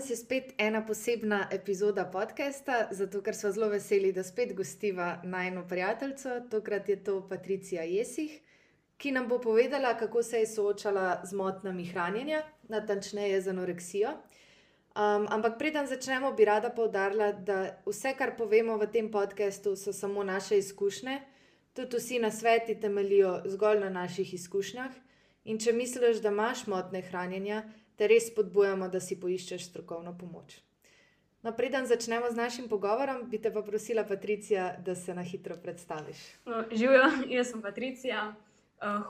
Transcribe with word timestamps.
Danes 0.00 0.10
je 0.10 0.16
spet 0.16 0.52
ena 0.58 0.86
posebna 0.86 1.48
epizoda 1.52 2.04
podcasta, 2.04 2.88
zato 2.90 3.20
ker 3.20 3.36
smo 3.36 3.50
zelo 3.52 3.66
veseli, 3.68 4.12
da 4.16 4.22
spet 4.24 4.54
gostiva 4.56 5.20
najno 5.24 5.66
prijateljico. 5.68 6.40
Tokrat 6.50 6.88
je 6.88 7.04
to 7.04 7.28
Patricija 7.28 7.82
Jesih, 7.82 8.38
ki 8.96 9.12
nam 9.12 9.28
bo 9.28 9.38
povedala, 9.40 9.92
kako 9.98 10.22
se 10.22 10.38
je 10.38 10.46
soočala 10.46 11.20
z 11.24 11.36
motnjami 11.36 11.84
hranjenja, 11.84 12.42
natančneje 12.68 13.40
z 13.40 13.48
anoreksijo. 13.48 14.08
Um, 14.08 15.26
ampak 15.28 15.58
preden 15.58 15.86
začnemo, 15.86 16.32
bi 16.32 16.44
rada 16.44 16.70
povdarila, 16.70 17.32
da 17.32 17.60
vse, 17.86 18.14
kar 18.16 18.32
povemo 18.38 18.78
v 18.80 18.88
tem 18.88 19.12
podkastu, 19.12 19.76
so 19.76 19.92
samo 19.92 20.24
naše 20.24 20.58
izkušnje. 20.58 21.20
Tudi 21.76 21.96
vsi 21.96 22.18
na 22.24 22.30
svetu 22.30 22.80
temeljijo 22.80 23.42
zgolj 23.44 23.84
na 23.84 23.90
naših 23.90 24.34
izkušnjah. 24.34 24.96
In 25.44 25.58
če 25.58 25.72
misliš, 25.72 26.24
da 26.24 26.32
imaš 26.32 26.66
motne 26.66 27.02
hranjenja, 27.02 27.62
te 28.00 28.08
res 28.08 28.30
spodbujamo, 28.30 28.88
da 28.88 28.96
si 29.04 29.18
poiščeš 29.20 29.66
strokovno 29.68 30.14
pomoč. 30.16 30.54
No, 31.44 31.52
preden 31.56 31.84
začnemo 31.84 32.30
z 32.32 32.36
našim 32.36 32.68
pogovorom, 32.68 33.26
bi 33.28 33.36
te 33.36 33.52
pa 33.52 33.60
prosila, 33.64 34.06
Patricija, 34.08 34.70
da 34.80 34.94
se 34.96 35.12
na 35.14 35.20
hitro 35.20 35.56
predstaviš. 35.60 36.22
Živijo, 36.72 37.10
jaz 37.28 37.50
sem 37.52 37.60
Patricija, 37.60 38.22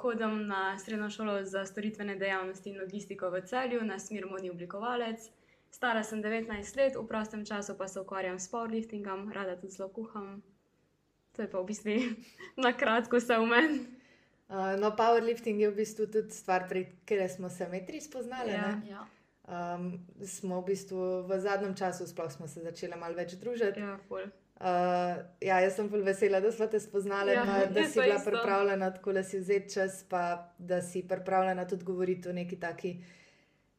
hodim 0.03 0.47
na 0.51 0.79
srednjo 0.79 1.11
šolo 1.11 1.37
za 1.47 1.63
storitvene 1.66 2.16
dejavnosti 2.19 2.71
in 2.71 2.80
logistiko 2.83 3.30
v 3.30 3.45
celju, 3.47 3.85
na 3.87 3.99
smer 4.03 4.27
modni 4.27 4.51
oblikovalec. 4.51 5.30
Stara 5.71 6.02
sem 6.02 6.23
19 6.23 6.77
let, 6.77 6.99
v 6.99 7.07
prostem 7.07 7.47
času 7.47 7.79
pa 7.79 7.87
se 7.88 8.01
ukvarjam 8.01 8.38
s 8.43 8.51
powerliftingom, 8.51 9.30
rada 9.33 9.55
tudi 9.55 9.79
zelo 9.79 9.88
kuham. 9.88 10.43
To 11.38 11.47
je 11.47 11.51
pa 11.51 11.63
v 11.63 11.66
bistvu 11.71 11.99
na 12.66 12.75
kratko 12.75 13.23
vse 13.23 13.38
v 13.38 13.47
meni. 13.47 13.99
Uh, 14.50 14.74
no, 14.80 14.90
powerlifting 14.98 15.60
je 15.60 15.70
v 15.70 15.77
bistvu 15.77 16.09
tudi 16.10 16.34
stvar, 16.34 16.64
kateri 16.66 17.28
smo 17.28 17.48
se 17.48 17.68
metri 17.70 18.00
spoznali. 18.00 18.50
Ja, 18.50 18.66
ne? 18.66 18.90
ja. 18.90 19.06
Um, 19.46 20.06
smo 20.26 20.60
v 20.60 20.64
bistvu 20.64 21.23
v 21.26 21.38
zadnjem 21.38 21.74
času 21.74 22.07
sploh 22.07 22.32
smo 22.32 22.48
se 22.48 22.62
začeli 22.62 22.98
malo 22.98 23.15
več 23.15 23.37
družiti. 23.38 23.80
Ja, 23.80 23.95
ful. 24.09 24.26
Uh, 24.60 25.23
ja, 25.40 25.60
jaz 25.62 25.79
sem 25.79 25.87
bolj 25.88 26.02
vesela, 26.04 26.40
da 26.42 26.51
smo 26.52 26.66
te 26.66 26.80
spoznali, 26.82 27.32
Ja, 27.32 27.45
ja, 27.46 27.70
da 27.74 27.87
si 27.87 27.96
pa 27.98 28.02
bila 28.02 28.18
isto. 28.18 28.30
pripravljena 28.30 28.90
tako, 28.95 29.12
da 29.12 29.23
si 29.23 29.38
vzeti 29.38 29.74
čas, 29.74 30.02
pa 30.09 30.52
da 30.59 30.82
si 30.82 31.02
pripravljena 31.09 31.68
tudi 31.68 31.85
govoriti 31.85 32.29
o 32.29 32.32
neki 32.32 32.60
taki 32.60 32.92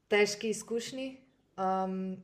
težki 0.07 0.49
izkušnji. 0.49 1.17
Um, 1.59 2.17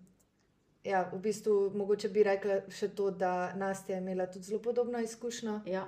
ja, 0.84 1.04
v 1.14 1.20
bistvu 1.20 1.72
mogoče 1.76 2.10
bi 2.10 2.24
rekla 2.24 2.62
še 2.72 2.90
to, 2.96 3.12
da 3.12 3.52
Nastja 3.56 4.00
je 4.00 4.02
imela 4.02 4.26
tudi 4.32 4.46
zelo 4.50 4.62
podobno 4.64 5.00
izkušnjo. 5.04 5.62
Ja, 5.68 5.86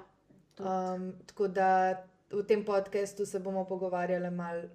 tudi. 0.55 0.69
Um, 0.69 1.13
tako 1.25 1.47
da 1.47 1.71
v 2.31 2.43
tem 2.43 2.65
podkastu 2.65 3.25
se 3.25 3.39
bomo 3.39 3.65
pogovarjali 3.65 4.31
malo 4.31 4.69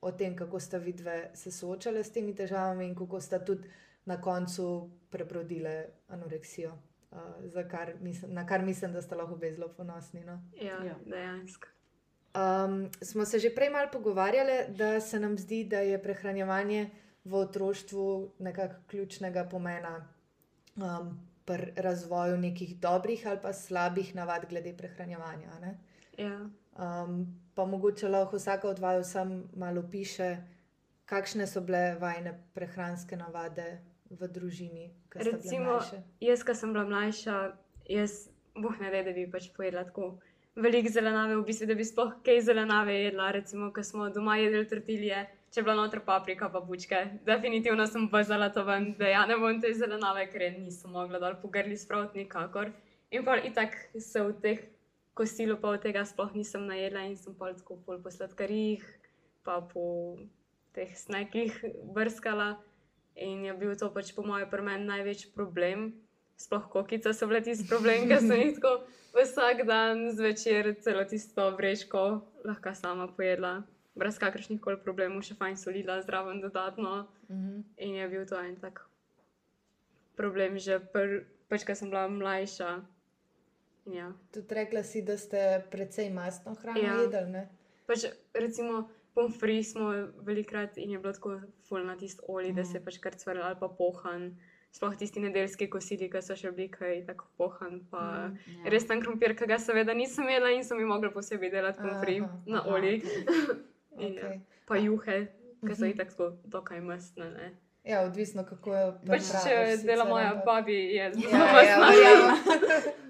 o 0.00 0.12
tem, 0.12 0.36
kako 0.36 0.60
sta 0.60 0.78
vidve 0.78 1.30
se 1.34 1.50
soočale 1.50 2.04
s 2.04 2.12
temi 2.12 2.34
težavami 2.34 2.86
in 2.86 2.94
kako 2.94 3.20
sta 3.20 3.38
tudi 3.44 3.68
na 4.04 4.20
koncu 4.20 4.90
prebrodile 5.10 5.86
anoreksijo, 6.08 6.72
uh, 7.10 7.18
za 7.44 7.68
kar 7.68 7.94
mislim, 8.00 8.34
na 8.34 8.46
kar 8.46 8.62
mislim, 8.62 8.92
da 8.92 9.02
sta 9.02 9.16
lahko 9.16 9.34
obe 9.34 9.52
zelo 9.52 9.68
ponosni. 9.68 10.24
No? 10.24 10.42
Ja, 10.62 10.84
Ja. 10.84 10.94
dejansko. 11.04 11.68
Um, 12.34 12.90
smo 13.02 13.24
se 13.24 13.38
že 13.38 13.54
prej 13.54 13.70
malo 13.70 13.88
pogovarjali, 13.92 14.74
da 14.76 15.00
se 15.00 15.20
nam 15.20 15.38
zdi, 15.38 15.64
da 15.64 15.78
je 15.78 16.02
prehranjevanje 16.02 16.90
v 17.24 17.34
otroštvu 17.34 18.32
nekako 18.38 18.74
ključnega 18.86 19.44
pomena 19.44 20.08
um, 20.76 21.20
pri 21.44 21.72
razvoju 21.76 22.36
nekih 22.36 22.76
dobrih 22.80 23.26
ali 23.26 23.38
pa 23.42 23.52
slabih 23.52 24.14
navad 24.14 24.46
glede 24.48 24.76
prehranjevanja. 24.76 25.48
a 25.56 25.60
ne? 25.60 25.78
Ja. 26.18 26.38
Um, 26.78 27.26
pa 27.54 27.64
mogoče 27.66 28.08
lahko 28.08 28.36
vsaka 28.36 28.68
od 28.68 28.78
vaju 28.78 29.04
sam 29.04 29.48
malo 29.56 29.82
piše, 29.90 30.36
kakšne 31.06 31.46
so 31.46 31.60
bile 31.60 31.96
vajne 32.00 32.34
prehranske 32.54 33.16
navade 33.16 33.78
v 34.10 34.28
družini, 34.28 34.90
Recimo, 35.14 35.80
jaz, 36.20 36.44
ki 36.44 36.54
sem 36.54 36.72
bila 36.72 36.84
mlajša, 36.88 37.36
jaz, 37.88 38.28
boh 38.56 38.76
ne 38.80 38.90
ve, 38.92 39.02
da 39.04 39.12
bi 39.16 39.26
pač 39.30 39.48
pojedla 39.56 39.84
tako 39.88 40.18
veliko 40.58 40.92
zelenave, 40.92 41.36
v 41.36 41.44
bistvu, 41.46 41.68
da 41.70 41.76
bi 41.78 41.86
sploh 41.86 42.14
kaj 42.24 42.40
zelenave 42.50 42.94
jedla. 42.94 43.30
Recimo, 43.36 43.72
ko 43.74 43.82
smo 43.82 44.08
doma 44.14 44.36
jedli 44.40 44.64
tortilje, 44.68 45.24
če 45.52 45.60
je 45.60 45.64
bila 45.66 45.76
noter 45.78 46.02
paprika, 46.04 46.50
pa 46.52 46.60
bučke. 46.60 47.04
Definitivno 47.26 47.86
sem 47.86 48.08
bazala 48.12 48.50
to 48.54 48.64
ven, 48.68 48.92
da 48.98 49.10
ja 49.12 49.24
ne 49.26 49.38
bom 49.40 49.60
te 49.60 49.72
zelenave, 49.74 50.26
ker 50.32 50.44
nisem 50.58 50.92
mogla 50.94 51.20
dol 51.22 51.38
pogrli 51.42 51.76
spraviti 51.78 52.24
nikakor. 52.24 52.72
In 53.10 53.24
pa 53.24 53.38
itak 53.40 53.76
se 53.96 54.22
v 54.22 54.34
teh 54.42 54.64
kosilu 55.18 55.58
pa 55.58 55.74
od 55.74 55.82
tega 55.82 56.04
sploh 56.06 56.30
nisem 56.38 56.62
najedla 56.70 57.08
in 57.10 57.16
sem 57.18 57.34
pa 57.34 57.50
tako 57.56 57.78
pol 57.82 57.98
po 58.02 58.10
sladkarjih, 58.14 58.84
pa 59.42 59.58
po 59.60 60.14
teh 60.76 60.94
snekih 60.94 61.58
brskala. 61.94 62.56
In 63.18 63.42
je 63.42 63.54
bil 63.58 63.74
to 63.74 63.90
pač 63.90 64.14
po 64.14 64.22
mojem 64.22 64.46
pri 64.46 64.62
meni 64.62 64.86
največji 64.86 65.34
problem. 65.34 65.90
Sploh 66.38 66.68
kokice 66.70 67.10
so 67.10 67.26
bile 67.26 67.42
tisti 67.42 67.66
problem, 67.66 68.06
ker 68.06 68.22
sem 68.22 68.38
jih 68.38 68.54
tako 68.54 68.86
vsak 69.16 69.64
dan 69.66 70.14
zvečer 70.14 70.70
celo 70.78 71.02
tisto 71.02 71.50
vreško 71.58 72.04
lahko 72.46 72.74
sama 72.78 73.08
pojedla, 73.10 73.66
brez 73.98 74.22
kakršnih 74.22 74.62
koli 74.62 74.78
problemov, 74.78 75.26
še 75.26 75.34
fajn 75.34 75.58
solila 75.58 75.98
zraven 76.06 76.38
dodatno. 76.38 77.08
Mhm. 77.26 77.66
In 77.82 77.98
je 77.98 78.08
bil 78.08 78.22
to 78.30 78.38
en 78.38 78.54
tak 78.62 78.86
problem, 80.18 80.58
že 80.58 80.82
pr, 80.82 81.26
pač, 81.46 81.62
ko 81.62 81.74
sem 81.78 81.90
bila 81.90 82.10
mlajša. 82.10 82.82
Ja. 83.88 84.12
Tudi 84.30 84.54
rekla 84.54 84.82
si, 84.82 85.02
da 85.02 85.16
ste 85.16 85.42
precej 85.70 86.10
mastno 86.10 86.54
hrano 86.54 86.80
Ja. 86.80 86.94
jedli. 86.96 87.46
Pač, 87.86 88.04
recimo, 88.34 88.88
pomfri 89.14 89.62
smo 89.62 89.88
velikrat 90.18 90.76
in 90.76 90.90
je 90.90 90.98
bilo 90.98 91.12
tako 91.12 91.40
full 91.62 91.84
na 91.84 91.96
tisti 91.96 92.20
olij, 92.28 92.52
mm. 92.52 92.56
da 92.56 92.64
se 92.64 92.76
je 92.76 92.84
pač 92.84 92.98
kar 92.98 93.14
cvrl 93.14 93.42
ali 93.42 93.56
pa 93.60 93.68
pohan. 93.68 94.36
Sploh 94.70 94.96
tisti 94.96 95.20
nedeljski 95.20 95.66
kosili, 95.66 96.10
ki 96.10 96.20
so 96.22 96.36
še 96.36 96.50
bili 96.52 96.68
kaj 96.68 97.06
tako 97.06 97.24
pohan. 97.36 97.80
Pa, 97.90 98.28
mm. 98.28 98.36
ja. 98.58 98.70
Res 98.70 98.84
ten 98.86 99.00
krompir, 99.00 99.32
ki 99.34 99.46
ga 99.46 99.56
seveda 99.58 99.94
nisem 99.94 100.28
jedla 100.28 100.50
in 100.50 100.64
sem 100.64 100.78
jim 100.78 100.88
mogla 100.88 101.10
posebej 101.10 101.50
delati 101.50 101.80
pomfri 101.80 102.20
Aha, 102.20 102.36
na 102.46 102.60
aha, 102.60 102.70
olij. 102.70 103.00
In, 103.98 104.12
Okej. 104.12 104.36
ja. 104.36 104.40
Pa 104.66 104.76
juhe, 104.76 105.16
ki 105.66 105.74
so 105.74 105.84
Mhm. 105.84 105.90
itak 105.90 106.08
tako 106.10 106.36
dokaj 106.44 106.80
mestne. 106.80 107.30
Ne? 107.30 107.48
Ja, 107.84 108.02
odvisno 108.04 108.44
kako 108.44 108.74
jo 108.74 108.92
Pač, 109.06 109.22
če 109.42 109.56
dela 109.82 110.04
moja 110.04 110.34
babi, 110.46 110.76
je 110.92 110.94
Ja, 110.94 111.10
zelo 111.10 111.30
ja, 111.32 111.52
mestna. 111.52 111.88
verjamem. 111.88 112.92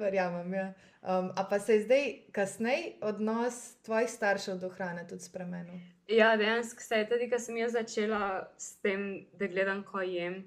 verjamem 0.00 0.54
ja. 0.54 0.66
um, 1.02 1.30
a 1.36 1.44
pa 1.50 1.58
se 1.58 1.76
je 1.76 1.82
zdaj, 1.84 2.06
kasneje, 2.32 2.94
odnos 3.00 3.60
tvojih 3.86 4.10
staršev 4.10 4.58
do 4.60 4.68
hrane 4.68 5.06
tudi 5.08 5.24
spremenil? 5.24 5.80
Ja, 6.08 6.36
dejansko 6.36 6.82
se 6.82 7.02
je 7.02 7.08
tudi, 7.08 7.30
ko 7.30 7.38
sem 7.38 7.60
jaz 7.60 7.72
začela 7.72 8.48
s 8.58 8.80
tem, 8.82 9.26
da 9.38 9.46
gledam, 9.46 9.84
ko 9.86 10.02
jem. 10.02 10.42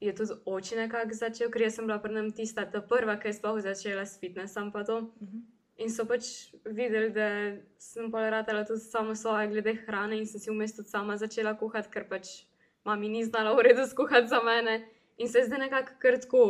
Je 0.00 0.14
tudi 0.14 0.32
oči 0.46 0.78
nekako 0.78 1.14
začel, 1.14 1.50
ker 1.50 1.66
sem 1.70 1.86
bila 1.86 1.98
pri 2.00 2.14
nam 2.14 2.30
tista, 2.32 2.64
ta 2.64 2.80
prva, 2.80 3.18
ki 3.20 3.28
je 3.28 3.36
sploh 3.36 3.60
začela 3.60 4.06
s 4.06 4.18
fitnessom. 4.20 4.72
to. 4.72 5.00
Mhm. 5.20 5.46
In 5.78 5.90
so 5.94 6.02
pač 6.10 6.50
videli, 6.64 7.10
da 7.14 7.54
sem 7.78 8.10
pa 8.10 8.24
ratala 8.30 8.64
tudi 8.66 8.80
samo 8.80 9.14
svoje 9.14 9.46
glede 9.48 9.76
hrane 9.86 10.16
in 10.18 10.26
sem 10.26 10.40
si 10.40 10.50
vmes 10.50 10.74
tudi 10.74 10.90
sama 10.90 11.16
začela 11.16 11.54
kuhati, 11.54 11.90
ker 11.90 12.08
pač 12.08 12.48
mami 12.84 13.08
ni 13.08 13.22
znala 13.24 13.54
v 13.54 13.62
redu 13.62 13.86
skuhati 13.86 14.26
za 14.26 14.42
mene. 14.42 14.88
In 15.18 15.28
se 15.28 15.38
je 15.38 15.46
zdaj 15.46 15.58
nekako 15.58 15.92
kar 16.02 16.18
tako, 16.18 16.42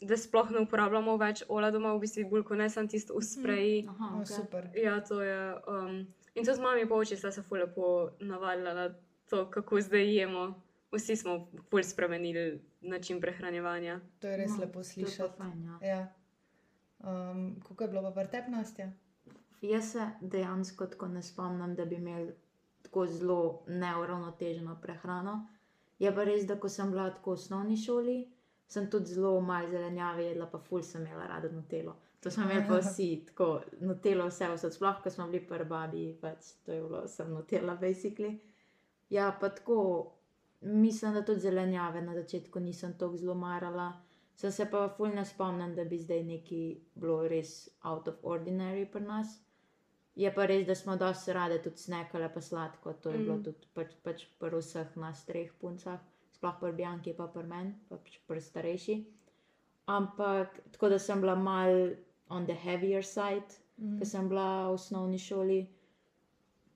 da 0.00 0.16
sploh 0.16 0.50
ne 0.50 0.60
uporabljamo 0.60 1.16
več 1.16 1.42
ola 1.48 1.70
doma, 1.70 1.94
v 1.94 2.00
bistvu 2.00 2.26
bolj 2.30 2.42
kot 2.44 2.58
ne 2.58 2.68
sem 2.68 2.88
tisto 2.88 3.14
v 3.14 3.22
spreji. 3.22 3.86
Aha, 3.88 4.04
O, 4.06 4.20
okay. 4.20 4.26
super. 4.34 4.68
Ja, 4.74 5.00
to 5.00 5.22
je. 5.22 5.38
Um, 5.66 5.94
in 6.34 6.44
tudi 6.44 6.54
z 6.54 6.60
mami 6.60 6.86
po 6.86 6.94
oči 6.96 7.16
sta 7.16 7.30
se 7.30 7.42
ful 7.42 7.58
lepo 7.58 7.92
navadila 8.20 8.74
na 8.74 8.88
to, 9.26 9.50
kako 9.50 9.80
zdaj 9.80 10.14
jemo. 10.14 10.54
Vsi 10.92 11.16
smo 11.16 11.38
ful 11.64 11.82
spremenili 11.82 12.60
način 12.80 13.20
prehranjevanja. 13.20 14.00
To 14.20 14.26
je 14.26 14.36
res 14.36 14.50
No, 14.50 14.60
lepo 14.60 14.78
to 14.78 14.84
slišati. 14.84 15.38
fajn, 15.38 15.64
ja. 15.64 15.78
Ja. 15.82 16.02
Um, 17.00 17.60
kako 17.60 17.84
je 17.84 17.90
bilo 17.90 18.12
pa 18.14 18.24
tebi, 18.24 18.50
Nastja? 18.50 18.92
Jaz 19.62 19.92
se 19.92 20.10
dejansko 20.20 20.86
tako 20.86 21.08
ne 21.08 21.22
spomnim, 21.22 21.74
da 21.74 21.84
bi 21.84 21.94
imel 21.94 22.28
tako 22.82 23.06
zelo 23.06 23.64
neuravnoteženo 23.66 24.78
prehrano. 24.82 25.48
Je 25.98 26.14
pa 26.14 26.24
res, 26.24 26.44
da 26.44 26.56
ko 26.56 26.68
sem 26.68 26.90
bila 26.90 27.10
tako 27.10 27.30
v 27.30 27.34
osnovni 27.34 27.76
šoli, 27.76 28.28
sem 28.74 28.90
tudi 28.90 29.14
zelo 29.14 29.40
malo 29.40 29.70
zelenjave 29.70 30.24
jedla, 30.24 30.46
pa 30.50 30.58
ful 30.58 30.82
sem 30.82 31.06
imela 31.06 31.26
rada 31.30 31.48
nutelo. 31.52 31.94
To 32.20 32.30
smo 32.30 32.44
imeli 32.44 32.64
pa 32.68 32.80
vsi, 32.80 33.08
tako 33.28 33.48
nutelo 33.80 34.26
vse, 34.30 34.48
vse 34.54 34.70
sploh, 34.74 35.02
ko 35.02 35.10
smo 35.10 35.28
bili 35.28 35.44
pri 35.46 35.66
babi, 35.68 36.06
pač 36.20 36.54
to 36.66 36.72
je 36.72 36.80
bilo, 36.82 37.04
sem 37.08 37.30
nutela, 37.30 37.76
basically. 37.80 38.32
Ja, 39.10 39.28
pa 39.40 39.48
tako, 39.48 39.76
mislim, 40.60 41.14
da 41.14 41.22
tudi 41.24 41.40
zelenjave 41.40 42.02
na 42.02 42.14
začetku 42.14 42.60
nisem 42.60 42.96
tako 42.98 43.20
zelo 43.20 43.34
marala. 43.34 43.92
Sem 44.36 44.50
se 44.52 44.66
pa 44.70 44.88
ful 44.96 45.14
ne 45.14 45.24
spomnim, 45.24 45.74
da 45.76 45.84
bi 45.84 45.98
zdaj 45.98 46.24
neki 46.26 46.62
bilo 46.94 47.20
res 47.28 47.68
out 47.82 48.08
of 48.08 48.22
ordinary 48.22 48.88
pri 48.90 49.04
nas. 49.04 49.36
Je 50.14 50.30
pa 50.34 50.46
res, 50.46 50.66
da 50.66 50.74
smo 50.74 50.96
dosti 50.96 51.32
rade 51.32 51.60
tudi 51.62 51.78
snekale, 51.78 52.32
pa 52.34 52.40
sladko. 52.40 52.92
To 53.02 53.10
je 53.10 53.18
mm. 53.18 53.22
bilo 53.22 53.38
tudi 53.46 53.70
pač, 53.74 53.94
pač 54.02 54.26
pri 54.40 54.58
vseh 54.58 54.96
nas 54.96 55.22
treh 55.28 55.52
puncah, 55.60 56.00
sploh 56.44 56.60
pri 56.60 56.72
Bjanki, 56.76 57.16
pa 57.16 57.26
pri 57.26 57.46
meni, 57.48 57.72
pa 57.88 57.96
pač 57.96 58.20
pri 58.28 58.40
starejši. 58.40 58.94
Ampak 59.88 60.60
tako 60.72 60.88
da 60.92 60.98
sem 60.98 61.20
bila 61.20 61.34
mal 61.34 61.96
on 62.28 62.44
the 62.44 62.54
heavier 62.54 63.02
side, 63.02 63.48
mm. 63.78 63.84
Mhm. 63.84 63.98
ker 63.98 64.06
sem 64.06 64.28
bila 64.28 64.68
v 64.68 64.74
osnovni 64.76 65.18
šoli. 65.18 65.66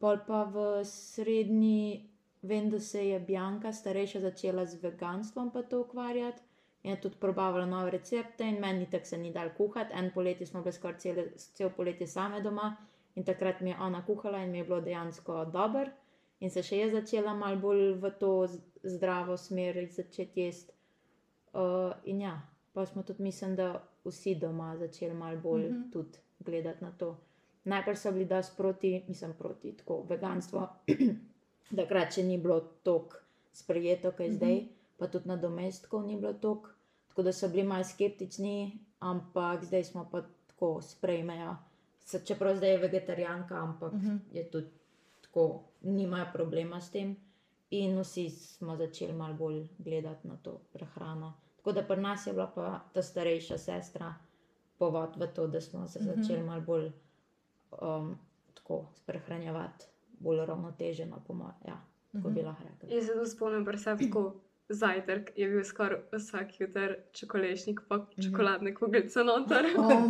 Pol 0.00 0.16
pa 0.26 0.44
v 0.44 0.84
srednji 0.84 2.08
vem, 2.42 2.70
da 2.70 2.80
se 2.80 3.08
je 3.08 3.20
Bjanka 3.20 3.72
starejša 3.72 4.20
začela 4.20 4.64
z 4.66 4.80
veganstvom 4.80 5.50
pa 5.50 5.62
to 5.62 5.80
ukvarjati. 5.80 6.42
In 6.84 6.94
je 6.94 7.00
tudi 7.00 7.16
probavala 7.20 7.66
nove 7.66 7.90
recepte, 7.90 8.46
in 8.46 8.60
meni 8.60 8.86
tako 8.86 9.04
se 9.04 9.18
ni 9.18 9.32
dal 9.32 9.50
kuhati. 9.56 9.92
En 9.92 10.12
poletje 10.14 10.46
smo 10.46 10.62
bili 10.62 10.72
skoraj 10.72 10.98
cel 11.36 11.70
poletje 11.76 12.06
same 12.06 12.40
doma, 12.40 12.76
in 13.16 13.24
takrat 13.24 13.60
mi 13.60 13.70
je 13.70 13.76
ona 13.80 14.04
kuhala 14.06 14.38
in 14.38 14.50
mi 14.50 14.58
je 14.58 14.64
bilo 14.64 14.80
dejansko 14.80 15.44
dobro. 15.44 15.90
In 16.40 16.50
se 16.50 16.62
še 16.62 16.76
je 16.76 16.90
začela 16.90 17.34
malo 17.34 17.56
bolj 17.58 17.94
v 17.94 18.10
to 18.12 18.32
zdravo 18.84 19.36
smer 19.36 19.88
začeti 19.88 20.40
jesti. 20.40 20.72
Uh, 21.50 21.60
in 22.04 22.20
ja, 22.20 22.34
pa 22.72 22.86
smo 22.86 23.02
tudi, 23.02 23.22
mislim, 23.22 23.56
da 23.56 23.72
vsi 24.04 24.34
doma 24.36 24.76
začeli 24.76 25.14
malo 25.14 25.36
bolj 25.38 25.62
mm 25.62 25.70
Mhm. 25.70 25.78
-hmm. 25.78 25.92
tudi 25.92 26.18
gledati 26.40 26.84
na 26.84 26.90
to. 26.92 27.16
Najprej 27.64 27.96
so 27.96 28.12
bili 28.12 28.24
dosti 28.26 28.56
proti, 28.56 29.04
mislim, 29.08 29.32
proti 29.34 29.72
tako 29.72 30.02
veganstvo. 30.02 30.68
Takrat 31.76 32.12
še 32.12 32.22
ni 32.22 32.38
bilo 32.38 32.60
tako 32.82 33.16
sprejeto, 33.52 34.10
kot 34.10 34.20
je 34.20 34.28
Mhm. 34.28 34.36
zdaj, 34.36 34.62
pa 34.96 35.06
tudi 35.06 35.28
na 35.28 35.36
domestkov 35.36 36.02
ni 36.02 36.16
bilo 36.16 36.32
tako. 36.34 36.68
Tako 37.08 37.22
da 37.22 37.32
so 37.32 37.48
bili 37.48 37.62
malo 37.64 37.84
skeptični, 37.84 38.54
ampak 39.00 39.64
zdaj 39.64 39.84
smo 39.84 40.08
pa 40.12 40.22
tako 40.48 40.80
sprejmejo. 40.82 41.56
Čeprav 42.24 42.56
zdaj 42.56 42.70
je 42.70 42.78
vegetarijanka, 42.78 43.54
ampak 43.56 43.92
Mhm. 43.92 44.16
je 44.32 44.44
tudi 44.44 44.70
tako, 45.28 45.46
nimajo 45.82 46.26
problema 46.32 46.80
s 46.80 46.90
tem. 46.90 47.16
In 47.70 47.98
vsi 47.98 48.30
smo 48.30 48.76
začeli 48.76 49.12
malo 49.12 49.34
bolj 49.34 49.68
gledati 49.78 50.28
na 50.28 50.36
to 50.36 50.60
prehrano. 50.72 51.28
Tako 51.56 51.72
da 51.72 51.82
pri 51.84 51.96
nas 51.98 52.26
je 52.26 52.32
bila 52.32 52.46
pa 52.48 52.80
ta 52.92 53.02
starejša 53.02 53.58
sestra 53.58 54.14
povod 54.78 55.16
v 55.16 55.26
to, 55.28 55.46
da 55.46 55.60
smo 55.60 55.88
se 55.88 55.98
Mhm. 56.00 56.08
začeli 56.12 56.42
malo 56.42 56.60
bolj 56.62 56.90
um, 57.72 58.18
tako 58.54 58.76
prehranjevati, 59.06 59.84
bolj 60.12 60.46
ravnoteženo, 60.46 61.22
po 61.26 61.34
mojem. 61.34 61.54
Ja, 61.66 61.80
tako 62.08 62.18
Mhm. 62.20 62.34
bi 62.34 62.42
lahko 62.42 62.62
rekla. 62.64 62.88
Jaz 62.90 63.06
se 63.06 63.12
tu 63.14 63.26
spomnim, 63.26 63.64
da 63.64 63.78
sem 63.78 63.98
tako 64.00 64.34
zajtrk 64.68 65.30
je 65.36 65.48
bil 65.48 65.64
skoraj 65.64 65.98
vsak 66.12 66.60
jutr 66.60 66.94
čokolešnik, 67.12 67.80
pa 67.88 68.06
čokoladne 68.22 68.74
kuglice 68.74 69.24
noter. 69.24 69.66
Oh. 69.76 70.08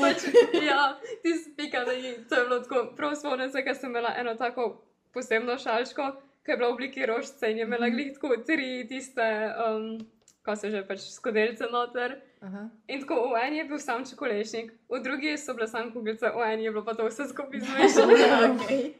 Pač, 0.00 0.26
ja, 0.70 0.98
ti 1.22 1.32
spika, 1.38 1.84
da 1.84 1.92
je 1.92 2.18
to 2.28 2.34
je 2.34 2.44
bilo 2.48 2.60
tako. 2.60 2.92
Prav 2.96 3.14
spomnim 3.16 3.50
se, 3.50 3.64
ker 3.64 3.76
sem 3.76 3.90
imela 3.90 4.12
eno 4.16 4.34
tako 4.34 4.82
posebno 5.12 5.58
šalčko, 5.58 6.10
ki 6.44 6.50
je 6.50 6.56
bila 6.56 6.68
v 6.68 6.74
obliki 6.74 7.06
rožice 7.06 7.50
in 7.50 7.58
je 7.58 7.64
imela 7.64 7.86
Mhm. 7.86 7.94
glih 7.96 8.12
tako 8.14 8.36
tri 8.46 8.86
tiste, 8.88 9.24
um, 9.68 9.98
ko 10.44 10.56
se 10.56 10.70
že 10.70 10.84
pač 10.86 11.00
skodelce 11.00 11.64
noter. 11.72 12.18
Aha. 12.44 12.68
In 12.88 13.00
tako 13.00 13.30
v 13.32 13.40
eni 13.46 13.56
je 13.56 13.64
bil 13.64 13.78
sam 13.78 14.04
čokolešnik, 14.04 14.72
v 14.90 15.00
drugi 15.00 15.38
so 15.38 15.54
bile 15.54 15.68
sam 15.68 15.92
kuglice, 15.92 16.28
v 16.28 16.42
eni 16.52 16.64
je 16.64 16.70
bilo 16.70 16.84
pa 16.84 16.92
to 16.94 17.06
vse 17.08 17.24
skupaj 17.28 17.60
zmešano. 17.60 18.12
okay. 18.52 18.92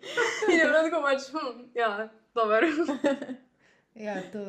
In 0.48 0.58
je 0.58 0.64
bilo 0.64 0.80
tako 0.88 1.02
pač, 1.02 1.28
hm, 1.28 1.60
ja, 1.74 2.08
dobro. 2.34 2.66
Ja, 3.94 4.22
to, 4.24 4.40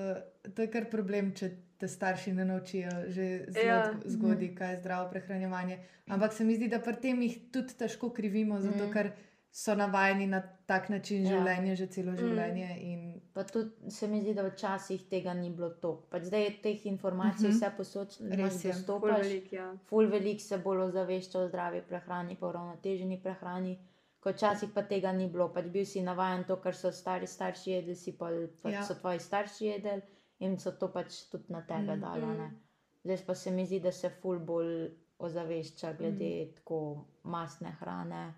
to 0.50 0.62
je 0.62 0.68
kar 0.70 0.86
problem, 0.86 1.32
če 1.32 1.50
te 1.78 1.88
starši 1.88 2.34
ne 2.34 2.46
naučijo 2.46 2.90
že 3.08 3.26
zelo 3.48 3.66
Ja. 3.66 3.76
ja. 3.78 3.94
zgodaj, 4.06 4.56
kaj 4.56 4.72
je 4.72 4.78
zdravo 4.78 5.10
prehranjevanje. 5.10 5.78
Ampak 6.08 6.34
se 6.34 6.44
mi 6.44 6.56
zdi, 6.56 6.68
da 6.68 6.80
pri 6.80 6.96
tem 6.98 7.22
jih 7.22 7.52
tudi 7.52 7.74
težko 7.76 8.10
krivimo, 8.12 8.62
zato 8.62 8.84
Mhm. 8.84 8.92
ker 8.92 9.12
so 9.52 9.76
navajeni 9.76 10.28
na 10.28 10.40
tak 10.66 10.90
način 10.90 11.24
Ja. 11.24 11.30
življenja 11.30 11.76
že 11.76 11.88
celo 11.88 12.12
Mm. 12.12 12.18
življenje. 12.18 12.70
In, 12.82 13.02
Pa 13.34 13.44
tudi 13.44 13.70
se 13.90 14.08
mi 14.08 14.22
zdi, 14.22 14.34
da 14.34 14.44
včasih 14.44 15.02
tega 15.06 15.34
ni 15.34 15.50
bilo 15.50 15.70
toliko. 15.72 16.08
Pač 16.10 16.24
zdaj 16.24 16.44
je 16.44 16.62
teh 16.62 16.86
informacij 16.86 17.50
Mhm. 17.50 17.52
vse 17.52 17.72
posod, 17.78 18.08
Res 18.22 18.38
res 18.38 18.64
je, 18.64 18.68
je. 18.68 18.74
Ful 18.74 18.82
Dostopaš, 18.82 19.22
velik, 19.22 19.54
ja. 19.54 19.74
ful 19.86 20.08
velik 20.08 20.42
se 20.42 20.58
bolj 20.58 20.80
ozavešča 20.80 21.40
o 21.40 21.48
zdravi 21.48 21.82
prehrani, 21.84 22.36
pa 22.36 22.48
o 22.48 22.52
ravnoteženi 22.52 23.20
prehrani. 23.20 23.78
Ko 24.26 24.32
včasih 24.32 24.72
pa 24.74 24.82
tega 24.84 25.12
ni 25.12 25.28
bilo, 25.30 25.46
pač 25.50 25.68
bil 25.68 25.86
si 25.86 26.02
navaden 26.02 26.44
to, 26.46 26.56
kar 26.58 26.74
so 26.74 26.90
stari 26.92 27.28
starši 27.28 27.72
jedli, 27.72 27.96
si 27.96 28.12
pa, 28.12 28.32
pač 28.58 28.74
Ja. 28.74 28.84
so 28.84 28.96
tvoji 28.96 29.20
starši 29.20 29.66
jedli 29.66 30.02
in 30.40 30.58
so 30.58 30.72
to 30.74 30.88
pač 30.90 31.30
tudi 31.30 31.46
na 31.50 31.62
tebe 31.62 31.94
Mm, 31.94 32.02
dali. 32.02 32.26
mm. 32.26 32.56
Zdaj 33.04 33.18
pa 33.22 33.36
se 33.36 33.52
mi 33.52 33.66
zdi, 33.66 33.80
da 33.80 33.92
se 33.92 34.10
ful 34.12 34.40
bolj 34.40 34.90
ozavešča 35.20 35.94
glede 35.94 36.32
mm. 36.42 36.54
tako 36.56 36.80
mastne 37.24 37.72
hrane, 37.72 38.34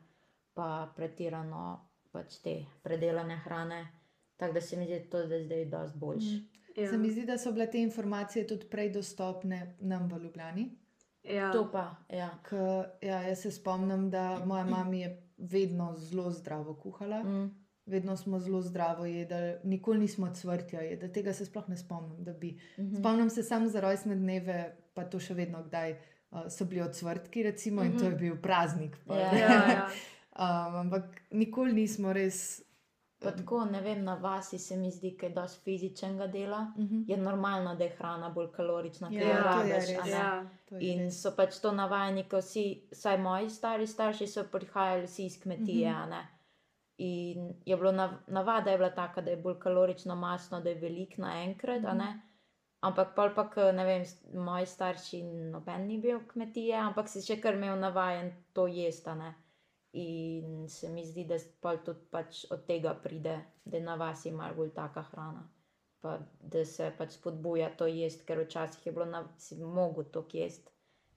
pa 0.54 0.68
pretirano 0.92 1.80
pač 2.12 2.36
te 2.38 2.54
predelane 2.84 3.38
hrane. 3.38 3.88
Tako 4.38 4.54
da 4.54 4.62
se 4.62 4.78
mi 4.78 4.86
zdi 4.86 5.10
to, 5.10 5.25
da 5.25 5.36
je 5.36 5.44
zdaj 5.45 5.66
dosti 5.68 5.98
boljši. 5.98 6.36
mm. 6.36 6.48
Ja. 6.75 6.89
Se 6.89 6.98
mi 6.98 7.10
zdi, 7.10 7.25
da 7.25 7.38
so 7.38 7.51
bile 7.51 7.66
te 7.68 7.80
informacije 7.80 8.48
tudi 8.48 8.66
prej 8.66 8.89
dostopne 8.89 9.75
nam 9.80 10.07
v 10.07 10.19
Ljubljani. 10.19 10.68
Ja. 11.25 11.51
To 11.51 11.72
pa, 11.72 11.95
ja. 12.10 12.30
K, 12.44 12.51
ja, 13.01 13.22
jaz 13.22 13.39
se 13.39 13.51
spomnim, 13.51 14.10
da 14.10 14.44
moja 14.45 14.66
mama 14.66 14.95
je 14.95 15.24
vedno 15.38 15.95
zelo 15.95 16.31
zdravo 16.31 16.74
kuhala, 16.75 17.24
Mm. 17.24 17.51
vedno 17.86 18.18
smo 18.18 18.39
zelo 18.39 18.62
zdravo 18.62 19.06
jedli, 19.06 19.36
nikoli 19.66 20.00
nismo 20.00 20.28
cvrtja 20.30 20.81
jedli, 20.81 21.07
tega 21.10 21.34
se 21.34 21.45
sploh 21.45 21.69
ne 21.69 21.78
spomnim, 21.78 22.24
da 22.24 22.34
bi. 22.34 22.57
Mhm. 22.78 22.95
Spomnim 22.95 23.30
se 23.30 23.44
samo 23.44 23.69
za 23.69 23.80
rojstne 23.80 24.16
dneve, 24.16 24.57
pa 24.94 25.04
to 25.06 25.19
še 25.19 25.34
vedno 25.34 25.63
kdaj 25.63 25.95
uh, 26.31 26.42
so 26.48 26.66
bili 26.66 26.81
odcvrtki, 26.81 27.44
recimo, 27.44 27.84
in 27.84 27.94
to 27.94 28.04
je 28.04 28.10
Mhm. 28.10 28.19
bil 28.19 28.36
praznik. 28.38 28.98
pol. 29.00 29.16
Ja. 29.18 29.31
Ja, 29.34 29.48
ja. 29.69 29.88
um, 30.68 30.75
ampak 30.78 31.04
nikoli 31.31 31.74
nismo 31.74 32.13
res. 32.13 32.63
Pa 33.19 33.31
tako, 33.31 33.65
ne 33.65 33.81
vem, 33.81 34.03
na 34.03 34.15
vasi 34.15 34.59
se 34.59 34.75
mi 34.77 34.91
zdi, 34.91 35.17
da 35.19 35.25
je 35.25 35.33
dosti 35.33 35.59
fizičnega 35.61 36.27
dela. 36.27 36.71
Uh 36.77 36.83
-huh. 36.83 37.03
Je 37.07 37.17
normalno, 37.17 37.75
da 37.75 37.83
je 37.83 37.89
hrana 37.89 38.29
bolj 38.29 38.51
kalorična, 38.51 39.07
Ja, 39.11 39.19
ker 39.19 39.27
jo 39.27 39.33
je 39.33 39.43
rabiš. 39.43 39.73
res. 39.89 39.97
a 39.99 40.03
ne. 40.05 40.11
ja. 40.11 40.47
In 40.79 41.11
so 41.11 41.31
pač 41.31 41.59
to 41.59 41.71
navajeni, 41.71 42.23
ko 42.23 42.37
vsi, 42.37 42.81
vsaj 42.91 43.17
moji 43.17 43.49
stari 43.49 43.87
starši 43.87 44.27
so 44.27 44.43
prihajali 44.43 45.03
vsi 45.03 45.25
iz 45.25 45.41
kmetije. 45.43 45.91
Mhm. 45.91 45.99
Mm 45.99 46.11
-hmm. 46.11 46.25
In 46.97 47.53
je 47.65 47.77
bilo 47.77 47.91
nav, 47.91 48.09
navada 48.27 48.71
je 48.71 48.77
bila 48.77 48.89
taka, 48.89 49.21
da 49.21 49.31
je 49.31 49.37
bolj 49.37 49.59
kalorično 49.59 50.15
masno, 50.15 50.61
da 50.61 50.69
je 50.69 50.75
velik 50.75 51.17
naenkrat. 51.17 51.81
Mm 51.81 51.87
Mhm. 51.87 51.97
-hmm. 51.99 52.19
Ampak 52.81 53.15
pol 53.15 53.29
pa, 53.35 53.49
ko, 53.49 53.71
ne 53.71 53.85
vem, 53.85 54.03
moji 54.33 54.65
starši 54.65 55.23
noben 55.23 55.87
ni 55.87 55.97
bil 55.97 56.19
kmetije, 56.27 56.75
ampak 56.75 57.07
si 57.09 57.21
še 57.21 57.41
kar 57.41 57.53
imel 57.53 57.79
navajen 57.79 58.31
to 58.53 58.67
jesti. 58.67 59.09
In 59.94 60.68
se 60.69 60.89
mi 60.89 61.06
zdi, 61.06 61.25
da 61.25 61.36
pol 61.60 61.78
tudi 61.78 62.00
pač 62.12 62.45
od 62.50 62.66
tega 62.66 62.94
pride, 62.94 63.34
da 63.66 63.80
na 63.80 63.95
vas 63.95 64.25
je 64.25 64.31
malo 64.31 64.56
bolj 64.56 64.69
taka 64.69 65.01
hrana. 65.04 65.48
Pa 66.00 66.18
da 66.42 66.66
se 66.66 66.92
pač 66.98 67.12
spodbuja 67.12 67.69
to 67.72 67.88
jesti, 67.88 68.25
ker 68.25 68.39
včasih 68.39 68.86
je 68.86 68.92
bilo 68.92 69.06
na, 69.06 69.24
si 69.38 69.56
mogel 69.57 70.04
to 70.04 70.28
jesti, 70.34 70.72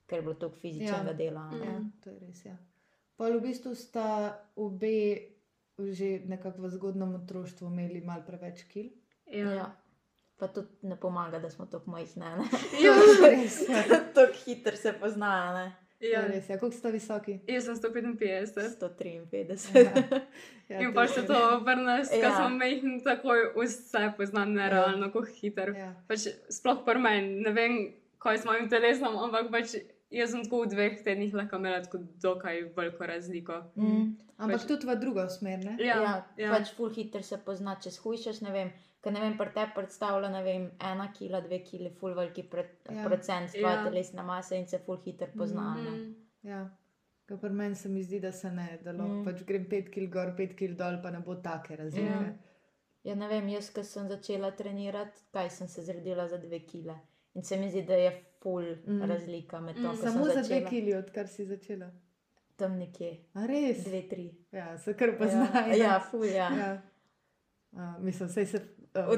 ker 0.07 0.17
je 0.17 0.21
bilo 0.21 0.33
toliko 0.35 0.57
fizičnega 0.57 1.07
Ja. 1.07 1.13
dela. 1.13 1.41
a 1.41 1.51
ne. 1.51 1.65
Ja, 1.65 1.79
to 2.01 2.09
je 2.09 2.19
res. 2.19 2.45
Ja. 2.45 2.57
Pol 3.15 3.37
v 3.37 3.41
bistvu 3.41 3.75
sta 3.75 4.07
obe 4.55 5.27
že 5.79 6.21
nekako 6.25 6.61
v 6.61 6.69
zgodnem 6.69 7.15
otroštvu 7.15 7.67
imeli 7.67 8.01
malo 8.01 8.21
preveč 8.21 8.63
kil. 8.63 8.89
Ja. 9.27 9.51
Ja. 9.51 9.67
Pa 10.37 10.47
tudi 10.47 10.69
ne 10.81 10.95
pomaga, 10.95 11.39
da 11.39 11.49
smo 11.49 11.65
tako 11.65 11.91
majhne. 11.91 12.35
ne. 12.37 12.45
Ja. 12.79 12.93
Res. 13.23 13.61
Ja. 13.69 13.83
Tako 14.15 14.33
hitro 14.45 14.75
se 14.75 14.93
poznajo. 14.93 15.53
ne. 15.53 15.75
Ja. 16.03 16.21
je 16.21 16.27
res. 16.29 16.49
Ja. 16.49 16.57
Koliko 16.57 16.77
sta 16.77 16.89
visoki? 16.89 17.39
Jaz 17.47 17.65
sem 17.65 17.75
155. 17.75 18.55
153. 18.71 20.21
Ja, 20.69 20.79
In 20.79 20.87
to 20.87 20.95
pa 20.95 21.03
je 21.03 21.07
še 21.09 21.15
res. 21.17 21.27
to 21.27 21.37
ko 22.11 22.15
Ja. 22.17 22.29
smo 22.31 22.49
mehni, 22.49 23.03
takoj 23.03 23.39
vse 23.57 24.13
poznam 24.15 24.53
nerealno, 24.53 25.07
kako 25.07 25.25
hiter. 25.33 25.73
Ja. 25.75 25.89
Pač 26.07 26.19
sploh 26.49 26.85
pri 26.85 26.95
meni, 26.97 27.41
ne 27.41 27.51
vem, 27.51 27.73
kaj 28.17 28.37
s 28.37 28.45
mojim 28.45 28.69
telesom, 28.69 29.17
ampak 29.19 29.51
pač 29.51 29.75
jaz 30.09 30.31
sem 30.31 30.43
tako 30.43 30.61
v 30.63 30.69
dveh 30.69 31.03
tednih 31.03 31.33
lahko 31.33 31.55
imela 31.57 31.81
tako 31.81 31.97
dokaj 32.17 32.71
veliko 32.71 33.03
razliko. 33.05 33.57
Mm. 33.75 34.15
Ampak 34.37 34.57
Pač- 34.57 34.67
tudi 34.69 34.87
v 34.87 34.95
drugo 34.95 35.27
smer. 35.29 35.59
Ne? 35.61 35.75
Ja, 35.77 35.97
Ja, 35.97 36.13
ja. 36.37 36.49
pač 36.49 36.71
ful 36.71 36.89
hitro 36.89 37.21
se 37.21 37.35
pozna, 37.37 37.75
če 37.75 37.91
shujšaš, 37.91 38.41
ne 38.41 38.51
vem. 38.51 38.71
Ker 39.01 39.13
ne 39.13 39.19
vem, 39.19 39.37
pri 39.37 39.49
tebi 39.53 39.71
predstavlja, 39.75 40.29
ne 40.29 40.43
vem, 40.43 40.67
ena 40.79 41.07
kila, 41.13 41.39
dve 41.41 41.63
kili, 41.65 41.89
ful 41.99 42.13
veliki 42.13 42.43
pre, 42.43 42.67
Ja. 42.85 42.95
ja. 42.95 43.07
procent 43.07 43.49
tvoje 43.51 43.63
Ja. 43.63 43.79
ja. 43.79 43.83
telesne 43.83 44.23
mase 44.23 44.57
in 44.57 44.67
se 44.67 44.77
ful 44.79 44.97
hitro 45.05 45.27
pozna. 45.37 45.75
Mm. 45.75 45.87
Mm. 45.87 46.15
Ja. 46.43 46.69
Ker 47.27 47.37
pri 47.37 47.49
meni 47.49 47.75
se 47.75 47.89
mi 47.89 48.03
zdi, 48.03 48.19
da 48.19 48.31
se 48.31 48.51
ne, 48.51 48.79
da 48.83 48.91
lahko 48.91 49.07
mm. 49.07 49.21
Mm. 49.21 49.25
pač 49.25 49.43
grem 49.43 49.65
pet 49.65 49.89
kil 49.89 50.07
gor, 50.09 50.33
pet 50.37 50.53
kil 50.55 50.75
dol, 50.75 50.99
pa 51.01 51.11
ne 51.11 51.19
bo 51.19 51.35
take 51.35 51.75
razlike. 51.75 52.05
Ja. 52.05 52.33
Ja, 53.03 53.15
ne 53.15 53.27
vem, 53.27 53.47
jaz, 53.49 53.71
ko 53.73 53.83
sem 53.83 54.07
začela 54.07 54.51
trenirati, 54.51 55.21
kaj 55.33 55.49
sem 55.49 55.67
se 55.67 55.81
zredila 55.81 56.27
za 56.27 56.37
dve 56.37 56.59
kile. 56.61 56.99
In 57.33 57.43
se 57.43 57.57
mi 57.57 57.69
zdi, 57.71 57.81
da 57.83 57.93
je 57.95 58.11
ful 58.39 58.61
Mm. 58.61 58.93
mm. 58.95 59.01
razlika 59.03 59.59
med 59.59 59.75
to, 59.75 59.81
Mm. 59.81 59.85
mm. 59.85 59.89
ko 59.91 60.03
Samo 60.03 60.25
sem 60.25 60.33
za 60.33 60.41
dve 60.41 60.43
začela. 60.43 60.69
kili, 60.69 60.93
odkar 60.95 61.27
si 61.27 61.45
začela. 61.45 61.89
Tam 62.55 62.77
nekje, 62.77 63.17
A 63.33 63.45
res? 63.45 63.83
dve, 63.83 64.01
tri. 64.09 64.27
Ja, 64.51 64.77
se 64.77 64.93
kar 64.93 65.17
poznajo. 65.17 65.67
Ja, 65.69 65.75
ja 65.75 65.99
ful, 66.01 66.25
ja. 66.25 66.49
ja. 66.51 66.81
Uh, 67.71 67.97
mislim, 67.99 68.29
vse 68.29 68.45
se. 68.45 68.61
V 68.93 69.17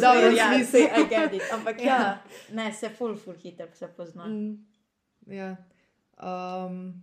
dobrem 0.00 0.36
ja, 0.36 0.52
smislu. 0.54 0.80
saj, 0.80 1.02
I 1.02 1.08
get 1.08 1.32
it. 1.32 1.42
Ampak 1.52 1.80
Ja. 1.80 1.86
ja. 1.86 1.98
ja, 1.98 2.22
ne, 2.52 2.72
se 2.72 2.88
ful, 2.88 3.16
ful 3.16 3.34
hitro 3.34 3.66
se 3.72 3.88
pozna. 3.88 4.26
Mm. 4.26 4.66
Mm, 5.26 5.32
ja. 5.32 5.56
Um, 6.20 7.02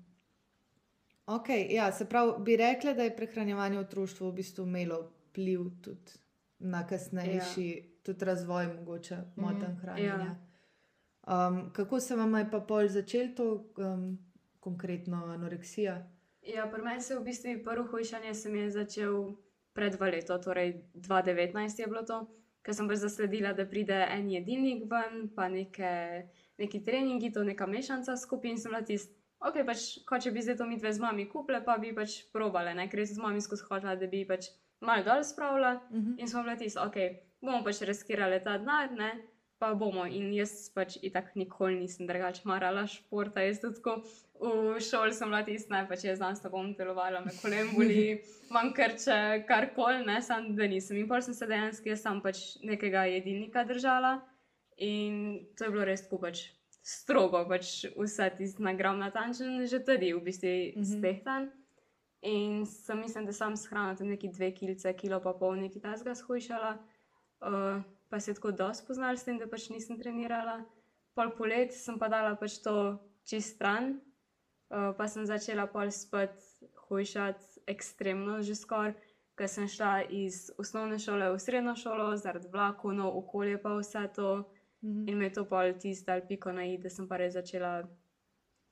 ok, 1.25 1.49
ja, 1.69 1.91
se 1.91 2.05
pravi, 2.05 2.33
bi 2.39 2.57
rekla, 2.57 2.93
da 2.93 3.03
je 3.03 3.15
prehranjevanje 3.15 3.77
v 3.77 3.81
otroštvu 3.81 4.29
v 4.29 4.33
bistvu 4.33 4.65
imelo 4.67 5.01
vpliv 5.01 5.65
tudi 5.81 6.19
na 6.59 6.87
kasnejši 6.87 7.67
ja. 7.67 7.83
tudi 8.03 8.25
razvoj, 8.25 8.67
mogoče 8.67 9.17
moten 9.35 9.71
Mhm, 9.71 9.77
hranjenja. 9.81 10.35
Um, 11.27 11.69
kako 11.73 11.99
se 11.99 12.15
vam 12.15 12.35
je 12.35 12.51
pa 12.51 12.59
pol 12.59 12.87
začel 12.87 13.35
to 13.35 13.73
um, 13.77 14.17
konkretno 14.59 15.25
anoreksija? 15.25 16.07
Ja, 16.41 16.65
pri 16.67 16.81
meni 16.81 17.01
se 17.01 17.15
v 17.15 17.23
bistvu 17.23 17.63
prvo 17.63 17.87
hujšanje 17.87 18.33
se 18.33 18.49
mi 18.49 18.59
je 18.59 18.71
začel 18.71 19.33
pred 19.73 19.95
dva 19.95 20.11
leto, 20.11 20.37
torej 20.37 20.75
2019 20.95 21.79
je 21.79 21.87
bilo 21.87 22.03
to, 22.03 22.25
ker 22.61 22.75
sem 22.77 22.89
pač 22.89 23.01
zasledila, 23.01 23.53
da 23.57 23.65
pride 23.65 23.97
en 24.13 24.29
jedilnik 24.29 24.85
ven, 24.91 25.29
pa 25.35 25.47
neke, 25.49 26.27
neki 26.61 26.83
treningi, 26.85 27.31
to 27.33 27.43
neka 27.47 27.67
mešanca 27.67 28.17
skupin, 28.19 28.59
sem 28.59 28.73
bila 28.73 28.83
tist. 28.85 29.15
Ok, 29.41 29.63
pač, 29.65 30.03
ko 30.05 30.19
če 30.21 30.29
bi 30.35 30.43
zdaj 30.45 30.59
to 30.59 30.67
mi 30.69 30.77
dve 30.77 30.91
z 30.93 31.01
mami 31.01 31.25
kupile, 31.29 31.63
pa 31.65 31.79
bi 31.81 31.95
pač 31.97 32.19
probale, 32.33 32.75
ne? 32.77 32.85
ker 32.91 33.01
sem 33.01 33.17
z 33.17 33.23
mami 33.23 33.41
skozi 33.41 33.65
hotela, 33.65 33.97
da 33.97 34.09
bi 34.09 34.21
pač 34.29 34.51
malo 34.85 35.05
dol 35.07 35.25
spravila. 35.25 35.79
Mhm. 35.89 36.19
In 36.21 36.29
smo 36.29 36.45
bili 36.45 36.59
tisti, 36.61 36.77
ok, 36.77 36.97
bomo 37.41 37.63
pač 37.65 37.81
riskirali 37.87 38.37
ta 38.43 38.59
denar, 38.61 38.93
ne, 38.93 39.11
pa 39.57 39.73
bomo. 39.73 40.05
In 40.05 40.29
jaz 40.33 40.69
pač 40.73 40.99
itak 41.01 41.33
nikoli 41.35 41.81
nisem 41.81 42.05
drugače 42.09 42.45
marala 42.45 42.85
športa, 42.89 43.41
jaz 43.45 43.61
tudi 43.61 43.81
tako 43.81 44.01
v 44.41 44.79
šoli 44.81 45.13
sem 45.13 45.29
bila 45.29 45.43
tisti, 45.45 45.69
ne, 45.71 45.83
pač 45.88 46.03
jaz 46.07 46.17
znam 46.17 46.36
s 46.36 46.41
tobom 46.41 46.71
telovala, 46.77 47.21
me 47.21 47.31
kolen 47.41 47.69
boli, 47.75 48.17
imam 48.50 48.71
krče, 48.74 49.43
karkoli, 49.48 50.01
ne, 50.05 50.17
sam 50.21 50.55
da 50.57 50.67
nisem. 50.67 50.98
In 50.98 51.07
pol 51.07 51.21
sem 51.21 51.36
se 51.38 51.45
dejansko 51.48 51.91
jaz 51.93 52.01
sam 52.01 52.21
pač 52.25 52.57
nekega 52.65 53.05
jedilnika 53.12 53.63
držala 53.69 54.17
in 54.81 55.45
to 55.53 55.67
je 55.67 55.71
bilo 55.71 55.86
res 55.86 56.01
tako 56.07 56.24
pač 56.25 56.48
strogo, 56.81 57.43
pač 57.45 57.86
vse 57.93 58.31
tisti 58.39 58.63
nagram 58.65 58.98
natančen, 58.98 59.62
že 59.69 59.83
tudi 59.86 60.13
v 60.13 60.24
bistvu 60.25 60.53
Mhm. 60.75 60.86
stehtan. 60.89 61.51
In 62.21 62.65
sem 62.65 63.00
mislim, 63.01 63.25
da 63.25 63.33
sem 63.33 63.55
s 63.57 63.65
hrano 63.69 63.95
tam 63.98 64.07
neki 64.10 64.29
dve 64.29 64.51
kilice, 64.53 64.93
kilo 64.93 65.19
pa 65.21 65.33
pol 65.33 65.55
neki 65.57 65.79
tasga 65.81 66.13
shujšala. 66.13 66.77
Uh, 67.41 67.81
pa 68.10 68.19
se 68.19 68.31
je 68.31 68.36
tako 68.36 68.51
dosti 68.51 68.86
poznala 68.88 69.17
s 69.17 69.24
tem, 69.25 69.39
da 69.39 69.48
pač 69.48 69.69
nisem 69.69 69.98
trenirala. 69.98 70.65
Pol 71.15 71.29
polet 71.38 71.74
sem 71.74 71.98
pa 71.98 72.07
dala 72.07 72.36
pač 72.36 72.60
to 72.62 72.98
čist 73.25 73.55
stran, 73.55 74.01
uh, 74.71 74.95
pa 74.97 75.07
sem 75.07 75.25
začela 75.25 75.67
pol 75.67 75.91
spet 75.91 76.33
hujšati 76.87 77.61
ekstremno 77.67 78.41
že 78.41 78.55
skoraj, 78.55 78.93
ker 79.35 79.47
sem 79.47 79.67
šla 79.67 80.03
iz 80.09 80.51
osnovne 80.57 80.99
šole 80.99 81.31
v 81.31 81.39
srednjo 81.39 81.75
šolo, 81.75 82.17
zaradi 82.17 82.47
vlakov, 82.47 82.93
no 82.93 83.11
okolje 83.11 83.57
pa 83.57 83.75
vse 83.75 84.07
to. 84.15 84.49
Mhm. 84.83 85.07
In 85.09 85.17
me 85.17 85.25
je 85.25 85.33
to 85.33 85.45
pol 85.45 85.73
tisto 85.73 86.11
ali 86.11 86.21
piko 86.27 86.51
na 86.51 86.65
i, 86.65 86.77
da 86.77 86.89
sem 86.89 87.07
pa 87.07 87.17
res 87.17 87.33
začela 87.33 87.83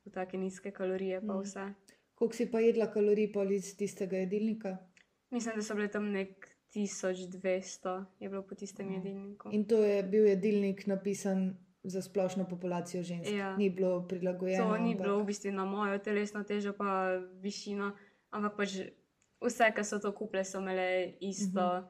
v 0.05 0.09
take 0.11 0.37
nizke 0.37 0.71
kalorije 0.71 1.21
pa 1.21 1.33
Mm. 1.33 1.41
vse. 1.43 1.73
Koliko 2.15 2.35
si 2.35 2.51
pa 2.51 2.59
jedla 2.59 2.87
kalorij 2.87 3.31
pol 3.31 3.51
iz 3.51 3.75
tistega 3.77 4.17
jedilnika? 4.17 4.77
Mislim, 5.31 5.55
da 5.55 5.61
so 5.61 5.75
bile 5.75 5.87
tam 5.87 6.09
nek 6.11 6.47
1200, 6.73 8.05
je 8.19 8.29
bilo 8.29 8.41
po 8.41 8.55
tistem 8.55 8.87
Mm. 8.87 8.93
jedilniku. 8.93 9.49
In 9.51 9.65
to 9.65 9.75
je 9.75 10.03
bil 10.03 10.25
jedilnik 10.25 10.87
napisan 10.87 11.57
za 11.83 12.01
splošno 12.01 12.45
populacijo 12.45 13.03
žensk. 13.03 13.31
Ja. 13.31 13.55
Ni 13.55 13.69
bilo 13.69 14.01
prilagojeno. 14.03 14.63
To 14.65 14.77
ni 14.77 14.89
ampak- 14.89 15.01
bilo 15.01 15.19
v 15.19 15.25
bistvu 15.25 15.51
na 15.51 15.65
mojo 15.65 15.97
telesno 15.99 16.43
težo, 16.43 16.73
pa 16.73 17.13
višino, 17.35 17.91
ampak 18.31 18.55
pač 18.55 18.69
vse, 19.41 19.71
ki 19.71 19.83
so 19.83 19.99
to 19.99 20.11
kupile, 20.11 20.43
so 20.43 20.59
imele 20.59 20.87
isto. 21.21 21.61
Mhm. 21.61 21.87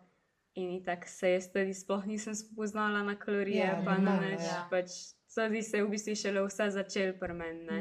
In 0.55 0.84
tako 0.84 1.08
se 1.08 1.29
jaz 1.29 1.48
tudi 1.48 1.74
sploh 1.74 2.05
nisem 2.05 2.36
spoznala 2.36 3.03
na 3.03 3.15
kalorije, 3.15 3.58
Ja, 3.58 3.81
pa 3.86 3.98
na 3.98 4.19
nič. 4.19 4.41
ja. 4.41 4.67
Pač, 4.69 4.89
Tudi 5.29 5.62
se 5.62 5.77
je 5.77 5.84
v 5.84 5.89
bistvu 5.89 6.15
šele 6.15 6.41
vse 6.41 6.69
začel 6.69 7.13
pri 7.13 7.34
meni. 7.34 7.63
ne. 7.63 7.79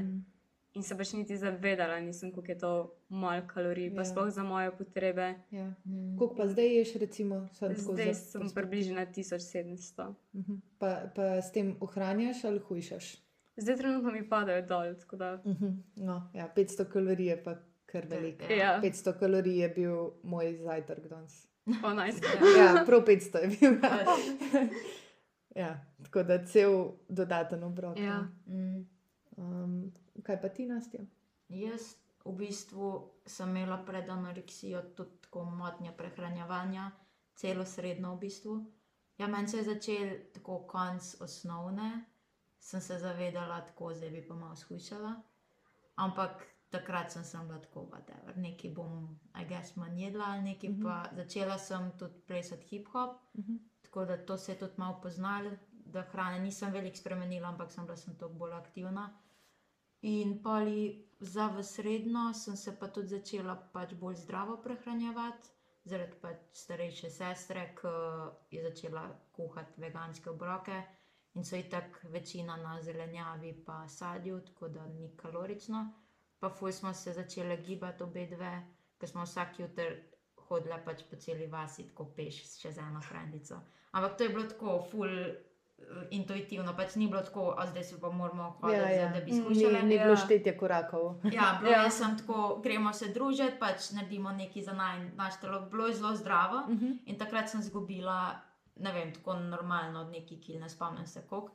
In 0.79 0.83
se 0.83 0.95
pač 0.95 1.11
niti 1.13 1.35
zavedala 1.37 1.97
nisem, 1.99 2.31
koliko 2.31 2.53
je 2.53 2.59
to 2.59 2.71
malo 3.11 3.43
kalorij, 3.47 3.91
pa 3.91 4.01
Ja. 4.01 4.05
sploh 4.05 4.31
za 4.31 4.43
moje 4.43 4.71
potrebe. 4.71 5.35
Ja. 5.51 5.73
Mm. 5.85 6.15
Koliko 6.15 6.37
pa 6.37 6.47
zdaj 6.47 6.69
ješ, 6.69 6.95
recimo? 6.95 7.49
Zdaj 7.53 7.75
za 7.75 7.75
sem 7.75 7.95
perspektivo. 8.05 8.55
približno 8.55 8.95
na 8.95 9.07
1700. 9.07 10.15
Mhm. 10.33 10.55
Pa, 10.79 11.11
pa 11.11 11.43
s 11.43 11.51
tem 11.53 11.77
ohranjaš 11.81 12.45
ali 12.45 12.59
hujšaš? 12.61 13.17
Zdaj 13.57 13.77
trenutno 13.77 14.13
mi 14.13 14.23
padajo 14.23 14.63
dol, 14.63 14.95
tako 14.95 15.17
da. 15.17 15.43
Mhm. 15.45 15.67
No, 15.97 16.31
ja, 16.33 16.47
500 16.57 16.85
kalorij 16.85 17.27
je 17.27 17.43
pa 17.45 17.57
kar 17.87 18.07
veliko. 18.07 18.45
Ja, 18.53 18.79
500 18.83 19.13
kalorij 19.13 19.57
je 19.57 19.69
bil 19.69 19.97
moj 20.23 20.57
zajtrk 20.57 21.09
danes. 21.09 21.49
o 21.85 21.95
nice. 21.95 22.21
Ja, 22.59 22.85
prav 22.87 23.03
500 23.03 23.39
je 23.41 23.49
bil. 23.51 23.73
ja, 25.57 25.75
tako 26.05 26.23
da 26.23 26.45
cel 26.45 26.71
dodaten 27.09 27.63
obrok. 27.65 27.99
Ja. 27.99 28.29
Mm. 28.47 28.87
Um, 29.37 29.93
kaj 30.23 30.41
pa 30.41 30.49
ti, 30.49 30.67
Nastja? 30.67 31.01
Jaz 31.49 31.95
v 32.25 32.33
bistvu 32.33 32.89
sem 33.27 33.49
imela 33.49 33.79
pred 33.87 34.09
anoreksijo 34.09 34.83
tudi 34.95 35.21
tako 35.21 35.45
motnje 35.45 35.93
prehranjevanja, 35.97 36.91
celo 37.35 37.65
srednjo 37.65 38.15
v 38.15 38.19
bistvu. 38.19 38.57
Ja, 39.19 39.27
meni 39.27 39.49
se 39.49 39.57
je 39.57 39.65
začel 39.65 40.11
tako 40.35 40.59
konc 40.67 41.15
osnovne, 41.21 42.05
sem 42.61 42.81
se 42.81 42.99
zavedala, 42.99 43.61
tako 43.61 43.95
zdaj 43.95 44.11
bi 44.11 44.29
pa 44.29 44.35
malo 44.35 44.57
skušala. 44.57 45.15
Ampak 45.97 46.31
takrat 46.71 47.13
sem, 47.13 47.25
sem 47.25 47.47
bila 47.49 47.59
tako, 47.59 47.81
whatever, 47.83 48.37
nekaj 48.37 48.71
bom, 48.71 49.09
a 49.33 49.45
gess, 49.45 49.77
manj 49.77 50.03
jedla, 50.03 50.25
ali 50.27 50.43
nekaj 50.43 50.71
Mhm. 50.71 50.83
pa 50.83 51.05
začela 51.13 51.59
sem 51.59 51.93
tudi 51.99 52.21
plesati 52.27 52.67
hip-hop. 52.67 53.17
Mhm. 53.35 53.57
Tako 53.83 54.05
da 54.05 54.27
to 54.27 54.37
se 54.39 54.53
je 54.53 54.59
tudi 54.59 54.75
malo 54.77 55.01
poznalo, 55.03 55.51
da 55.71 56.03
hrane 56.03 56.39
nisem 56.41 56.73
veliko 56.73 56.97
spremenila, 56.97 57.49
ampak 57.49 57.73
sem 57.73 57.85
bila 57.85 57.97
sem 57.97 58.15
toliko 58.15 58.39
bolj 58.39 58.53
aktivna. 58.53 59.11
In 60.03 60.43
poli 60.43 61.09
za 61.21 61.49
v 61.49 61.63
srednjo 61.63 62.33
sem 62.35 62.57
se 62.57 62.77
pa 62.79 62.89
tudi 62.89 63.09
začela 63.09 63.57
pač 63.73 63.95
bolj 63.95 64.15
zdravo 64.17 64.57
prehranjevati, 64.63 65.51
zaradi 65.85 66.21
pač 66.23 66.45
starejše 66.53 67.11
sestre, 67.11 67.75
ki 67.81 67.93
je 68.57 68.63
začela 68.63 69.03
kuhati 69.33 69.81
veganske 69.81 70.31
obroke 70.31 70.83
in 71.35 71.45
so 71.45 71.57
itak 71.57 71.99
večina 72.13 72.57
na 72.57 72.83
zelenjavi 72.83 73.53
pa 73.67 73.89
sadju, 73.89 74.41
tako 74.47 74.69
da 74.69 74.87
ni 74.87 75.11
kalorično. 75.17 75.83
Pa 76.39 76.51
fuj 76.51 76.73
smo 76.73 76.95
se 76.95 77.13
začele 77.13 77.57
gibati 77.57 78.03
obe 78.03 78.27
dve, 78.27 78.53
ker 78.99 79.09
smo 79.09 79.27
vsak 79.27 79.59
jutr 79.61 79.97
hodile 80.49 80.79
pač 80.85 81.03
po 81.11 81.17
celi 81.17 81.47
vasi, 81.47 81.89
tako 81.91 82.09
peš, 82.17 82.41
še 82.61 82.73
z 82.73 82.85
eno 82.85 83.03
frendico. 83.03 83.59
Ampak 83.93 84.17
to 84.17 84.25
je 84.25 84.33
bilo 84.35 84.45
tako, 84.49 84.79
ful 84.91 85.09
eh, 85.09 85.35
intuitivno, 86.11 86.75
pač 86.75 86.95
ni 86.95 87.07
bilo 87.07 87.23
tako, 87.23 87.55
a 87.55 87.67
zdaj 87.67 87.85
se 87.85 88.01
pa 88.01 88.11
moramo 88.11 88.51
hoditi, 88.53 88.81
Ja, 88.81 88.91
ja. 88.91 89.09
da 89.11 89.21
bi 89.21 89.31
Ni, 89.31 89.41
skušali. 89.41 89.83
ni 89.83 89.95
Ja. 89.95 90.05
bilo 90.05 90.17
štetje 90.17 90.53
korakov. 90.55 91.15
Ja, 91.25 91.47
bilo 91.61 91.73
Ja. 91.73 91.83
ja. 91.83 91.91
sem 91.91 92.19
tako, 92.19 92.39
gremo 92.59 92.93
se 92.93 93.09
družiti, 93.09 93.59
pač 93.59 93.91
naredimo 93.91 94.31
nekaj 94.33 94.63
za 94.63 94.73
naj, 94.75 95.11
naš 95.13 95.41
telo. 95.41 95.61
Bilo 95.63 95.87
je 95.87 95.95
zelo 95.95 96.15
zdravo 96.15 96.61
Mhm. 96.69 96.93
in 97.05 97.17
takrat 97.17 97.49
sem 97.49 97.61
izgubila, 97.61 98.41
ne 98.77 98.93
vem, 98.93 99.15
tako 99.15 99.35
normalno 99.37 100.01
od 100.01 100.11
nekih 100.11 100.41
kil, 100.41 100.61
ne 100.61 100.69
spomnim 100.69 101.07
se 101.07 101.23
koliko. 101.23 101.55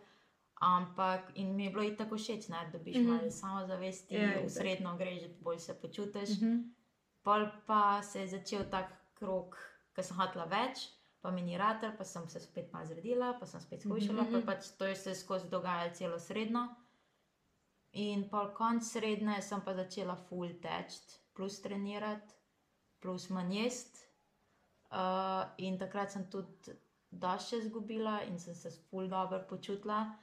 Ampak 0.55 1.21
in 1.35 1.55
mi 1.55 1.65
je 1.65 1.71
bilo 1.71 1.91
tako 1.93 2.15
všeč, 2.15 2.47
ne, 2.47 2.57
da 2.63 2.71
dobiš 2.71 2.95
mm 2.95 2.99
Mhm. 2.99 3.07
-hmm. 3.07 3.17
malo 3.17 3.31
samozavesti, 3.31 4.15
Ja, 4.15 4.21
yeah, 4.21 4.31
itak. 4.31 4.43
v 4.43 4.49
srednjo 4.49 4.95
greš, 4.95 5.21
bolj 5.41 5.59
se 5.59 5.73
počutiš. 5.75 6.29
Mm 6.31 6.33
Mhm. 6.37 6.53
-hmm. 6.53 6.63
Pol 7.23 7.45
pa 7.67 8.01
se 8.01 8.21
je 8.21 8.27
začel 8.29 8.63
tak 8.65 8.85
krok, 9.13 9.57
ker 9.93 10.03
sem 10.03 10.17
hotela 10.17 10.45
več, 10.45 10.89
pa 11.23 11.31
mi 11.31 11.41
ni 11.41 11.57
rater, 11.57 11.93
pa 11.97 12.03
sem 12.05 12.25
se 12.27 12.39
spet 12.39 12.73
malo 12.73 12.85
zredila, 12.85 13.33
pa 13.33 13.45
sem 13.45 13.61
spet 13.61 13.81
skušala, 13.81 14.21
mm 14.21 14.27
Mhm. 14.27 14.35
-hmm. 14.35 14.45
pa 14.45 14.51
pač 14.51 14.67
to 14.71 14.85
je 14.85 14.95
se 14.97 15.15
skozi 15.15 15.49
dogajalo 15.49 15.93
celo 15.93 16.19
srednjo. 16.19 16.67
In 17.93 18.27
pol 18.27 18.49
konc 18.51 18.83
srednje 18.83 19.41
sem 19.41 19.61
pa 19.61 19.73
začela 19.73 20.15
full 20.17 20.49
teč, 20.55 20.93
plus 21.33 21.61
trenirati, 21.61 22.33
plus 22.99 23.29
manj 23.29 23.55
jesti. 23.55 23.99
Uh, 24.91 24.97
in 25.57 25.77
takrat 25.77 26.11
sem 26.11 26.29
tudi 26.29 26.71
doše 27.11 27.57
izgubila 27.57 28.21
in 28.23 28.39
sem 28.39 28.55
se 28.55 28.69
full 28.81 29.07
dobro 29.07 29.39
počutila. 29.49 30.13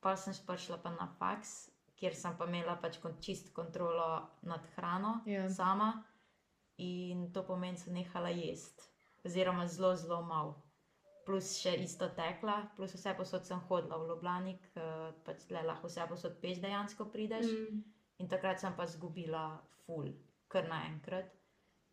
Pa 0.00 0.16
sem 0.16 0.34
prišla 0.46 0.78
pa 0.78 0.90
na 0.90 1.06
faks, 1.08 1.70
kjer 1.96 2.14
sem 2.14 2.36
pa 2.36 2.44
imela 2.44 2.76
pač 2.76 2.98
kon- 2.98 3.20
čist 3.20 3.52
kontrolo 3.52 4.08
nad 4.42 4.66
hrano 4.66 5.20
Ja. 5.26 5.48
sama. 5.50 6.02
In 6.78 7.32
to 7.32 7.42
pomeni, 7.42 7.72
da 7.72 7.78
sem 7.78 7.92
nehala 7.94 8.28
jesti, 8.28 8.82
oziroma 9.24 9.66
zelo, 9.66 9.94
zelo 9.96 10.22
malo. 10.22 10.58
Plus 11.26 11.52
še 11.60 11.76
isto 11.78 12.08
tekla, 12.16 12.56
plus 12.76 12.94
vse 12.96 13.14
posod 13.18 13.46
sem 13.46 13.60
hodila 13.68 14.00
v 14.00 14.08
Ljubljani, 14.08 14.56
pač 15.26 15.44
tle 15.46 15.62
lahko 15.62 15.90
vse 15.90 16.06
posod 16.10 16.40
peš 16.42 16.62
dejansko 16.64 17.06
prideš. 17.12 17.46
Mm. 17.46 17.76
Mm. 17.76 17.82
In 18.22 18.30
takrat 18.30 18.60
sem 18.60 18.74
pa 18.76 18.86
izgubila 18.90 19.44
ful, 19.84 20.10
kar 20.50 20.66
naenkrat. 20.70 21.30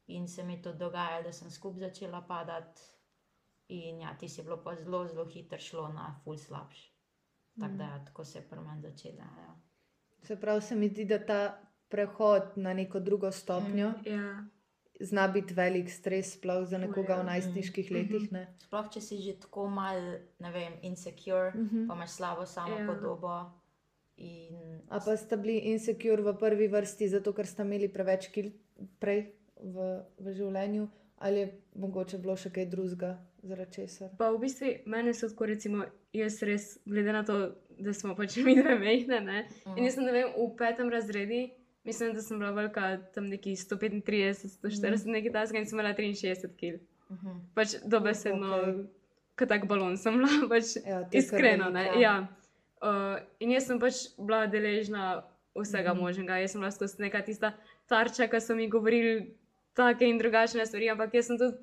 In 0.09 0.27
se 0.27 0.43
mi 0.43 0.57
to 0.61 0.73
dogajalo, 0.73 1.27
da 1.29 1.33
sem 1.33 1.51
skupaj 1.53 1.89
začela 1.89 2.23
padati. 2.25 2.81
In 3.69 4.01
ja, 4.01 4.15
ti 4.17 4.29
si 4.29 4.41
bilo 4.41 4.57
pa 4.63 4.73
zelo, 4.75 5.03
zelo 5.07 5.27
hitro 5.29 5.59
šlo 5.61 5.87
na 5.93 6.09
ful 6.23 6.37
slabš. 6.37 6.87
Tako 7.59 7.75
da, 7.77 7.83
ja, 7.83 8.05
tako 8.05 8.23
se 8.25 8.39
je 8.39 8.47
pri 8.49 8.61
meni 8.65 8.81
začela. 8.81 9.25
Ja. 9.37 9.55
Se 10.23 10.39
pravi, 10.39 10.61
se 10.61 10.75
mi 10.75 10.89
zdi, 10.89 11.05
da 11.05 11.19
ta 11.25 11.41
prehod 11.89 12.57
na 12.57 12.73
neko 12.73 12.99
drugo 12.99 13.31
stopnjo 13.31 13.89
mm. 13.89 14.07
Ja. 14.09 14.45
Zna 14.99 15.27
biti 15.27 15.53
velik 15.53 15.89
stres, 15.89 16.33
sploh 16.33 16.65
za 16.67 16.77
nekoga 16.77 17.13
ja. 17.13 17.21
v 17.21 17.25
najstniških 17.25 17.91
letih. 17.91 18.31
Ne? 18.31 18.47
Sploh 18.59 18.89
če 18.91 19.01
si 19.01 19.17
že 19.21 19.37
tako 19.39 19.67
mal, 19.67 19.99
ne 20.39 20.51
vem, 20.51 20.73
insecure, 20.81 21.51
mm 21.55 21.59
Mhm. 21.61 21.77
-hmm. 21.77 21.87
pa 21.87 21.93
imaš 21.95 22.09
slabo 22.09 22.45
samo 22.45 22.75
Ja. 22.75 22.77
yeah. 22.79 22.87
podobo. 22.87 23.51
In 24.17 24.81
A 24.89 24.99
pa 24.99 25.17
sta 25.17 25.37
bili 25.37 25.57
insecure 25.57 26.21
v 26.21 26.33
prvi 26.37 26.67
vrsti, 26.67 27.07
zato 27.07 27.33
ker 27.33 27.47
sta 27.47 27.63
imeli 27.63 27.87
preveč 27.87 28.27
kil 28.27 28.51
prej 28.99 29.31
v, 29.63 29.85
v 30.19 30.33
življenju, 30.33 30.87
ali 31.17 31.39
je 31.39 31.51
mogoče 31.75 32.17
bilo 32.17 32.35
še 32.35 32.49
kaj 32.49 32.65
drugega, 32.65 33.13
zaradi 33.43 33.71
česar. 33.71 34.09
Pa 34.17 34.31
v 34.31 34.39
bistvu 34.39 34.67
meni 34.85 35.13
so 35.13 35.29
tako, 35.29 35.45
recimo, 35.45 35.85
jaz 36.13 36.41
res, 36.43 36.79
glede 36.85 37.11
na 37.13 37.23
to, 37.23 37.55
da 37.79 37.93
smo 37.93 38.15
pač 38.15 38.35
mi 38.45 38.55
dve 38.55 38.75
mehne, 38.79 39.19
ne. 39.21 39.47
In 39.77 39.83
jaz 39.83 39.95
sem, 39.95 40.03
ne 40.03 40.11
vem, 40.11 40.27
v 40.35 40.55
petem 40.57 40.89
razredu, 40.89 41.49
mislim, 41.83 42.13
da 42.13 42.21
sem 42.21 42.39
bila 42.39 42.51
velika 42.51 42.97
tam 43.13 43.27
neki 43.27 43.55
135, 43.55 44.47
140, 44.63 45.07
mm. 45.07 45.11
nekaj 45.11 45.31
tasga 45.31 45.57
in 45.59 45.65
sem 45.65 45.79
imela 45.79 45.93
63 45.97 46.55
kg. 46.59 46.79
Mhm. 47.09 47.39
Pač 47.55 47.75
dobesedno, 47.85 48.47
okay. 48.47 48.83
kot 49.39 49.49
tak 49.49 49.65
balon 49.67 49.97
sem 49.97 50.17
bila, 50.17 50.29
pač 50.51 50.75
Ja, 50.85 51.01
iskreno. 51.11 51.69
Ne, 51.69 51.85
ja. 51.85 51.99
ja. 51.99 52.15
Uh, 52.79 53.17
in 53.39 53.51
jaz 53.51 53.67
sem 53.67 53.79
pač 53.79 54.05
bila 54.17 54.45
deležna 54.47 55.23
vsega 55.55 55.93
mm 55.93 55.97
Mhm. 55.97 55.99
-hmm. 55.99 56.01
možnega. 56.01 56.37
Jaz 56.37 56.51
sem 56.51 56.61
bila 56.61 56.71
skozi 56.71 57.01
neka 57.01 57.21
tista 57.21 57.53
tarča, 57.87 58.27
ki 58.27 58.41
so 58.41 58.55
mi 58.55 58.69
govorili 58.69 59.35
take 59.73 60.05
in 60.05 60.17
drugačne 60.17 60.65
stvari, 60.65 60.89
ampak 60.89 61.13
jaz 61.13 61.25
sem 61.27 61.37
tudi 61.37 61.57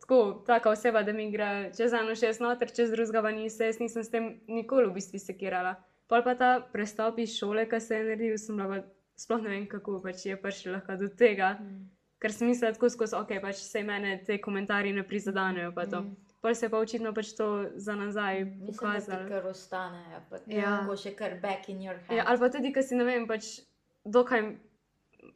tako, 0.00 0.42
taka 0.46 0.70
oseba, 0.70 1.02
da 1.02 1.12
mi 1.12 1.30
gre 1.30 1.70
čez 1.76 1.92
eno 1.92 2.14
šest 2.14 2.40
noter, 2.40 2.70
čez 2.74 2.90
drugega 2.90 3.22
pa 3.22 3.30
ni 3.30 3.50
se, 3.50 3.66
jaz 3.66 3.78
nisem 3.78 4.04
s 4.04 4.10
tem 4.10 4.40
nikoli 4.48 4.88
v 4.88 4.94
bistvu 4.94 5.18
sekirala. 5.18 5.74
Pol 6.08 6.22
pa 6.24 6.34
ta 6.34 6.60
prestop 6.72 7.18
iz 7.18 7.36
šole, 7.38 7.68
ki 7.68 7.80
se 7.80 7.94
je 7.94 8.04
naredil, 8.04 8.38
sem 8.38 8.56
bila 8.56 8.82
sploh 9.20 9.40
ne 9.40 9.50
vem, 9.50 9.66
kako 9.68 9.98
pač 10.00 10.24
je 10.24 10.36
prišlo 10.38 10.72
lahko 10.72 10.96
do 10.96 11.08
tega. 11.10 11.54
Mhm. 11.56 11.80
Ker 12.18 12.32
sem 12.32 12.48
mislila 12.48 12.72
tako 12.72 12.88
skozi, 12.88 13.14
ok, 13.14 13.30
pač 13.40 13.56
se 13.58 13.82
mene 13.82 14.18
te 14.22 14.36
komentarji 14.38 14.92
ne 14.92 15.02
prizadanejo. 15.02 15.72
Pa 15.72 15.86
to. 15.86 16.00
Mhm. 16.00 16.14
Pol 16.40 16.54
se 16.54 16.64
je 16.64 16.70
pa 16.70 16.78
očitno 16.78 17.12
pač 17.12 17.34
to 17.34 17.46
za 17.76 17.94
nazaj 17.94 18.38
Mislim, 18.40 18.60
da 18.60 18.66
ti 18.66 18.72
pokazalo. 18.72 19.28
kar 19.28 19.46
ostane, 19.46 20.00
pa 20.26 20.36
Ja. 20.48 20.78
tako 20.78 20.96
še 20.96 21.14
kar 21.14 21.34
back 21.38 21.68
in 21.68 21.78
your 21.80 21.96
head. 21.98 22.16
Ja, 22.16 22.24
ali 22.26 22.38
pa 22.38 22.48
tudi, 22.48 22.72
ker 22.72 22.82
si 22.82 22.94
ne 22.94 23.04
vem, 23.04 23.26
pač 23.26 23.60
dokaj 24.06 24.56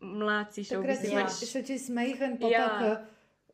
mlad 0.02 0.48
si 0.50 0.62
še 0.62 0.76
v 0.76 0.82
Takrat 0.82 0.90
bistvu. 0.94 1.06
si 1.06 1.12
Ja. 1.12 1.22
Pač, 1.22 1.34
še 1.46 1.60
čez 1.62 1.90
majhen, 1.90 2.38
pa 2.38 2.46
Ja. 2.46 2.68
pa 2.70 2.90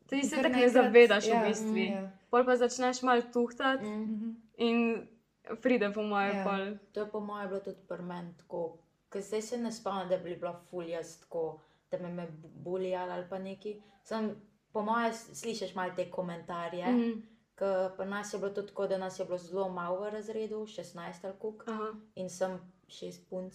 tudi 0.08 0.22
se 0.24 0.36
tako 0.36 0.56
ne 0.56 0.68
zavedaš 0.70 1.24
ja, 1.24 1.34
v 1.36 1.48
bistvu. 1.48 1.76
ja. 1.88 2.02
Pol 2.28 2.44
pa 2.44 2.54
začneš 2.56 3.02
malo 3.02 3.22
tuhtati 3.24 3.82
Mm. 3.82 4.02
Mhm. 4.04 4.28
in 4.58 5.08
pride 5.56 5.90
po 5.90 6.02
mojem 6.04 6.36
Ja. 6.36 6.44
pol. 6.44 6.62
To 6.92 7.00
je 7.00 7.06
po 7.08 7.20
mojem 7.20 7.48
bilo 7.48 7.60
tudi 7.60 7.82
pri 7.84 8.02
meni 8.04 8.30
tako, 8.36 8.78
ker 9.10 9.22
zdaj 9.22 9.42
se 9.42 9.58
ne 9.58 9.72
spomnim, 9.72 10.08
da 10.08 10.16
bi 10.18 10.36
bila 10.36 10.52
fuljas 10.60 11.20
tako, 11.20 11.60
da 11.90 11.98
me 11.98 12.08
me 12.10 12.26
bulijali 12.42 13.12
ali 13.12 13.26
pa 13.28 13.38
neki. 13.38 13.72
Sem, 14.04 14.30
po 14.72 14.82
mojem 14.82 15.12
slišiš 15.14 15.74
malo 15.74 15.92
te 15.96 16.10
komentarje, 16.10 16.86
mm. 16.86 16.98
Mhm. 17.00 17.20
ker 17.54 17.96
pri 17.96 18.06
nas 18.06 18.32
je 18.32 18.38
bilo 18.38 18.50
tudi 18.50 18.68
tako, 18.68 18.86
da 18.86 18.98
nas 18.98 19.18
je 19.18 19.24
bilo 19.24 19.38
zelo 19.38 19.68
malo 19.68 20.00
v 20.00 20.10
razredu, 20.10 20.56
16 20.58 21.24
ali 21.24 21.34
Aha. 21.66 21.92
in 22.14 22.30
sem 22.30 22.58
6 22.88 23.28
punc 23.30 23.54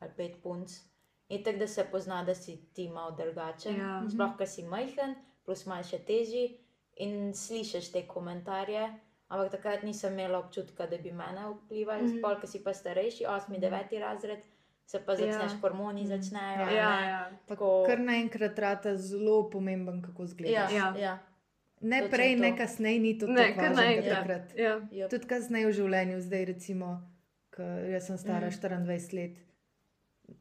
ali 0.00 0.10
5 0.12 0.42
punc. 0.42 0.70
In 1.28 1.44
tako 1.44 1.58
da 1.58 1.66
se 1.66 1.84
pozna, 1.84 2.24
da 2.24 2.34
si 2.34 2.56
ti 2.74 2.88
malo 2.88 3.10
drugačen, 3.10 3.76
Ja. 3.76 4.02
sploh 4.10 4.36
ker 4.38 4.48
si 4.48 4.62
majhen, 4.62 5.14
plus 5.44 5.66
malo 5.66 5.82
še 5.82 5.98
težji 5.98 6.58
in 6.96 7.34
slišiš 7.34 7.92
te 7.92 8.06
komentarje. 8.06 9.00
Ampak 9.28 9.50
takrat 9.50 9.82
nisem 9.82 10.12
imela 10.12 10.38
občutka, 10.38 10.86
da 10.86 10.98
bi 10.98 11.12
mene 11.12 11.48
vplivali, 11.50 12.02
mm 12.02 12.06
Mhm. 12.06 12.12
-hmm. 12.12 12.18
sploh, 12.18 12.40
ker 12.40 12.48
si 12.48 12.64
pa 12.64 12.74
starejši, 12.74 13.24
8, 13.26 13.60
9 13.60 13.98
razred, 14.00 14.38
se 14.86 14.98
pa 15.00 15.14
začneš, 15.14 15.52
Ja. 15.52 15.58
hormoni 15.60 16.00
Mhm. 16.00 16.08
začnejo. 16.10 16.60
Ja. 16.60 16.70
Ja, 16.72 16.96
ne. 16.96 17.06
ja. 17.06 17.30
Tako- 17.46 17.84
Kar 17.86 17.98
naenkrat 18.00 18.58
rata 18.58 18.96
zelo 18.96 19.50
pomemben, 19.50 20.02
kako 20.02 20.22
Ja, 20.22 20.26
zgledaš. 20.26 20.72
Ja. 20.72 20.94
ja. 20.98 21.18
Ne 21.80 22.00
točno 22.00 22.10
prej, 22.10 22.34
to. 22.34 22.40
ne 22.40 22.56
kasneje, 22.56 22.98
ni 23.00 23.18
to 23.18 23.26
Ne, 23.26 23.54
tako 23.54 23.74
naenkrat. 23.74 24.18
takrat. 24.18 24.54
Ja. 24.56 24.80
Yep. 24.82 25.10
Tudi 25.10 25.26
kasneje 25.26 25.66
v 25.66 25.72
življenju, 25.72 26.20
zdaj 26.20 26.44
recimo, 26.46 27.02
jaz 27.90 28.06
sem 28.06 28.18
stara 28.18 28.40
Mhm. 28.40 28.50
24 28.50 29.12
let, 29.14 29.36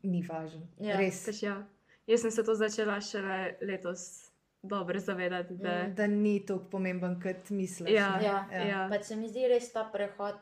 ni 0.03 0.21
važno. 0.23 0.67
Ja, 0.79 0.97
Res. 0.97 1.25
Pač, 1.25 1.43
ja. 1.43 1.63
Jaz 2.07 2.21
sem 2.21 2.31
se 2.31 2.43
to 2.43 2.53
začela 2.53 3.01
šele 3.01 3.37
letos 3.61 4.29
dobro 4.63 4.99
zavedati. 4.99 5.53
Da, 5.53 5.83
Mm. 5.83 5.93
Da 5.93 6.07
ni 6.07 6.39
tako 6.41 6.65
pomemben, 6.65 7.15
kot 7.17 7.49
misliš. 7.49 7.89
Ja. 7.91 8.17
ne. 8.17 8.23
Ja, 8.23 8.47
ja. 8.59 8.87
Pač 8.89 9.03
se 9.03 9.15
mi 9.15 9.27
zdi 9.27 9.47
res 9.47 9.71
ta 9.71 9.83
prehod 9.85 10.39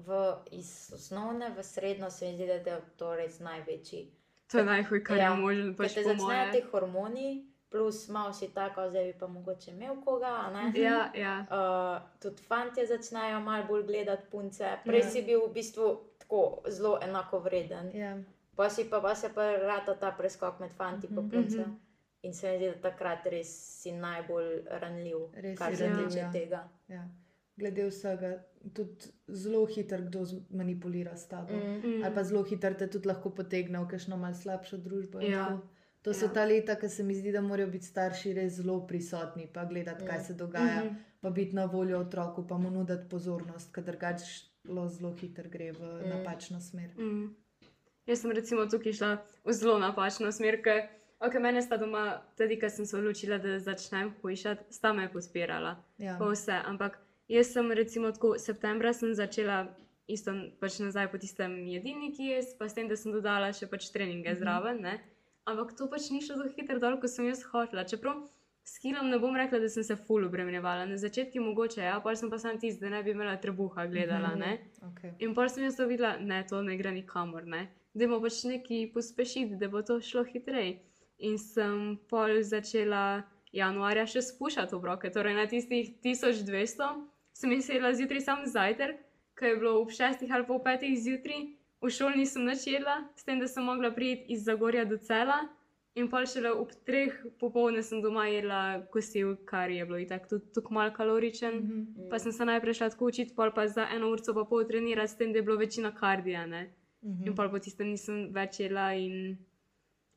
v, 0.00 0.20
iz 0.52 0.70
osnovne 0.94 1.50
v 1.50 1.62
srednjo, 1.62 2.10
se 2.10 2.26
mi 2.26 2.34
zdi, 2.34 2.46
da 2.46 2.70
je 2.70 2.80
to 2.96 3.14
res 3.14 3.38
največji. 3.40 4.02
To 4.46 4.58
je 4.58 4.64
najhuj, 4.64 5.04
kar 5.04 5.16
Ja. 5.16 5.24
je 5.24 5.36
možno. 5.36 5.64
Ker 5.66 5.76
Pač 5.78 5.94
te 5.94 6.02
po 6.02 6.08
začnejo 6.08 6.52
ti 6.52 6.60
hormoni, 6.62 7.28
plus 7.70 8.08
malo 8.08 8.32
si 8.32 8.48
tako, 8.48 8.88
zdaj 8.88 9.04
bi 9.04 9.14
pa 9.14 9.26
mogoče 9.28 9.70
imel 9.70 9.96
koga. 9.96 10.50
Ja, 10.74 11.10
ja. 11.14 11.34
Uh, 11.50 12.02
tudi 12.18 12.42
fanti 12.42 12.82
začnejo 12.84 13.40
malo 13.40 13.64
bolj 13.64 13.82
gledati 13.84 14.26
punce. 14.26 14.78
Prej 14.84 14.98
Ja. 14.98 15.10
si 15.10 15.22
bil 15.22 15.40
v 15.40 15.52
bistvu 15.52 15.86
tako 16.18 16.40
zelo 16.68 16.98
enako 17.00 17.38
vreden. 17.38 17.90
Ja. 17.94 18.16
Pa 18.56 18.68
si 18.68 18.84
pa, 18.84 19.00
pa 19.00 19.14
se 19.14 19.30
pa 19.30 19.52
rata 19.52 19.94
ta 19.94 20.10
preskok 20.10 20.60
med 20.60 20.70
fanti 20.70 21.06
in 21.06 21.14
Mhm. 21.14 21.30
punce. 21.30 21.58
Mhm. 21.58 21.76
In 22.22 22.34
se 22.34 22.50
mi 22.50 22.56
zdi, 22.58 22.66
da 22.68 22.90
takrat 22.90 23.26
res 23.26 23.48
si 23.80 23.92
najbolj 23.92 24.50
ranljiv, 24.72 25.18
Res 25.34 25.58
kar 25.58 25.76
se 25.76 25.88
tiče 25.88 26.18
ja. 26.18 26.32
tega. 26.32 26.68
Ja. 26.88 27.04
Glede 27.60 27.84
vsega, 27.84 28.30
tudi 28.72 29.10
zelo 29.30 29.66
hitro 29.66 29.98
kdo 30.00 30.22
manipulira 30.52 31.12
s 31.14 31.26
tabo. 31.26 31.52
Mm. 31.54 31.74
Mm. 31.76 31.90
Mm. 31.90 32.04
Ali 32.04 32.14
pa 32.14 32.22
zelo 32.24 32.42
hitro 32.42 32.74
te 32.74 32.86
tudi 32.88 33.06
lahko 33.06 33.30
potegne 33.32 33.78
v 33.78 33.88
kakšno 33.88 34.16
malce 34.16 34.42
slabšo 34.42 34.76
družbo. 34.78 35.20
Ja. 35.22 35.58
To 36.02 36.14
so 36.14 36.24
Ja. 36.24 36.32
ta 36.32 36.44
leta, 36.44 36.76
ki 36.76 36.88
se 36.88 37.02
mi 37.02 37.14
zdi, 37.14 37.30
da 37.30 37.40
morajo 37.42 37.68
biti 37.68 37.84
starši 37.84 38.32
res 38.32 38.52
zelo 38.54 38.78
prisotni, 38.82 39.46
pa 39.46 39.64
gledati, 39.66 40.06
kaj 40.06 40.18
Mm. 40.18 40.22
se 40.22 40.34
dogaja, 40.34 40.84
Mhm. 40.84 40.94
pa 41.20 41.30
biti 41.30 41.54
na 41.54 41.64
voljo 41.66 41.98
otroku, 41.98 42.46
pa 42.46 42.56
mu 42.56 42.70
nuditi 42.70 43.08
pozornost, 43.10 43.72
ker 43.72 43.84
drugače 43.84 44.24
zelo 44.88 45.12
hitro 45.12 45.44
gre 45.46 45.72
v 45.72 45.80
Mm. 45.80 46.08
napačno 46.10 46.60
smer. 46.60 46.90
Mm. 46.98 47.34
Jaz 48.06 48.20
sem 48.20 48.30
recimo 48.32 48.66
tukaj 48.66 48.92
šla 48.94 49.10
v 49.44 49.52
zelo 49.52 49.78
napačno 49.78 50.32
smer, 50.32 50.62
ker 50.62 50.88
okay, 51.20 51.38
mene 51.38 51.62
sta 51.62 51.76
doma, 51.76 52.04
tudi 52.34 52.58
ko 52.58 52.68
sem 52.68 52.86
se 52.86 52.96
odločila, 52.96 53.38
da 53.38 53.58
začnem 53.60 54.14
hujšati, 54.22 54.64
sta 54.70 54.92
me 54.92 55.08
podpirala. 55.08 55.76
Ja. 55.98 56.16
Pa 56.18 56.24
vse. 56.26 56.52
Ampak 56.64 56.98
jaz 57.30 57.52
sem 57.54 57.70
recimo 57.72 58.10
tako, 58.12 58.34
septembra 58.38 58.92
sem 58.92 59.14
začela 59.14 59.68
isto 60.10 60.32
pač 60.58 60.80
nazaj 60.82 61.06
po 61.12 61.18
tistem 61.22 61.52
jedilniku 61.70 62.26
jesti, 62.26 62.56
pa 62.58 62.66
s 62.66 62.74
tem, 62.74 62.88
da 62.90 62.96
sem 62.98 63.12
dodala 63.14 63.52
še 63.54 63.68
pač 63.70 63.86
treninge 63.94 64.32
Mhm. 64.34 64.38
zraven. 64.42 64.80
Ne? 64.82 64.98
Ampak 65.46 65.76
to 65.78 65.86
pač 65.86 66.10
ni 66.10 66.20
šlo 66.20 66.36
tako 66.42 66.54
hitro 66.58 66.78
dol, 66.82 66.98
kot 67.00 67.10
sem 67.10 67.26
jaz 67.30 67.42
hotela. 67.52 67.84
Čeprav 67.86 68.26
s 68.64 68.78
kilom 68.78 69.08
ne 69.10 69.18
bom 69.18 69.34
rekla, 69.34 69.58
da 69.58 69.68
sem 69.68 69.82
se 69.82 69.96
ful 69.96 70.26
obremenjevala. 70.26 70.86
Na 70.86 70.96
začetku 70.98 71.40
mogoče, 71.40 71.80
ja, 71.80 72.00
pa 72.00 72.14
sem 72.14 72.30
pa 72.30 72.38
sam 72.38 72.58
tisti, 72.58 72.80
da 72.80 72.88
ne 72.90 73.02
bi 73.02 73.10
imela 73.10 73.36
trebuha 73.36 73.86
gledala. 73.86 74.34
Ne? 74.36 74.58
Okay. 74.90 75.14
In 75.20 75.34
pa 75.34 75.48
sem 75.48 75.64
jaz 75.64 75.76
to 75.76 75.86
videla, 75.86 76.18
ne, 76.20 76.44
to 76.44 76.62
ne 76.62 76.76
gre 76.76 76.90
nikamor, 76.92 77.46
ne. 77.46 77.68
Da 77.94 78.06
bomo 78.06 78.20
pač 78.20 78.44
nekaj 78.44 78.92
pospešiti, 78.92 79.56
da 79.58 79.68
bo 79.68 79.82
to 79.82 80.00
šlo 80.00 80.24
hitreje. 80.24 80.78
In 81.18 81.38
sem 81.38 81.98
pol 82.08 82.42
začela 82.42 83.22
januarja 83.52 84.06
še 84.06 84.22
spuščati 84.22 84.74
obroke, 84.74 85.10
torej 85.10 85.34
na 85.34 85.46
tistih 85.46 85.90
1200 86.02 87.06
sem 87.40 87.52
jih 87.56 87.64
sedela 87.64 87.94
zjutraj 87.96 88.20
sam 88.20 88.44
zajtrk, 88.46 88.98
ki 89.38 89.48
je 89.48 89.56
bilo 89.56 89.78
ob 89.80 89.88
6 89.96 90.26
ali 90.28 90.46
pa 90.46 90.54
ob 90.54 90.66
5 90.66 90.90
zjutraj, 91.04 91.46
v 91.80 91.90
šoli 91.90 92.20
nisem 92.20 92.44
načela, 92.44 92.98
s 93.16 93.24
tem, 93.24 93.40
da 93.40 93.48
sem 93.48 93.64
mogla 93.64 93.90
priti 93.90 94.34
iz 94.34 94.44
Zagorja 94.44 94.84
do 94.84 94.98
cela. 95.00 95.40
In 95.98 96.06
pa 96.06 96.20
šele 96.22 96.52
ob 96.54 96.70
treh 96.86 97.16
popovdne 97.40 97.82
sem 97.82 97.98
doma 98.02 98.28
jedla 98.30 98.86
kosil, 98.92 99.32
kar 99.44 99.72
je 99.74 99.84
bilo 99.84 99.98
itak 99.98 100.28
tudi 100.30 100.52
tako 100.54 100.74
malo 100.74 100.92
kaloričen. 100.94 101.56
Mm 101.56 101.70
-hmm. 101.70 102.10
Pa 102.10 102.18
sem 102.18 102.32
se 102.32 102.44
najprej 102.44 102.74
šla 102.74 102.90
tako 102.90 103.06
učiti, 103.06 103.34
pol 103.34 103.50
pa 103.54 103.66
za 103.68 103.88
eno 103.94 104.10
uro 104.10 104.34
pa 104.34 104.44
pol 104.44 104.64
trenirati, 104.64 105.12
s 105.12 105.16
tem, 105.16 105.32
da 105.32 105.38
je 105.38 105.42
bilo 105.42 105.56
večina 105.56 105.94
kardija. 105.94 106.46
Ne? 106.46 106.74
Mhm. 107.02 107.26
In 107.26 107.34
pol 107.34 107.50
po 107.50 107.58
tistem 107.58 107.88
nisem 107.88 108.28
več 108.32 108.60
jedla 108.60 108.94
in 108.94 109.38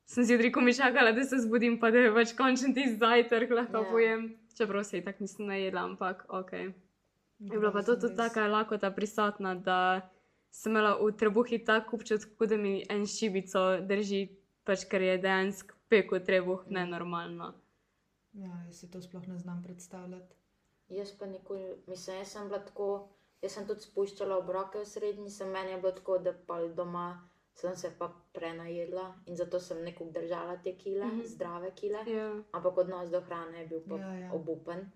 sem 0.05 0.23
zjutraj, 0.23 0.51
ko 0.51 0.62
mi 0.62 0.73
čakala, 0.73 1.12
da 1.12 1.23
se 1.23 1.38
zbudim, 1.38 1.79
pa 1.79 1.91
da 1.91 1.97
je 1.97 2.12
več 2.12 2.36
končen 2.36 2.73
ti 2.73 2.95
zajtrk, 2.99 3.49
lahko 3.49 3.77
Ja. 3.77 3.83
yeah. 3.83 3.91
pojem. 3.91 4.38
Čeprav 4.57 4.83
se 4.83 5.01
tako 5.01 5.23
nisem 5.23 5.45
najedla, 5.45 5.81
ampak 5.81 6.25
ok. 6.29 6.51
Je 7.43 7.60
bila 7.60 7.71
pa 7.71 7.84
to 7.84 7.95
tudi 7.95 8.15
taka 8.15 8.47
lakota 8.47 8.91
prisotna, 8.91 9.56
da 9.56 10.10
sem 10.51 10.71
imela 10.71 10.95
v 11.01 11.12
trebuhi 11.12 11.60
tako 11.65 11.95
občutek, 11.95 12.38
kot 12.38 12.49
da 12.49 12.58
mi 12.58 12.86
en 12.89 13.06
šibico 13.06 13.63
drži, 13.82 14.21
pač 14.63 14.86
ker 14.86 15.01
je 15.01 15.17
dejansko 15.17 15.75
peko 15.89 16.19
trebuh 16.19 16.63
nenormalno. 16.69 17.53
Ja, 18.34 18.53
jaz 18.67 18.79
si 18.79 18.91
to 18.91 19.01
sploh 19.01 19.27
ne 19.27 19.38
znam 19.38 19.63
predstavljati. 19.63 20.36
Jaz 20.89 21.12
pa 21.19 21.25
nikoli, 21.25 21.75
mislim, 21.88 22.17
jaz 22.17 22.32
sem 22.32 22.47
bila 22.47 22.60
tako, 22.60 22.88
jaz 23.41 23.51
sem 23.51 23.67
tudi 23.67 23.82
spuščala 23.82 24.38
obroke 24.38 24.79
v 24.79 24.86
srednji, 24.86 25.29
sem 25.29 25.51
meni 25.51 25.71
je 25.71 25.82
bilo 25.82 25.91
tako, 25.91 26.17
da 26.17 26.34
pa 26.47 26.62
doma 26.67 27.08
sem 27.53 27.75
se 27.75 27.91
pa 27.99 28.08
prenajedla 28.34 29.13
in 29.25 29.36
zato 29.36 29.60
sem 29.60 29.84
nekako 29.84 30.12
držala 30.12 30.58
te 30.58 30.75
kile, 30.77 31.06
mm. 31.06 31.19
-hmm. 31.19 31.25
zdrave 31.25 31.71
kile, 31.75 31.99
Ja. 32.08 32.43
ampak 32.51 32.77
odnos 32.77 33.10
do 33.10 33.21
hrane 33.21 33.60
je 33.60 33.67
bil 33.67 33.82
pa 33.89 33.97
Ja, 33.97 34.13
ja. 34.13 34.34
obupen. 34.34 34.91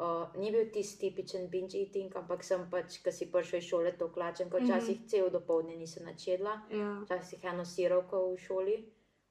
Uh, 0.00 0.30
ni 0.40 0.48
bil 0.50 0.70
tisti 0.72 0.98
tipičen 1.10 1.50
binge 1.52 1.76
eating, 1.78 2.14
ampak 2.16 2.40
sem 2.44 2.62
pač, 2.70 3.02
ko 3.04 3.12
si 3.12 3.26
prišel 3.32 3.58
iz 3.58 3.66
šole, 3.68 3.90
to 3.98 4.06
klačen, 4.08 4.48
kot 4.50 4.62
Mhm. 4.62 4.70
včasih 4.70 4.96
mm 4.96 5.02
-hmm. 5.04 5.08
cel 5.10 5.30
dopoledne 5.30 5.76
nisem 5.76 6.04
načedla, 6.04 6.54
Ja. 6.70 7.00
včasih 7.04 7.44
eno 7.44 7.64
sirovko 7.64 8.32
v 8.32 8.38
šoli, 8.38 8.76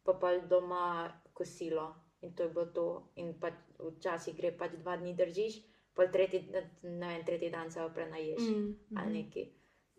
pa 0.03 0.13
pa 0.13 0.37
doma 0.37 1.13
kosilo. 1.33 1.95
In 2.21 2.35
to 2.35 2.43
je 2.43 2.49
bilo 2.49 2.65
to. 2.65 3.03
In 3.15 3.33
pač 3.39 3.53
včasih 3.79 4.35
gre 4.37 4.51
pač 4.57 4.71
dva 4.77 4.97
dni 4.97 5.13
držiš, 5.15 5.53
pa 5.95 6.07
tretji, 6.07 6.51
ne 6.83 7.07
vem, 7.07 7.25
tretji 7.25 7.49
dan 7.49 7.71
se 7.71 7.79
prenaješ 7.93 8.39
mm. 8.41 8.55
Mm. 8.57 8.97
ali 8.97 9.09
Mhm. 9.09 9.17
nekaj. 9.17 9.47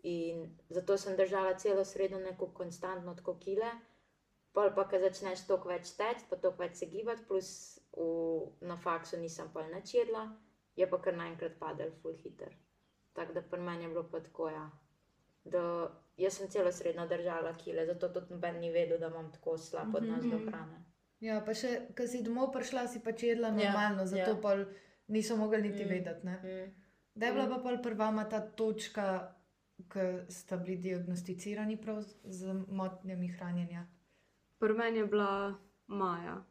In 0.03 0.55
zato 0.69 0.97
sem 0.97 1.17
držala 1.17 1.53
celo 1.53 1.83
sredo 1.83 2.19
neko 2.19 2.47
konstantno 2.53 3.13
tako 3.15 3.33
kile. 3.39 3.71
Pol 4.53 4.71
pa, 4.75 4.83
ko 4.83 4.99
začneš 4.99 5.47
toliko 5.47 5.69
več 5.69 5.91
teči, 5.97 6.25
pa 6.29 6.35
toliko 6.35 6.63
več 6.63 6.75
se 6.75 6.85
gibati, 6.85 7.21
plus 7.27 7.79
v, 7.97 8.01
na 8.61 8.77
faksu 8.77 9.17
nisem 9.17 9.49
pa 9.53 9.67
nič 9.67 9.93
jedla, 9.93 10.29
je 10.75 10.89
pa 10.89 11.01
kar 11.01 11.13
naenkrat 11.13 11.59
padel 11.59 11.91
full 11.91 12.15
hiter. 12.15 12.55
Tako 13.13 13.33
da 13.33 13.41
pri 13.41 13.59
meni 13.59 13.83
je 13.83 13.89
bilo 13.89 14.03
pa 14.03 14.19
tako, 14.19 14.49
ja. 14.49 14.69
Da, 15.43 15.61
jaz 16.17 16.33
sem 16.33 16.47
celo 16.49 16.71
srednjo 16.71 17.07
držala 17.07 17.53
kile, 17.55 17.85
zato 17.85 18.09
tudi 18.09 18.33
noben 18.33 18.59
ni 18.59 18.71
vedel, 18.71 18.99
da 18.99 19.07
imam 19.07 19.31
tako 19.31 19.57
slab 19.57 19.87
Mhm. 19.87 19.95
odnos 19.95 20.23
do 20.23 20.37
Mhm. 20.37 20.47
hrane. 20.47 20.85
Ja, 21.19 21.41
pa 21.41 21.53
še, 21.53 21.67
ko 21.97 22.07
si 22.07 22.23
domov 22.23 22.51
prišla, 22.51 22.87
si 22.87 22.99
pač 22.99 23.23
jedla 23.23 23.47
Ja, 23.47 23.53
normalno, 23.53 24.05
zato 24.05 24.21
ja. 24.21 24.27
ja. 24.27 24.35
pol 24.35 24.65
Niso 25.07 25.35
mogli 25.37 25.61
niti 25.61 25.85
Mm. 25.85 25.89
vedeti. 25.89 26.25
Ne? 26.25 26.35
Mm. 26.35 26.73
Da 27.15 27.25
je 27.25 27.33
bila 27.33 27.45
Mm. 27.45 27.49
pa 27.49 27.57
pol 27.59 27.77
prva 27.77 28.23
ta 28.23 28.39
točka, 28.41 29.35
ko 29.89 29.99
sta 30.29 30.57
bili 30.57 30.77
diagnosticirani 30.77 31.77
prav 31.77 31.97
z 32.23 32.45
motnjami 32.69 33.27
hranjenja. 33.27 33.87
Pri 34.59 34.73
meni 34.73 34.97
je 34.97 35.05
bila 35.05 35.55
Maja, 35.87 36.43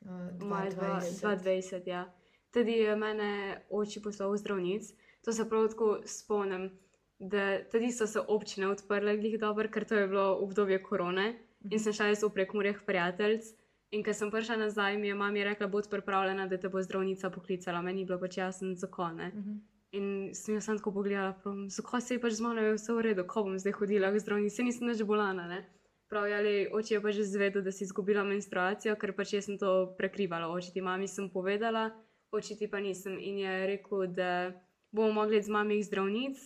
Uh, 0.00 0.08
Maja 0.40 0.70
2020. 0.70 1.20
2020. 1.20 1.86
Ja. 1.86 2.12
Tudi 2.54 2.80
je 2.80 2.96
mene 2.96 3.30
oči 3.70 4.02
poslal 4.02 4.32
v 4.32 4.40
zdravnic. 4.40 4.88
To 5.24 5.32
se 5.32 5.48
prav 5.48 5.68
tako 5.68 6.00
spomnim, 6.06 6.70
da 7.18 7.58
tudi 7.72 7.90
so 7.92 8.06
se 8.06 8.20
občine 8.20 8.68
odprle, 8.68 9.16
glih 9.18 9.38
dobro, 9.40 9.68
ker 9.68 9.84
to 9.84 9.94
je 9.94 10.08
bilo 10.08 10.38
obdobje 10.40 10.82
korone 10.82 11.34
in 11.70 11.80
sem 11.82 11.92
šla 11.92 12.12
jaz 12.12 12.22
v 12.22 12.30
prekomorjeh 12.32 12.84
prijateljic. 12.86 13.50
In 13.90 14.04
ko 14.04 14.12
sem 14.12 14.30
prišla 14.30 14.56
nazaj, 14.60 14.98
mi 15.00 15.08
je 15.08 15.14
mama 15.14 15.44
rekla, 15.44 15.66
bod 15.66 15.88
pripravljena, 15.90 16.46
da 16.46 16.58
te 16.60 16.68
bo 16.68 16.82
zdravnica 16.82 17.30
poklicala. 17.30 17.82
Meni 17.82 18.02
ni 18.02 18.06
bilo 18.06 18.18
pač 18.20 18.36
jasno, 18.36 18.74
zakaj 18.76 19.14
ne. 19.14 19.28
Mhm. 19.28 19.58
In 19.96 20.34
sem 20.36 20.54
jo 20.54 20.60
samo 20.60 20.78
tako 20.78 20.92
pogledala, 20.92 21.32
zakaj 21.68 22.00
se 22.00 22.14
je 22.14 22.20
pač 22.20 22.32
z 22.36 22.44
mano 22.44 22.60
je 22.60 22.74
vse 22.76 22.92
v 22.92 23.04
redu, 23.06 23.24
ko 23.24 23.42
bom 23.46 23.56
zdaj 23.58 23.72
hodila 23.72 24.10
k 24.12 24.20
zdravnici, 24.20 24.62
nisem 24.62 24.88
več 24.88 25.00
bolana. 25.02 25.46
Ne? 25.48 25.62
Prav, 26.08 26.28
ali 26.28 26.68
oče 26.72 26.94
je 26.94 27.00
pa 27.00 27.12
že 27.12 27.24
zvedel, 27.24 27.62
da 27.64 27.72
si 27.72 27.84
izgubila 27.84 28.24
menstruacijo, 28.24 28.96
ker 29.00 29.14
pač 29.16 29.32
jaz 29.32 29.48
sem 29.48 29.56
to 29.58 29.94
prekrivala. 29.96 30.52
Očiti 30.52 30.84
mami 30.84 31.08
sem 31.08 31.30
povedala, 31.32 31.88
očiti 32.30 32.70
pa 32.70 32.80
nisem. 32.80 33.18
In 33.20 33.38
je 33.38 33.66
rekel, 33.66 34.06
da 34.06 34.52
bomo 34.90 35.12
mogli 35.12 35.42
z 35.42 35.48
mami 35.48 35.80
k 35.80 35.86
zdravnic, 35.86 36.38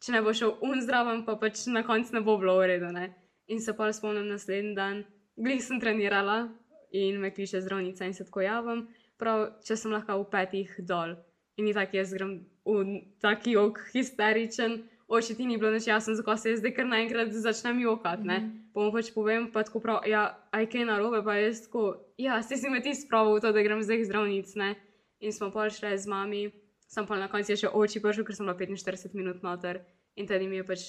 če 0.00 0.12
ne 0.12 0.22
bo 0.22 0.34
šel 0.34 0.56
un 0.64 0.80
zraven, 0.82 1.24
pa 1.26 1.36
pač 1.36 1.66
na 1.68 1.82
koncu 1.86 2.16
ne 2.16 2.22
bo 2.24 2.38
bilo 2.40 2.58
v 2.60 2.70
redu. 2.74 2.92
Ne? 2.94 3.10
In 3.50 3.60
se 3.60 3.74
pa 3.76 3.90
spomnim 3.92 4.28
naslednji 4.30 4.74
dan, 4.74 5.04
glih 5.36 5.62
sem 5.62 5.80
trenirala 5.80 6.48
in 6.92 7.20
me 7.20 7.30
kliče 7.34 7.60
zdravnica 7.60 8.06
in 8.06 8.14
se 8.14 8.26
tako 8.26 8.44
javim. 8.46 8.86
Prav, 9.20 9.60
če 9.66 9.76
sem 9.76 9.92
lahko 9.92 10.16
v 10.22 10.30
petih 10.32 10.70
dol. 10.86 11.18
In 11.58 11.66
ni 11.68 11.74
tako, 11.76 11.98
jaz 11.98 12.14
grem 12.16 12.38
v 12.64 13.02
taki 13.20 13.52
jok, 13.52 13.82
histeričen, 13.92 14.78
oči 15.10 15.34
ti 15.36 15.44
ni 15.44 15.58
bilo 15.58 15.74
nič 15.74 15.90
jasno, 15.90 16.14
zakaj 16.16 16.38
se 16.38 16.54
jaz 16.54 16.62
zdaj 16.62 16.72
kar 16.76 16.86
naenkrat 16.88 17.34
začnem 17.34 17.82
jokati. 17.82 18.22
Mm. 18.22 18.30
-hmm. 18.30 18.50
Pa 18.72 18.80
mu 18.80 18.92
pač 18.92 19.10
povem, 19.14 19.50
pa 19.52 19.62
tako 19.62 19.80
prav, 19.80 20.06
ja, 20.06 20.38
aj 20.50 20.70
kaj 20.70 20.84
narobe, 20.84 21.22
pa 21.24 21.34
jaz 21.34 21.66
tako, 21.66 21.98
ja, 22.16 22.42
si 22.42 22.56
si 22.56 22.70
me 22.70 22.80
ti 22.80 22.94
spravil 22.94 23.36
v 23.36 23.40
to, 23.40 23.52
da 23.52 23.62
grem 23.62 23.82
zdaj 23.82 24.04
zdravnic, 24.04 24.54
ne. 24.54 24.74
In 25.20 25.32
smo 25.32 25.50
pol 25.52 25.70
šli 25.70 25.92
z 25.98 26.08
mami, 26.08 26.42
sem 26.88 27.06
pa 27.06 27.18
na 27.20 27.28
koncu 27.28 27.56
še 27.56 27.68
oči 27.68 28.00
prišel, 28.02 28.24
ker 28.24 28.36
sem 28.36 28.48
bila 28.48 28.56
45 28.56 29.14
minut 29.14 29.44
noter 29.46 29.84
in 30.16 30.26
tedaj 30.26 30.48
mi 30.48 30.58
je 30.58 30.66
pač 30.66 30.86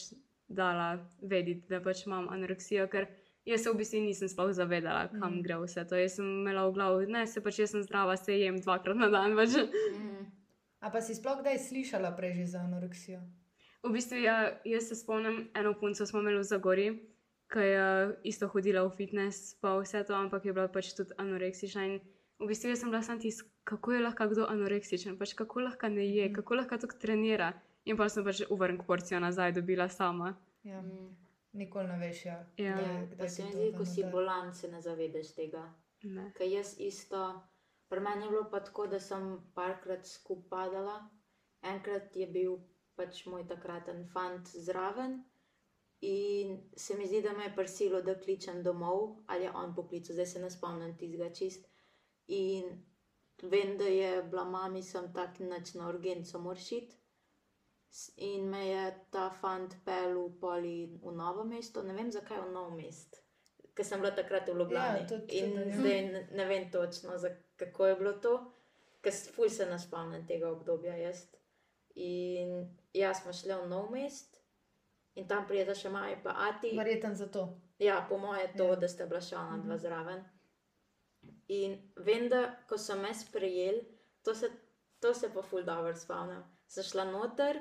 dala 0.52 1.00
vedeti, 1.22 1.68
da 1.70 1.80
pač 1.84 2.06
imam 2.08 2.30
anoreksijo, 2.32 2.88
ker 2.92 3.08
jaz 3.48 3.64
se 3.64 3.72
v 3.72 3.80
bistvu 3.80 4.02
nisem 4.04 4.30
sploh 4.32 4.52
zavedala, 4.56 5.08
kam 5.14 5.38
mm. 5.38 5.44
gre 5.46 5.60
vse 5.62 5.86
to. 5.88 6.00
Jaz 6.00 6.18
sem 6.20 6.28
imela 6.28 6.68
v 6.68 6.76
glavu, 6.78 7.06
ne, 7.08 7.26
se 7.28 7.44
pač 7.44 7.62
jaz 7.64 7.76
sem 7.76 7.84
zdrava, 7.86 8.18
se 8.20 8.36
jem 8.38 8.60
dvakrat 8.62 8.98
na 8.98 9.12
dan. 9.14 9.38
Pač. 9.38 9.56
Mm. 9.96 10.26
A 10.82 10.90
pa 10.90 11.02
si 11.04 11.16
sploh 11.16 11.40
kdaj 11.42 11.62
slišala 11.62 12.12
prej 12.18 12.42
za 12.50 12.66
anoreksijo? 12.66 13.22
V 13.82 13.94
bistvu, 13.94 14.22
ja, 14.22 14.58
jaz 14.66 14.90
se 14.90 14.96
spomnim, 14.98 15.48
eno 15.58 15.74
punco 15.78 16.06
smo 16.06 16.22
imeli 16.22 16.42
v 16.42 16.46
Zagori, 16.46 16.88
ki 17.52 17.66
je 17.66 17.86
isto 18.30 18.48
hodila 18.48 18.86
v 18.86 18.94
fitness, 18.94 19.56
pa 19.62 19.74
vse 19.82 20.04
to, 20.06 20.14
ampak 20.14 20.46
je 20.46 20.54
bila 20.54 20.70
pač 20.70 20.94
tudi 20.98 21.18
anoreksična. 21.18 21.86
In 21.90 21.98
v 22.42 22.48
bistvu 22.48 22.70
jaz 22.70 22.80
sem 22.80 22.90
bila 22.90 23.02
sam 23.04 23.20
tisk, 23.20 23.46
kako 23.64 23.92
je 23.94 24.02
lahko 24.02 24.28
kdo 24.28 24.46
anoreksičen, 24.50 25.18
pač 25.18 25.34
kako 25.34 25.60
lahko 25.60 25.90
ne 25.90 26.06
je, 26.06 26.26
Mhm. 26.26 26.36
kako 26.36 26.56
lahko 26.56 26.78
tako 26.78 26.96
trenira. 27.00 27.54
In 27.86 27.98
pa 27.98 28.10
sem 28.10 28.24
pač 28.24 28.42
uvrn 28.50 28.78
porcijo 28.88 29.20
nazaj 29.20 29.52
dobila 29.52 29.90
sama. 29.90 30.36
Ja. 30.64 30.82
Mm. 30.82 31.18
Nikoli 31.54 31.88
ne 31.88 31.98
veš, 32.00 32.26
ja. 32.26 32.46
Ja. 32.58 32.80
Ja, 32.80 33.06
kdaj 33.12 33.30
se 33.30 33.44
mi 33.44 33.52
to 33.52 33.58
zdi, 33.58 33.72
da 33.72 33.78
ko 33.78 33.86
si 33.86 34.04
bolan, 34.12 34.54
se 34.54 34.68
ne 34.68 34.82
zavedaš 34.82 35.34
tega. 35.36 35.74
Ne. 36.04 36.32
Ker 36.38 36.48
jaz 36.48 36.76
isto, 36.80 37.42
pri 37.90 38.00
meni 38.00 38.26
je 38.26 38.30
bilo 38.30 38.46
pa 38.52 38.60
tako, 38.60 38.88
da 38.88 39.00
sem 39.00 39.26
parkrat 39.56 40.06
skupaj 40.06 40.50
padala. 40.50 41.10
Enkrat 41.64 42.16
je 42.16 42.28
bil 42.28 42.58
pač 42.96 43.26
moj 43.26 43.48
takraten 43.48 44.08
fant 44.08 44.48
zraven 44.48 45.24
in 46.02 46.70
se 46.76 46.98
mi 46.98 47.06
zdi, 47.08 47.22
da 47.22 47.34
me 47.34 47.44
je 47.44 47.56
prsilo, 47.56 48.02
da 48.02 48.16
kličem 48.16 48.64
domov 48.64 49.18
ali 49.28 49.44
je 49.44 49.52
on 49.52 49.76
poklical, 49.76 50.14
zdaj 50.14 50.26
se 50.26 50.40
ne 50.40 50.50
spomnim 50.50 50.98
tistega 50.98 51.30
čist. 51.34 51.68
In 52.32 52.68
vem, 53.44 53.78
da 53.78 53.84
je 53.86 54.24
bila 54.24 54.44
mami 54.46 54.82
sem 54.84 55.12
tak 55.14 55.40
noč 55.42 55.74
na 55.74 55.88
urgenco 55.88 56.40
moršit. 56.40 56.94
In 58.18 58.46
me 58.46 58.62
je 58.66 58.84
ta 59.10 59.30
fant 59.32 59.74
pel 59.86 60.14
v 60.18 60.40
poli 60.40 60.76
v 60.98 61.12
novo 61.14 61.44
mesto, 61.46 61.84
ne 61.84 61.94
vem 61.94 62.08
zakaj 62.10 62.40
v 62.40 62.52
novo 62.52 62.72
mest, 62.72 63.18
ker 63.74 63.84
sem 63.84 64.00
bila 64.00 64.14
takrat 64.14 64.48
v 64.48 64.56
Ljubljani. 64.56 65.00
Ja, 65.00 65.08
tudi 65.08 65.34
In 65.34 65.46
čudno, 65.48 65.62
ja. 65.64 65.78
zdaj 65.78 66.02
ne, 66.06 66.22
ne 66.32 66.46
vem 66.46 66.70
točno, 66.72 67.18
za, 67.18 67.30
kako 67.58 67.86
je 67.86 67.96
bilo 67.96 68.14
to, 68.16 68.32
ker 69.02 69.12
s- 69.12 69.28
ful 69.30 69.50
se 69.50 69.66
ne 69.66 69.80
spomnim 69.80 70.24
tega 70.26 70.50
obdobja 70.50 70.96
jaz. 70.98 71.26
In 71.98 72.56
jaz 72.94 73.20
smo 73.20 73.34
šli 73.34 73.54
v 73.56 73.68
nov 73.68 73.92
mest 73.92 74.40
in 75.16 75.28
tam 75.28 75.44
prijeta 75.46 75.76
še 75.76 75.90
Maja 75.90 76.16
pa 76.24 76.32
Ati. 76.40 76.72
Verjeten 76.74 77.16
za 77.16 77.28
to. 77.28 77.44
Ja, 77.78 78.06
po 78.08 78.18
moje 78.18 78.42
je 78.42 78.54
to, 78.56 78.64
Ja. 78.66 78.76
da 78.78 78.88
sta 78.88 79.06
bila 79.06 79.20
še 79.22 79.36
ona 79.36 79.58
dva 79.58 79.74
Mhm. 79.74 79.80
zraven. 79.80 80.24
In 81.52 81.76
vem, 81.96 82.30
da 82.32 82.46
ko 82.70 82.78
so 82.78 82.96
me 82.96 83.12
sprejeli, 83.14 83.82
to 84.24 84.36
se, 84.36 84.50
to 85.00 85.14
se 85.14 85.30
pa 85.34 85.42
ful 85.44 85.66
dobro 85.68 85.96
spomnim. 85.96 86.44
Sem 86.68 86.84
šla 86.88 87.06
noter 87.10 87.60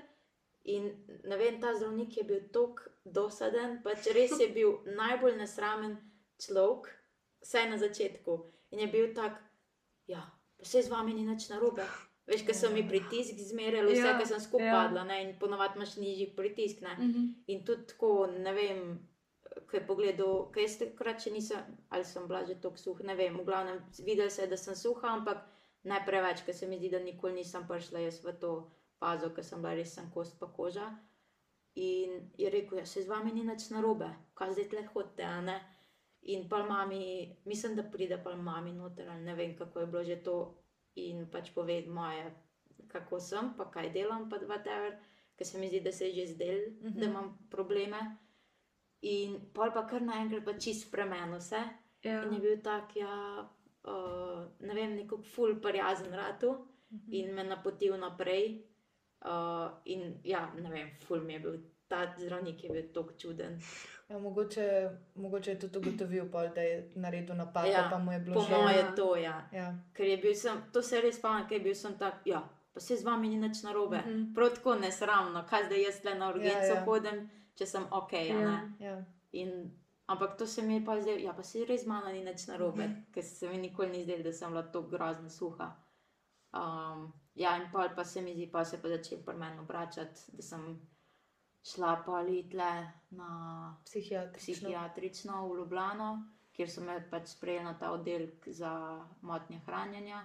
in 0.70 0.86
ne 1.24 1.36
vem, 1.36 1.58
ta 1.60 1.72
zdravnik 1.74 2.16
je 2.16 2.24
bil 2.24 2.44
tako 2.54 2.92
dosaden, 3.04 3.80
pač 3.82 4.06
res 4.14 4.36
je 4.38 4.46
bil 4.54 4.76
najbolj 5.00 5.40
nesramen 5.40 5.96
človek, 6.38 6.92
vsaj 7.42 7.66
na 7.72 7.80
začetku. 7.80 8.38
In 8.70 8.84
je 8.84 8.86
bil 8.92 9.10
tak, 9.16 9.40
ja, 10.06 10.22
pa 10.58 10.64
se 10.64 10.82
z 10.82 10.92
vami 10.92 11.16
ni 11.16 11.26
nič 11.26 11.48
narobe. 11.50 11.86
Veš, 12.30 12.44
ker 12.46 12.54
so 12.54 12.70
mi 12.70 12.84
pritisk 12.86 13.40
zmerjali, 13.42 13.90
vse, 13.90 14.04
Ja, 14.04 14.12
ja, 14.12 14.18
ker 14.20 14.28
sem 14.28 14.42
skupaj 14.44 14.68
ja. 14.68 14.74
ja. 14.74 14.82
padla, 14.84 15.02
ne, 15.08 15.16
in 15.24 15.32
ponovadi 15.40 15.80
imaš 15.80 15.96
nižji 15.98 16.28
pritisk. 16.36 16.84
Ne. 16.86 16.94
Mhm. 16.94 17.24
In 17.50 17.64
tudi 17.66 17.90
tako, 17.90 18.28
ne 18.30 18.52
vem, 18.54 18.84
ko 19.66 19.76
je 19.76 19.86
pogledal, 19.86 20.50
kaj 20.54 20.62
jaz 20.62 20.76
takrat 20.78 21.22
še 21.22 21.30
nisem, 21.30 21.78
ali 21.90 22.04
sem 22.04 22.26
bila 22.28 22.44
že 22.46 22.54
tako 22.60 22.78
suha, 22.78 23.02
ne 23.04 23.14
vem, 23.14 23.36
v 23.36 23.44
glavnem 23.44 23.80
videl 24.06 24.30
se 24.30 24.42
je, 24.42 24.48
da 24.48 24.56
sem 24.56 24.74
suha, 24.74 25.08
ampak 25.08 25.42
ne 25.84 25.98
preveč, 26.06 26.42
ker 26.46 26.54
se 26.54 26.66
mi 26.68 26.78
zdi, 26.78 26.90
da 26.90 26.98
nikoli 26.98 27.32
nisem 27.40 27.66
prišla 27.68 28.04
jaz 28.04 28.20
v 28.24 28.34
to 28.40 28.52
fazo, 29.00 29.30
ker 29.34 29.44
sem 29.44 29.62
bila 29.62 29.74
res 29.74 29.94
sem 29.94 30.10
kost 30.14 30.38
pa 30.40 30.46
koža. 30.46 30.90
In 31.74 32.30
je 32.38 32.50
rekel, 32.50 32.78
ja, 32.78 32.86
se 32.86 33.02
z 33.02 33.08
vami 33.08 33.32
ni 33.32 33.44
nič 33.46 33.70
narobe, 33.70 34.08
kaj 34.34 34.52
zdaj 34.56 34.68
tle 34.72 34.86
hodite, 34.92 35.22
a 35.24 35.40
ne. 35.40 35.58
In 36.22 36.48
pa 36.48 36.64
mami, 36.66 37.38
mislim, 37.46 37.76
da 37.76 37.82
pride 37.82 38.18
pa 38.24 38.34
mami 38.36 38.72
noter, 38.72 39.08
ali 39.08 39.24
ne 39.24 39.34
vem, 39.34 39.54
kako 39.56 39.80
je 39.80 39.86
bilo 39.86 40.04
že 40.04 40.16
to. 40.22 40.34
In 41.00 41.28
pač 41.30 41.52
pove 41.54 41.86
moje, 41.86 42.26
kako 42.88 43.20
sem, 43.20 43.54
pa 43.56 43.70
kaj 43.70 43.92
delam, 43.94 44.28
pa 44.28 44.36
whatever, 44.42 44.98
ker 45.38 45.46
se 45.46 45.58
mi 45.58 45.68
zdi, 45.68 45.80
da 45.80 45.92
se 45.92 46.08
je 46.08 46.26
že 46.26 46.32
zdel, 46.34 46.58
uh 46.58 46.74
-huh. 46.82 46.98
da 47.00 47.06
Mhm. 47.06 47.10
imam 47.10 47.38
probleme. 47.50 48.16
In 49.02 49.38
pol 49.54 49.72
pa 49.72 49.86
kar 49.88 50.02
naenkrat 50.04 50.44
pa 50.44 50.52
čist 50.52 50.88
spremenil 50.88 51.38
vse. 51.38 51.62
Ja. 52.04 52.22
In 52.24 52.34
je 52.34 52.40
bil 52.40 52.60
tak, 52.64 52.96
ja, 52.96 53.44
uh, 53.88 54.40
ne 54.60 54.74
vem, 54.74 54.96
neko 54.96 55.22
ful 55.22 55.56
prijazen 55.60 56.12
ratu 56.12 56.56
in 57.10 57.34
me 57.34 57.44
napotil 57.44 57.96
naprej. 57.98 58.62
Uh, 59.20 59.68
in 59.84 60.20
ja, 60.24 60.46
ne 60.56 60.70
vem, 60.70 60.90
ful 61.04 61.20
mi 61.20 61.32
je 61.36 61.40
bil, 61.40 61.56
ta 61.88 62.06
zdravnik 62.18 62.64
je 62.64 62.70
bil 62.70 62.92
tako 62.94 63.12
čuden. 63.18 63.58
Ja, 64.08 64.18
mogoče, 64.18 64.90
mogoče 65.14 65.50
je 65.50 65.58
tudi 65.58 65.78
ugotovil, 65.78 66.30
pol, 66.32 66.48
da 66.54 66.60
je 66.60 66.90
naredil 66.94 67.36
napako, 67.36 67.68
ja, 67.68 67.88
pa 67.90 67.98
mu 67.98 68.12
je 68.12 68.18
bilo 68.18 68.34
Po 68.34 68.46
žal. 68.48 68.62
moje 68.62 68.86
to, 68.96 69.16
ja. 69.16 69.48
Ja. 69.52 69.74
Ker 69.92 70.06
je 70.06 70.16
bil 70.16 70.34
sem, 70.34 70.62
to 70.72 70.82
se 70.82 71.00
res 71.00 71.18
spomnim, 71.18 71.46
ker 71.48 71.58
je 71.58 71.64
bil 71.64 71.74
sem 71.74 71.98
tak, 71.98 72.24
ja, 72.24 72.40
pa 72.72 72.80
se 72.80 72.96
z 72.96 73.04
vami 73.04 73.28
ni 73.28 73.36
nič 73.36 73.62
narobe. 73.62 73.98
Mhm. 73.98 74.10
-huh. 74.10 74.34
Prav 74.34 74.54
tako 74.54 74.74
nesramno, 74.74 75.44
kaj 75.50 75.64
zdaj 75.64 75.82
jaz 75.82 76.04
le 76.04 76.14
na 76.14 76.30
urgenco 76.30 76.72
ja. 76.74 76.74
ja. 76.74 76.84
hodim, 76.84 77.30
če 77.60 77.66
sem 77.66 77.84
ok. 77.92 78.12
Ja. 78.24 78.52
Ja. 78.80 78.94
In, 79.32 79.50
ampak 80.06 80.38
to 80.38 80.46
se 80.46 80.62
mi 80.62 80.74
je 80.74 80.84
pa 80.84 80.96
zdaj, 80.96 81.20
ja, 81.22 81.32
pa 81.32 81.42
se 81.42 81.64
res 81.64 81.84
malo 81.86 82.08
ni 82.08 82.22
nič 82.22 82.46
narobe, 82.46 82.84
Mhm. 82.84 83.02
ker 83.12 83.22
se 83.22 83.48
mi 83.48 83.58
nikoli 83.58 83.90
ni 83.90 84.04
zdelo, 84.04 84.22
da 84.22 84.32
sem 84.32 84.50
bila 84.50 84.62
tako 84.64 84.88
grozno 84.88 85.28
suha. 85.30 85.68
Um, 86.52 87.04
ja, 87.34 87.56
in 87.56 87.68
pol 87.70 87.92
pa 87.94 88.04
se 88.04 88.20
mi 88.20 88.32
zdi, 88.34 88.48
pa 88.48 88.64
se 88.64 88.76
je 88.76 88.82
pa 88.82 88.88
začel 88.88 89.18
pri 89.18 89.36
meni 89.36 89.58
obračati, 89.58 90.20
da 90.28 90.42
sem 90.42 90.64
šla 91.64 91.96
pa 91.96 92.24
tle 92.50 92.70
na 93.10 93.28
Psihiatrično. 93.84 94.54
psihiatrično 94.56 95.46
v 95.46 95.56
Ljubljano, 95.56 96.08
kjer 96.52 96.70
so 96.70 96.80
me 96.80 97.10
pač 97.10 97.28
sprejeli 97.28 97.64
na 97.64 97.74
ta 97.74 97.92
oddelek 97.92 98.48
za 98.48 98.72
motnje 99.22 99.60
hranjenja. 99.60 100.24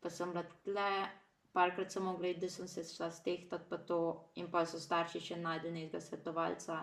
Pa 0.00 0.10
sem 0.10 0.30
bila 0.30 0.42
tle, 0.64 0.90
parkrat 1.54 1.90
sem 1.90 2.02
mogla 2.02 2.28
iti, 2.28 2.40
da 2.40 2.48
sem 2.48 2.68
se 2.68 2.82
šla 2.84 3.10
stehtati, 3.10 3.64
pa 3.68 3.78
to, 3.78 3.98
in 4.34 4.48
pa 4.48 4.64
so 4.64 4.78
starši 4.78 5.20
še 5.22 5.36
najdel 5.38 5.72
nekega 5.72 6.00
svetovalca 6.00 6.80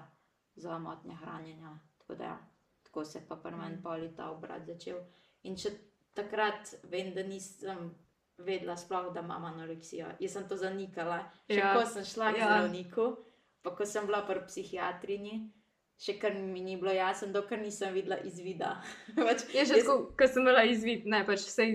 za 0.58 0.78
motnje 0.80 1.16
hranjenja. 1.16 1.74
Tako 2.00 2.16
da, 2.16 2.24
ja, 2.26 2.38
tako 2.84 3.04
se 3.06 3.20
je 3.20 3.26
pa 3.26 3.36
pri 3.38 3.52
meni 3.54 3.76
Mm. 3.76 3.84
poli 3.84 4.10
ta 4.12 4.30
obrat 4.30 4.66
začel. 4.66 5.00
In 5.44 5.56
še 5.56 5.70
takrat 6.14 6.72
vem, 6.86 7.14
da 7.14 7.24
nisem 7.24 7.92
vedela 8.40 8.76
sploh, 8.76 9.12
da 9.12 9.20
imam 9.22 9.44
anoreksijo. 9.46 10.08
Jaz 10.20 10.32
sem 10.32 10.44
to 10.46 10.58
zanikala, 10.58 11.20
še 11.48 11.56
Ja. 11.56 11.68
ja. 11.68 11.74
ko 11.76 11.86
sem 11.88 12.04
šla 12.06 12.32
k 12.32 12.38
Ja. 12.38 12.46
zdravniku, 12.48 13.18
pa 13.62 13.72
ko 13.72 13.86
sem 13.86 14.06
bila 14.06 14.22
pri 14.24 14.40
psihiatrinji. 14.42 15.50
Še 15.98 16.16
kar 16.16 16.34
mi 16.34 16.62
ni 16.62 16.78
bilo 16.78 16.92
jasno, 16.92 17.28
dokler 17.30 17.60
nisem 17.60 17.94
videla 17.94 18.18
izvida. 18.20 18.82
pač, 19.18 19.44
Je 19.54 19.66
že 19.66 19.74
jaz- 19.74 19.86
tako, 19.86 20.16
ko 20.18 20.28
sem 20.28 20.42
imela 20.42 20.64
izvid, 20.66 21.06
ne 21.06 21.24
pač 21.24 21.40
vse 21.42 21.68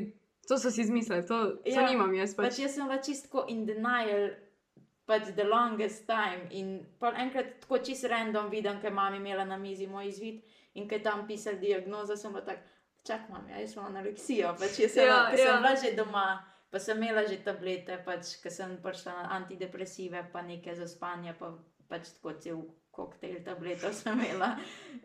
To 0.48 0.58
so 0.58 0.70
si 0.70 0.80
izmislili, 0.84 1.26
to, 1.26 1.56
to 1.58 1.70
Ja, 1.70 1.86
nimam 1.90 2.12
jaz. 2.14 2.34
Pač 2.38 2.52
Pač. 2.54 2.58
jaz 2.62 2.74
sem 2.76 2.86
bila 2.86 3.00
čisto 3.02 3.44
in 3.50 3.64
denial, 3.66 4.28
pač 5.06 5.32
the 5.34 5.44
longest 5.44 6.06
time. 6.06 6.46
In 6.50 6.86
pa 7.00 7.10
enkrat 7.18 7.60
tako 7.64 7.78
čisto 7.82 8.08
random 8.08 8.50
vidim, 8.50 8.78
ker 8.80 8.92
mam 8.94 9.14
imela 9.14 9.44
na 9.44 9.56
mizi 9.58 9.86
moj 9.86 10.06
izvid 10.08 10.42
in 10.74 10.86
ker 10.88 11.02
tam 11.02 11.26
pisali 11.26 11.58
diagnozo, 11.58 12.16
sem 12.16 12.30
bila 12.32 12.44
tak, 12.44 12.62
čak 13.06 13.28
mam, 13.30 13.46
ja, 13.48 13.58
jaz 13.62 13.74
sem 13.74 13.84
anoreksijo, 13.86 14.54
pač 14.60 14.78
jaz 14.82 14.92
sem, 14.94 15.06
Ja, 15.06 15.30
ja, 15.30 15.38
ja. 15.38 15.46
sem 15.46 15.62
bila 15.62 15.74
že 15.76 15.96
doma. 15.96 16.26
Pa 16.70 16.80
sem 16.82 16.98
imela 16.98 17.22
že 17.26 17.38
tablete, 17.46 17.94
pač, 18.04 18.36
ker 18.42 18.50
sem 18.52 18.76
prišla 18.82 19.12
na 19.14 19.24
antidepresive, 19.38 20.24
pa 20.32 20.42
nekaj 20.42 20.74
za 20.82 20.86
spanje, 20.90 21.32
pa 21.38 21.54
pač 21.88 22.10
tako 22.18 22.32
cel 22.42 22.58
koktejl 22.90 23.38
tabletov 23.46 23.94
sem 23.98 24.18
imela. 24.18 24.58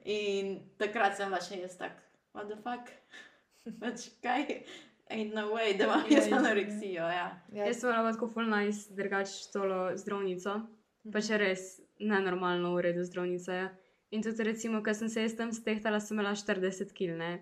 In 0.06 0.58
takrat 0.82 1.16
sem 1.18 1.30
bila 1.30 1.40
še 1.42 1.62
jaz 1.62 1.78
tak, 1.78 1.98
what 2.34 2.50
the 2.50 2.58
fuck, 2.66 2.90
pač 3.82 4.10
kaj, 4.26 4.66
ain't 5.12 5.34
no 5.36 5.50
way, 5.54 5.76
da 5.78 5.86
imam 5.86 6.04
Ja, 6.10 6.18
jaz 6.18 6.28
ja. 6.30 6.38
anoreksijo, 6.38 7.04
ja. 7.04 7.28
Ja, 7.54 7.66
Jaz 7.66 7.80
sem 7.82 7.90
imela 7.90 8.12
tako 8.14 8.28
full 8.28 8.50
nice, 8.50 8.94
drugače 8.96 9.52
tolo 9.54 9.92
zdravnico. 9.98 10.58
Mhm. 10.58 11.12
Pač 11.14 11.30
je 11.30 11.38
res 11.38 11.62
nenormalno 12.00 12.76
v 12.76 12.82
redu 12.82 13.04
zdravnica. 13.04 13.54
Je. 13.54 13.70
In 14.12 14.24
tudi, 14.24 14.44
recimo, 14.44 14.84
ko 14.84 14.94
sem 14.94 15.10
se 15.10 15.22
jaz 15.24 15.36
tam 15.40 15.54
stehtala, 15.56 16.00
sem 16.00 16.18
imela 16.20 16.36
40 16.36 16.92
kg. 16.94 17.40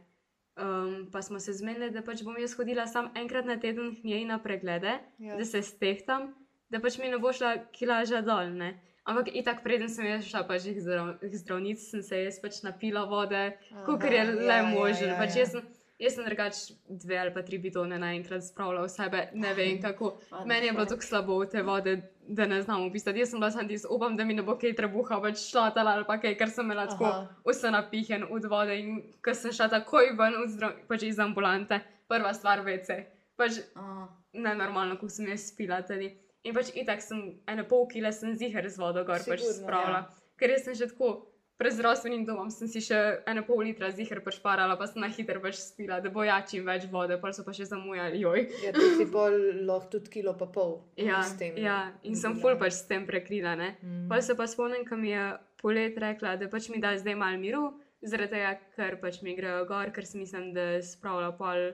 Um, 0.59 1.07
pa 1.11 1.21
smo 1.21 1.39
se 1.39 1.53
zmenili, 1.53 1.87
da 1.91 2.01
pač 2.03 2.21
bom 2.23 2.35
jaz 2.37 2.53
hodila 2.59 2.83
samo 2.87 3.09
enkrat 3.15 3.45
na 3.47 3.55
teden 3.59 3.93
k 3.95 4.03
njej 4.03 4.25
na 4.27 4.37
preglede, 4.43 4.97
ja. 5.17 5.37
da 5.39 5.45
se 5.45 5.61
stehtam, 5.63 6.33
da 6.69 6.81
pač 6.83 6.97
mi 6.99 7.07
ne 7.07 7.17
bo 7.17 7.31
šla 7.33 7.53
kilaža 7.71 8.19
dol. 8.21 8.51
Ne? 8.59 8.73
Ampak 9.07 9.31
itak, 9.33 9.63
preden 9.63 9.89
sem 9.89 10.05
jaz 10.05 10.27
šla 10.27 10.43
pač 10.45 10.67
k 10.67 10.83
zdrav, 10.83 11.15
k 11.23 11.31
zdravnici, 11.39 11.85
sem 11.89 12.03
se 12.03 12.19
jaz 12.25 12.41
pač 12.43 12.59
napila 12.67 13.05
vode, 13.09 13.45
kot 13.87 14.03
je 14.03 14.23
le 14.35 14.45
ja, 14.59 14.65
možno. 14.67 15.07
ja, 15.07 15.13
ja, 15.15 15.19
Pač 15.21 15.37
ja. 15.37 15.45
jaz 15.45 15.55
sem, 15.55 15.63
jaz 15.99 16.15
sem 16.15 16.25
drugač 16.25 16.59
dve 16.87 17.17
ali 17.19 17.33
pa 17.33 17.41
tri 17.43 17.57
bidone 17.59 17.97
naenkrat 17.99 18.43
spravila 18.43 18.85
v 18.85 18.91
sebe, 18.93 19.23
ne 19.33 19.53
vem 19.53 19.81
kako. 19.85 20.13
Meni 20.45 20.69
je 20.69 20.73
bilo 20.77 20.85
tako 20.85 21.05
slabo 21.05 21.39
te 21.45 21.61
vode, 21.63 21.95
da 22.27 22.45
ne 22.47 22.61
znam 22.61 22.87
opisati. 22.87 23.19
Jaz 23.19 23.33
sem 23.33 23.39
bila 23.39 23.51
samo 23.51 23.67
tisto, 23.67 23.91
upam, 23.91 24.15
da 24.17 24.23
mi 24.23 24.33
ne 24.33 24.45
bo 24.45 24.55
kaj 24.57 24.75
trebuha 24.79 25.19
več 25.23 25.43
šlatala 25.49 25.97
ali 25.97 26.07
pa 26.07 26.19
kaj, 26.21 26.37
ker 26.39 26.49
sem 26.49 26.65
imela 26.65 26.87
tako 26.87 27.09
Aha. 27.09 27.27
vse 27.45 27.71
napihen 27.71 28.23
od 28.29 28.45
vode 28.45 28.79
in 28.79 29.01
ko 29.25 29.33
sem 29.33 29.51
šla 29.51 29.69
takoj 29.75 30.13
ven 30.19 30.39
od 30.43 30.49
zdrav, 30.55 30.77
pač 30.87 31.03
iz 31.09 31.19
ambulante, 31.19 31.81
prva 32.07 32.33
stvar 32.33 32.63
vece. 32.65 33.03
Pač 33.39 33.61
Oh, 33.79 34.07
nenormalno, 34.33 34.97
ko 34.99 35.07
sem 35.09 35.27
jaz 35.31 35.49
spila 35.51 35.81
tudi. 35.87 36.11
In 36.43 36.55
pač 36.55 36.71
itak 36.75 37.01
sem 37.03 37.41
ene 37.47 37.63
pol 37.67 37.87
kile 37.91 38.11
sem 38.15 38.35
zihar 38.35 38.67
z 38.69 38.79
vodo 38.79 39.03
gor 39.07 39.19
pač 39.19 39.41
Sigurno, 39.43 39.57
spravila. 39.57 40.01
Ker 40.39 40.53
jaz 40.55 40.63
sem 40.67 40.75
že 40.75 40.87
tako. 40.91 41.25
Pred 41.59 41.73
zdravstvenim 41.75 42.21
domom 42.23 42.47
sem 42.47 42.69
si 42.71 42.79
še 42.79 42.97
ene 43.27 43.41
pol 43.43 43.65
litra 43.67 43.89
zihar 43.91 44.21
pač 44.23 44.37
parala, 44.39 44.77
pa 44.79 44.85
sem 44.87 45.01
na 45.03 45.09
hitro 45.11 45.41
pač 45.43 45.57
spila, 45.59 45.97
da 45.99 46.07
bo 46.13 46.23
jačim 46.23 46.63
več 46.63 46.85
vode, 46.87 47.17
pa 47.19 47.33
so 47.35 47.43
pa 47.43 47.51
še 47.55 47.67
zamujali, 47.67 48.21
joj. 48.23 48.45
Ja, 48.63 48.71
ti 48.77 48.85
si 48.95 49.07
pol 49.11 49.35
lahko 49.67 49.91
tudi 49.97 50.13
kilo 50.13 50.37
pa 50.39 50.47
pol. 50.47 50.77
Ja, 51.09 51.19
ja, 51.59 51.79
in 52.07 52.15
sem 52.15 52.37
bila. 52.37 52.41
ful 52.45 52.55
pač 52.61 52.77
s 52.77 52.87
tem 52.87 53.03
prekrila. 53.09 53.57
Ne? 53.59 53.73
Mm. 53.83 54.07
Pa 54.07 54.21
se 54.23 54.37
pa 54.39 54.47
spomnim, 54.47 54.85
ko 54.87 54.95
mi 54.95 55.11
je 55.11 55.25
polet 55.59 55.99
rekla, 55.99 56.37
da 56.39 56.47
pač 56.47 56.69
mi 56.71 56.79
da 56.79 56.93
zdaj 56.95 57.19
malo 57.19 57.41
miru, 57.43 57.65
zaradi 58.07 58.37
tega, 58.37 58.55
ker 58.77 58.95
pač 59.03 59.19
mi 59.27 59.35
grejo 59.35 59.65
gor, 59.67 59.91
ker 59.91 60.07
sem 60.07 60.23
mislim, 60.23 60.53
da 60.55 60.79
spravlja 60.79 61.33
pol, 61.35 61.65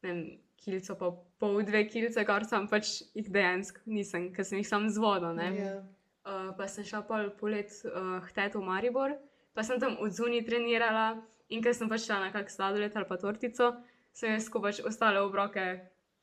ne 0.00 0.08
vem, 0.08 0.24
kilco 0.64 0.96
pa 0.96 1.12
pol, 1.44 1.60
dve 1.68 1.84
kilce 1.92 2.24
gor, 2.24 2.48
sam 2.48 2.72
pač 2.72 3.02
jih 3.12 3.28
dejansko 3.28 3.84
nisem, 3.84 4.30
ker 4.32 4.48
sem 4.48 4.62
jih 4.62 4.68
sam 4.68 4.88
z 4.88 5.02
vodo. 5.02 5.36
Ne? 5.36 5.52
Ja. 5.60 5.76
Uh, 6.26 6.50
pa 6.58 6.66
sem 6.66 6.82
šla 6.82 7.04
pol 7.06 7.28
polet 7.38 7.70
uh, 7.86 8.18
htet 8.26 8.56
v 8.58 8.62
Maribor, 8.66 9.12
pa 9.54 9.62
sem 9.62 9.78
tam 9.78 9.94
od 10.02 10.10
zunaj 10.10 10.42
trenirala 10.48 11.22
in 11.54 11.62
ker 11.62 11.70
sem 11.70 11.86
pač 11.86 12.02
šla 12.08 12.18
na 12.24 12.32
kak 12.34 12.50
sladoled 12.50 12.90
ali 12.98 13.06
pa 13.06 13.18
tortico, 13.22 13.68
sem 14.10 14.34
jaz 14.34 14.48
ko 14.50 14.58
pač 14.64 14.80
ostale 14.82 15.22
obroke 15.22 15.62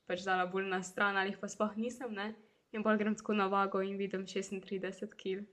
pač 0.03 0.25
dala 0.27 0.43
bolj 0.51 0.67
na 0.67 0.81
stran 0.83 1.15
ali 1.15 1.31
pa 1.39 1.47
sploh 1.47 1.71
nisem, 1.79 2.11
ne. 2.11 2.33
In 2.75 2.83
pol 2.83 2.99
grem 2.99 3.15
tako 3.15 3.37
na 3.37 3.47
vago 3.47 3.79
in 3.85 3.95
vidim 3.97 4.25
36 4.27 5.15
kg. 5.15 5.45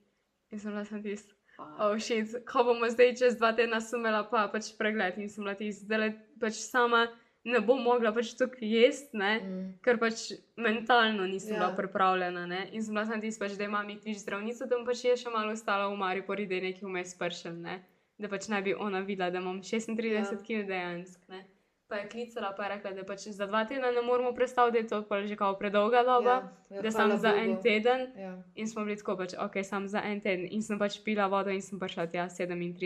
In 0.50 0.58
sem 0.58 0.74
bila 0.74 0.82
sem 0.88 1.02
tisti, 1.04 1.36
oh 1.78 1.94
shit, 2.02 2.32
ko 2.48 2.64
bomo 2.66 2.88
zdaj 2.90 3.14
čez 3.20 3.36
dva 3.38 3.52
tedna 3.54 3.78
sumela 3.84 4.24
pa 4.26 4.48
pač 4.50 4.72
pregled 4.78 5.20
in 5.20 5.30
sem 5.30 5.44
bila 5.44 5.54
tisti, 5.54 5.86
zdaj 5.86 6.16
pač 6.42 6.58
sama 6.64 7.06
ne 7.44 7.60
bom 7.60 7.80
mogla 7.80 8.12
pač 8.12 8.34
tukaj 8.34 8.68
jesti. 8.70 9.16
Mm. 9.16 9.78
Ker 9.80 9.98
pač 9.98 10.32
mentalno 10.56 11.24
nisem 11.24 11.54
Ja. 11.54 11.58
bila 11.60 11.76
pripravljena. 11.76 12.46
Ne? 12.46 12.68
In 12.72 12.82
sem 12.82 12.94
bila 12.94 13.06
samo 13.06 13.20
tisti, 13.20 13.40
pač, 13.40 13.52
da 13.52 13.64
imam 13.64 13.88
iti 13.90 14.14
zdravnico, 14.14 14.66
da 14.66 14.76
bom 14.76 14.84
pač 14.84 15.04
je 15.04 15.16
še 15.16 15.30
malo 15.30 15.52
ostala 15.52 15.88
v 15.88 15.96
Mariupol, 15.96 16.36
da 16.38 16.54
je 16.54 16.60
nekaj 16.62 16.84
vmes 16.84 17.14
pršel. 17.14 17.52
Ne? 17.54 17.80
Da 18.18 18.28
pač 18.28 18.48
ne 18.48 18.60
bi 18.60 18.74
ona 18.74 19.00
videla, 19.00 19.30
da 19.30 19.38
imam 19.38 19.60
36 19.60 19.96
Ja. 20.12 20.36
kg 20.38 20.66
dejansko. 20.66 21.22
Ne? 21.28 21.44
Pa 21.88 21.96
je 21.96 22.08
klicala, 22.08 22.52
pa 22.52 22.64
je 22.64 22.70
rekla, 22.70 22.90
da 22.92 23.02
pač 23.04 23.24
za 23.30 23.46
dva 23.46 23.64
tedna 23.64 23.90
ne 23.90 24.00
moramo 24.00 24.30
predstaviti, 24.30 24.72
da 24.72 24.78
je 24.78 24.88
to 24.88 25.02
pač 25.02 25.24
že 25.24 25.34
kao 25.34 25.56
predolga 25.56 26.04
doba, 26.04 26.36
Ja, 26.70 26.76
ja, 26.76 26.82
da 26.82 26.90
sem 26.92 27.10
za 27.12 27.30
Bogu. 27.30 27.40
en 27.40 27.56
teden. 27.58 28.00
Ja. 28.16 28.36
In 28.54 28.68
smo 28.68 28.84
bili 28.84 28.96
tako, 28.96 29.16
pač, 29.16 29.34
ok, 29.34 29.64
sem 29.64 29.88
za 29.88 29.98
en 30.00 30.20
teden. 30.20 30.46
In 30.48 30.62
sem 30.62 30.78
pač 30.78 31.00
pila 31.00 31.26
vodo 31.26 31.50
in 31.50 31.60
sem 31.60 31.80
prišla 31.80 32.06
tja 32.06 32.28
37 32.28 32.78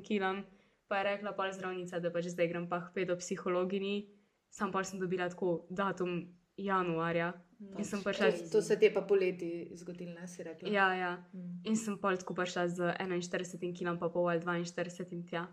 kg. 0.00 0.44
Pa 0.90 0.96
je 0.96 1.04
rekla 1.06 1.30
pa 1.32 1.46
zdravnica, 1.48 2.00
da 2.00 2.10
pač 2.10 2.26
zdaj 2.26 2.48
grem 2.48 2.66
pa 2.66 2.80
k 2.80 2.92
pedopsihologini. 2.92 4.10
Sam 4.50 4.72
pa 4.72 4.82
sem 4.82 4.98
dobila 4.98 5.28
tako 5.28 5.66
datum 5.70 6.26
januarja. 6.58 7.30
In 7.78 7.84
sem 7.84 8.00
Pač 8.00 8.16
prišla. 8.16 8.26
crazy. 8.26 8.50
To 8.50 8.58
se 8.60 8.74
ti 8.74 8.88
pa 8.88 9.02
poleti 9.02 9.48
zgodilo, 9.72 10.10
ne 10.12 10.26
si 10.26 10.42
rekla. 10.42 10.66
Ja, 10.68 10.88
ja. 10.92 11.12
Mm. 11.30 11.60
In 11.64 11.76
sem 11.76 11.94
pa 11.94 12.10
tako 12.12 12.34
prišla 12.34 12.66
z 12.68 12.78
41 12.98 13.46
kg, 13.70 13.94
pa 13.96 14.08
pol 14.08 14.26
ali 14.26 14.40
42 14.40 15.22
tja. 15.24 15.46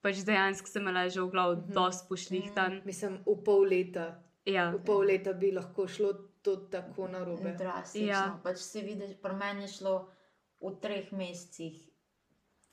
Pač 0.00 0.20
dejansko 0.20 0.68
sem 0.68 0.82
imela 0.82 1.08
že 1.08 1.18
v 1.18 1.28
glavu 1.28 1.56
Mhm. 1.56 1.72
dosti 1.72 2.04
pošlihtan. 2.06 2.82
Mislim, 2.84 3.18
v 3.26 3.36
pol 3.42 3.64
leta, 3.64 4.20
Ja, 4.46 4.70
v 4.70 4.78
pol 4.78 5.02
leta 5.02 5.32
bi 5.32 5.50
lahko 5.50 5.88
šlo 5.88 6.12
to 6.38 6.68
tako 6.68 7.08
na 7.08 7.24
robe. 7.24 7.56
Drastično. 7.56 8.06
Ja. 8.06 8.22
Ja. 8.28 8.38
Pač 8.38 8.58
se 8.58 8.80
vidi, 8.80 9.16
pri 9.16 9.34
meni 9.34 9.62
je 9.62 9.68
šlo 9.70 10.06
v 10.60 10.70
treh 10.78 11.10
mesecih, 11.10 11.72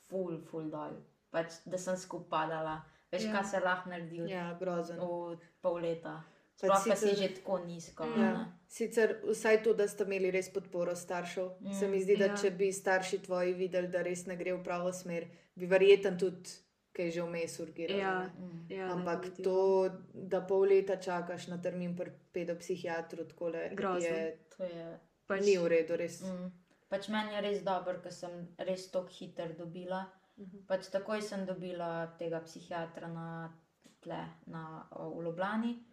full, 0.01 0.37
full 0.41 0.69
dol. 0.69 0.99
Pač, 1.31 1.61
da 1.65 1.77
sem 1.77 1.95
skupadala. 1.97 2.81
Veš, 3.11 3.23
Ja. 3.23 3.31
kaj 3.33 3.45
se 3.45 3.59
lahko 3.59 3.89
naredi 3.89 4.21
v, 4.21 4.27
Ja, 4.27 4.53
grozen. 4.55 4.97
v 4.97 5.37
pol 5.61 5.75
leta. 5.77 6.23
Pač 6.53 6.69
Sploh 6.69 6.83
pa 6.85 6.95
si 6.95 7.05
sicer- 7.07 7.17
že 7.17 7.35
tako 7.35 7.57
nizko. 7.59 8.05
Mm. 8.05 8.17
Ja. 8.17 8.25
Ja. 8.25 8.45
Sicer 8.67 9.19
vsaj 9.25 9.63
to, 9.63 9.73
da 9.73 9.87
ste 9.87 10.03
imeli 10.03 10.31
res 10.31 10.49
podporo 10.49 10.93
staršev. 10.93 11.49
Mm, 11.59 11.73
se 11.73 11.87
mi 11.87 11.99
zdi, 11.99 12.15
da 12.15 12.25
ja. 12.25 12.35
če 12.35 12.51
bi 12.51 12.71
starši 12.71 13.19
tvoji 13.19 13.53
videli, 13.55 13.87
da 13.87 14.01
res 14.01 14.25
ne 14.25 14.35
gre 14.35 14.53
v 14.53 14.63
pravo 14.63 14.91
smer, 14.91 15.25
bi 15.55 15.65
verjeten 15.65 16.17
tudi 16.17 16.49
kaj 16.93 17.09
že 17.09 17.21
vmes 17.23 17.59
urgirali. 17.59 17.99
Ja. 17.99 18.19
ne. 18.19 18.29
Mm. 18.37 18.65
ja 18.69 18.91
Ampak 18.91 19.21
definitivno. 19.21 19.43
to, 19.45 19.89
da 20.13 20.41
pol 20.41 20.61
leta 20.63 20.95
čakaš 20.97 21.47
na 21.47 21.57
termin 21.57 21.95
pri 21.95 22.11
pedopsihiatru, 22.31 23.25
tako 23.25 23.51
Grozno. 23.71 23.99
je, 24.01 24.37
To 24.57 24.63
je. 24.65 24.99
pač, 25.27 25.41
ni 25.41 25.57
v 25.57 25.67
redu, 25.67 25.95
res. 25.95 26.21
Mm. 26.21 26.51
Pač 26.89 27.07
meni 27.07 27.33
je 27.33 27.41
res 27.41 27.61
dobro, 27.61 27.97
ker 27.97 28.11
sem 28.11 28.31
res 28.59 28.87
tako 28.87 29.07
hitro 29.09 29.47
dobila. 29.49 30.05
Mhm. 30.37 30.65
Pač 30.67 30.89
takoj 30.89 31.21
sem 31.21 31.45
dobila 31.45 32.07
tega 32.17 32.39
psihiatra 32.41 33.07
na 33.07 33.53
tle, 34.01 34.21
na, 34.47 34.87
o, 34.91 35.09
v 35.09 35.23
Ljubljani. 35.23 35.83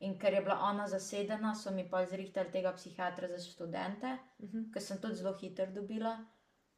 In 0.00 0.18
ker 0.18 0.34
je 0.34 0.40
bila 0.42 0.58
ona 0.60 0.86
zasedena, 0.86 1.54
so 1.54 1.70
mi 1.70 1.90
pa 1.90 2.04
zrihtali 2.06 2.50
tega 2.52 2.72
psihiatra 2.72 3.28
za 3.28 3.38
študente, 3.40 4.18
Mhm. 4.42 4.72
ker 4.72 4.82
sem 4.82 4.98
tudi 4.98 5.14
zelo 5.14 5.32
hitro 5.34 5.66
dobila. 5.66 6.24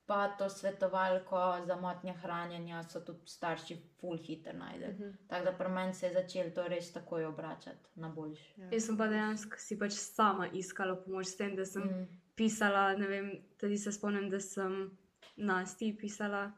Pa 0.07 0.29
to 0.29 0.49
svetovalko 0.49 1.67
za 1.67 1.77
motnje 1.77 2.13
hranjenja 2.13 2.83
so 2.83 3.01
tudi 3.01 3.27
starši 3.27 3.77
full 4.01 4.17
hitro 4.19 4.53
najdeli. 4.53 4.93
Mhm. 4.95 5.11
Tako 5.29 5.45
da 5.45 5.53
pri 5.53 5.69
meni 5.69 5.95
se 5.95 6.07
je 6.07 6.13
začelo 6.13 6.51
to 6.51 6.69
res 6.69 6.93
takoj 6.93 7.25
obračati 7.25 7.89
na 7.95 8.09
boljši. 8.09 8.55
Ja. 8.57 8.69
Jaz 8.73 8.87
sem 8.87 8.97
pa 8.97 9.07
dejansko 9.07 9.57
si 9.59 9.79
pač 9.79 9.93
sama 9.93 10.47
iskala 10.49 10.97
pomoč 10.97 11.27
s 11.27 11.37
tem, 11.37 11.57
da 11.57 11.65
sem 11.65 11.83
mm. 11.83 11.89
Mm. 11.93 12.07
pisala. 12.37 12.97
Ne 12.97 13.07
vem, 13.07 13.29
tudi 13.59 13.77
se 13.77 13.93
spomnim, 13.93 14.31
da 14.31 14.41
sem 14.41 14.97
Nasti 15.37 15.97
pisala. 16.01 16.53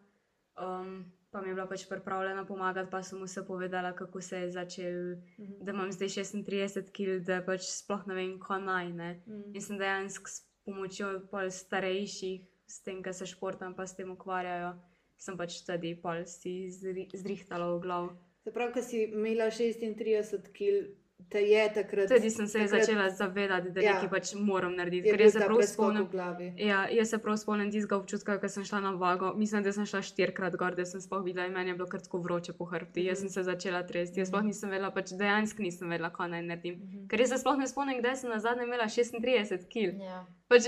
Um, 0.61 0.91
pa 1.31 1.41
mi 1.41 1.49
je 1.49 1.55
bila 1.55 1.67
pač 1.67 1.87
pripravljena 1.89 2.45
pomagati, 2.45 2.91
pa 2.91 3.03
sem 3.03 3.23
vse 3.23 3.47
povedala, 3.47 3.93
kako 3.93 4.21
se 4.21 4.37
je 4.37 4.51
začel, 4.51 5.17
Mhm. 5.39 5.65
da 5.65 5.73
imam 5.73 5.93
zdaj 5.93 6.09
36 6.09 6.91
kg, 6.91 7.21
da 7.21 7.43
pač 7.43 7.61
sploh 7.63 8.07
ne 8.07 8.15
vem, 8.15 8.39
ko 8.39 8.59
naj. 8.59 8.93
Ne. 8.93 9.23
Mhm. 9.27 9.55
In 9.55 9.61
sem 9.61 9.79
dejansko 9.79 10.29
s 10.29 10.43
pomočjo 10.65 11.29
pol 11.31 11.51
starejših, 11.51 12.41
s 12.67 12.83
tem, 12.83 13.03
ki 13.03 13.13
se 13.13 13.27
športom 13.27 13.75
pa 13.75 13.87
s 13.87 13.97
tem 13.97 14.11
ukvarjajo, 14.11 14.75
sem 15.19 15.37
pač 15.37 15.63
tudi 15.67 15.95
pol 15.95 16.25
si 16.27 16.71
zri, 16.71 17.09
zrihtala 17.15 17.77
v 17.77 17.81
glavu. 17.81 18.11
Se 18.45 18.53
pravi, 18.53 18.73
ko 18.73 18.83
si 18.83 19.03
imela 19.05 19.51
36 19.51 20.49
kg, 20.53 20.95
te 21.29 21.41
je 21.41 21.65
takrat. 21.75 22.09
Tudi 22.09 22.31
sem 22.31 22.47
se 22.47 22.59
takrat 22.59 22.71
začela 22.71 23.11
zavedati, 23.11 23.71
da 23.71 23.81
Ja. 23.81 23.95
nekaj 23.95 24.11
pač 24.11 24.35
moram 24.35 24.75
narediti. 24.77 25.11
Ker 25.11 25.21
jaz 25.21 25.33
se 25.33 25.39
prav 25.41 25.63
spomnim. 25.63 26.09
Ja, 26.57 26.89
jaz 26.89 27.11
se 27.11 27.19
prav 27.19 27.37
spomnim 27.37 27.71
tistega 27.71 27.97
občutka, 27.97 28.39
ko 28.41 28.49
sem 28.49 28.65
šla 28.65 28.81
na 28.81 28.91
vago. 28.91 29.35
Mislim, 29.35 29.63
da 29.63 29.73
sem 29.73 29.87
šla 29.87 30.03
štirikrat 30.03 30.57
gor, 30.57 30.75
da 30.75 30.85
sem 30.85 31.01
sploh 31.01 31.25
videla 31.25 31.47
in 31.47 31.53
meni 31.53 31.71
je 31.71 31.75
bilo 31.75 31.89
kar 31.89 32.01
tako 32.01 32.19
vroče 32.19 32.53
po 32.53 32.65
hrbti. 32.65 33.05
Jaz 33.05 33.19
sem 33.19 33.29
se 33.29 33.43
začela 33.43 33.83
tresti. 33.83 34.21
Jaz 34.21 34.29
sploh 34.29 34.43
nisem 34.43 34.71
vedela, 34.71 34.91
pač 34.91 35.11
dejansko 35.11 35.63
nisem 35.63 35.89
vedela, 35.89 36.11
kaj 36.11 36.29
naj 36.29 36.43
naredim. 36.43 36.75
Mhm. 36.75 37.09
Ker 37.09 37.21
jaz 37.21 37.29
se 37.29 37.39
sploh 37.39 37.59
ne 37.59 37.67
spomnim, 37.67 37.99
kdaj 37.99 38.17
sem 38.17 38.31
na 38.31 38.39
zadnje 38.39 38.65
imela 38.65 38.85
36 38.85 39.67
kg. 39.67 40.01
Ja. 40.01 40.27
Pač 40.49 40.63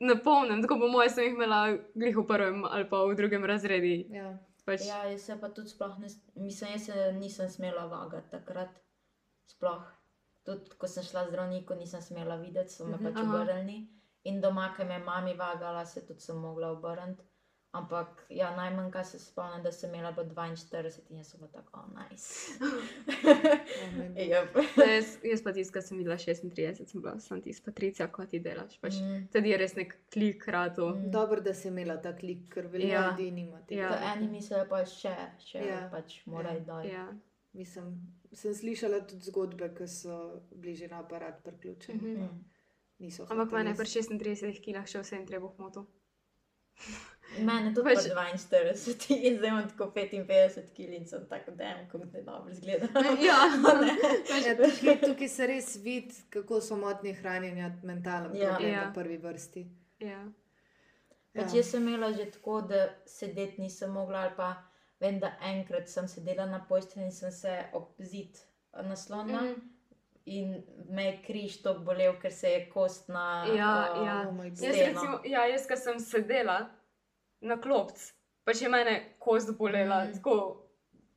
ne 0.00 0.16
pomnim, 0.22 0.62
tako 0.62 0.78
po 0.78 0.88
mojem 0.88 1.10
sem 1.10 1.24
jih 1.24 1.32
imela 1.34 1.78
glih 1.94 2.16
v 2.16 2.26
prvem 2.26 2.64
ali 2.64 2.84
pa 2.88 3.04
v 3.04 3.14
drugem 3.14 3.44
razredu. 3.44 4.04
Ja. 4.12 4.38
Pač, 4.66 4.82
ja, 4.82 5.04
jaz 5.06 5.22
se 5.22 5.36
pa 5.40 5.48
tudi 5.48 5.68
sploh 5.68 5.98
ne, 5.98 6.08
mislim, 6.34 6.70
jaz 6.72 6.84
se 6.86 7.12
nisem 7.12 7.48
smela 7.48 7.86
vagati 7.86 8.30
takrat. 8.30 8.68
Sploh. 9.46 9.84
Tudi 10.46 10.70
ko 10.72 10.86
sem 10.88 11.04
šla 11.04 11.26
zdravniku, 11.26 11.74
nisem 11.74 12.02
smela 12.02 12.36
videti, 12.36 12.72
so 12.72 12.86
me 12.86 12.96
Mhm. 12.96 13.04
pač 13.04 13.22
obrnili. 13.22 13.86
In 14.24 14.40
doma, 14.40 14.72
ki 14.72 14.84
me 14.84 14.94
je 14.94 14.98
mami 15.00 15.34
vagala, 15.34 15.86
se 15.86 16.00
tudi 16.02 16.20
sem 16.20 16.36
mogla 16.38 16.70
obrniti. 16.70 17.22
Ampak 17.72 18.08
ja, 18.30 18.56
najmanj, 18.56 18.90
kar 18.90 19.04
se 19.04 19.18
spomnim, 19.18 19.62
da 19.62 19.72
sem 19.72 19.90
imela 19.90 20.10
bilo 20.12 20.24
42 20.26 21.00
in 21.10 21.18
jaz 21.18 21.26
sem 21.26 21.40
bila 21.40 21.50
tako, 21.52 21.80
oh, 21.80 21.88
nice. 21.92 22.52
Oh, 22.56 22.66
yep. 24.16 24.56
Jaz, 24.78 25.18
jaz 25.22 25.42
pa 25.42 25.52
ko 25.72 25.80
sem 25.80 25.98
videla 25.98 26.16
36, 26.16 26.86
sem 26.86 27.02
bila 27.02 27.20
sem 27.20 27.42
tisto, 27.42 27.64
Patricija, 27.64 28.08
ko 28.08 28.24
ti 28.26 28.40
delaš. 28.40 28.78
Pač. 28.80 28.94
Mm. 28.94 29.26
Tudi 29.28 29.50
je 29.50 29.58
res 29.58 29.74
nek 29.74 29.96
klik 30.10 30.46
ratu. 30.46 30.88
Mm. 30.88 31.10
Dobro, 31.10 31.40
da 31.40 31.54
si 31.54 31.68
imela 31.68 31.98
ta 31.98 32.12
klik, 32.12 32.48
ker 32.48 32.66
veliko 32.66 32.92
Ja. 32.92 33.10
ljudi 33.10 33.30
nima 33.32 33.60
tega. 33.60 33.82
Ja. 33.82 33.90
Ja. 33.92 34.14
Eni 34.14 34.28
mislijo 34.28 34.64
pa 34.68 34.84
še, 34.84 35.12
še 35.40 35.58
Ja. 35.58 35.66
ja. 35.74 35.88
pač 35.90 36.22
Ja. 36.26 36.52
iti 36.52 36.64
dol. 36.64 36.84
Ja. 36.86 37.06
Mislim, 37.52 37.92
sem 38.32 38.54
slišala 38.54 39.00
tudi 39.02 39.24
zgodbe, 39.24 39.68
ki 39.70 39.86
so 39.88 40.16
bliže 40.52 40.88
na 40.88 41.00
aparat 41.00 41.42
priključeni. 41.42 42.16
Mm. 42.16 42.44
Niso 42.98 43.26
Ampak 43.26 43.52
mene 43.52 43.70
je 43.70 43.76
pri 43.76 43.86
jaz- 43.86 44.08
36 44.08 44.60
kilah 44.60 44.86
še 44.86 45.00
vse 45.00 45.16
in 45.16 45.26
treba 45.26 45.48
hmoto. 45.48 45.86
Mene 47.38 47.74
tudi 47.74 47.84
Pač- 47.86 48.08
pač... 48.08 48.40
42 48.46 49.16
in 49.20 49.36
zdaj 49.36 49.48
imam 49.48 49.68
tako 49.68 49.86
55 49.90 50.26
kg 50.70 50.92
in 50.92 51.06
sem 51.06 51.26
tako, 51.26 51.50
da 51.52 51.64
jim 51.66 51.86
kako 51.86 52.04
ne 52.12 52.22
dobro 52.22 52.54
zgleda. 52.54 52.86
Ja. 53.20 53.38
Ja, 54.38 54.54
tukaj, 54.54 55.00
tukaj 55.02 55.28
se 55.28 55.46
res 55.46 55.76
vidi, 55.76 56.14
kako 56.30 56.60
so 56.60 56.76
motnje 56.76 57.14
hranjenja 57.14 57.72
mentalno 57.82 58.34
Ja. 58.34 58.50
problem 58.50 58.72
Ja. 58.72 58.84
v 58.84 58.94
prvi 58.94 59.18
vrsti. 59.18 59.66
ja. 60.00 60.24
Pač 61.34 61.52
Ja. 61.52 61.56
jaz 61.56 61.66
sem 61.66 61.82
imela 61.84 62.12
že 62.12 62.30
tako, 62.30 62.60
da 62.62 62.78
sedeti 63.06 63.60
nisem 63.60 63.90
mogla, 63.90 64.18
ali 64.20 64.32
pa 64.36 64.54
vem, 65.00 65.20
da 65.20 65.34
enkrat 65.52 65.88
sem 65.88 66.08
sedela 66.08 66.46
na 66.46 66.60
postelji 66.68 67.06
in 67.06 67.12
sem 67.12 67.32
se 67.32 67.54
ob 67.72 67.94
zid 67.98 68.38
naslonila 68.82 69.40
mm. 69.40 69.72
In 70.26 70.62
me 70.90 71.04
je 71.04 71.18
križ 71.22 71.60
tako 71.62 71.84
bolel, 71.86 72.16
ker 72.18 72.32
se 72.34 72.50
je 72.50 72.64
kost 72.70 73.08
na. 73.08 73.44
Ja, 73.46 73.92
uh, 73.94 74.06
ja. 74.06 74.14
Oh. 74.28 74.44
Jaz, 74.44 74.74
recimo, 74.74 75.20
ja, 75.24 75.44
jaz, 75.46 75.68
ko 75.70 75.76
sem 75.78 76.00
sedela 76.02 76.56
na 77.40 77.54
klopc, 77.62 78.08
pač 78.42 78.64
je 78.64 78.68
mene 78.68 78.96
kost 79.22 79.52
bolela, 79.58 80.00
Mm. 80.04 80.16
tako 80.18 80.34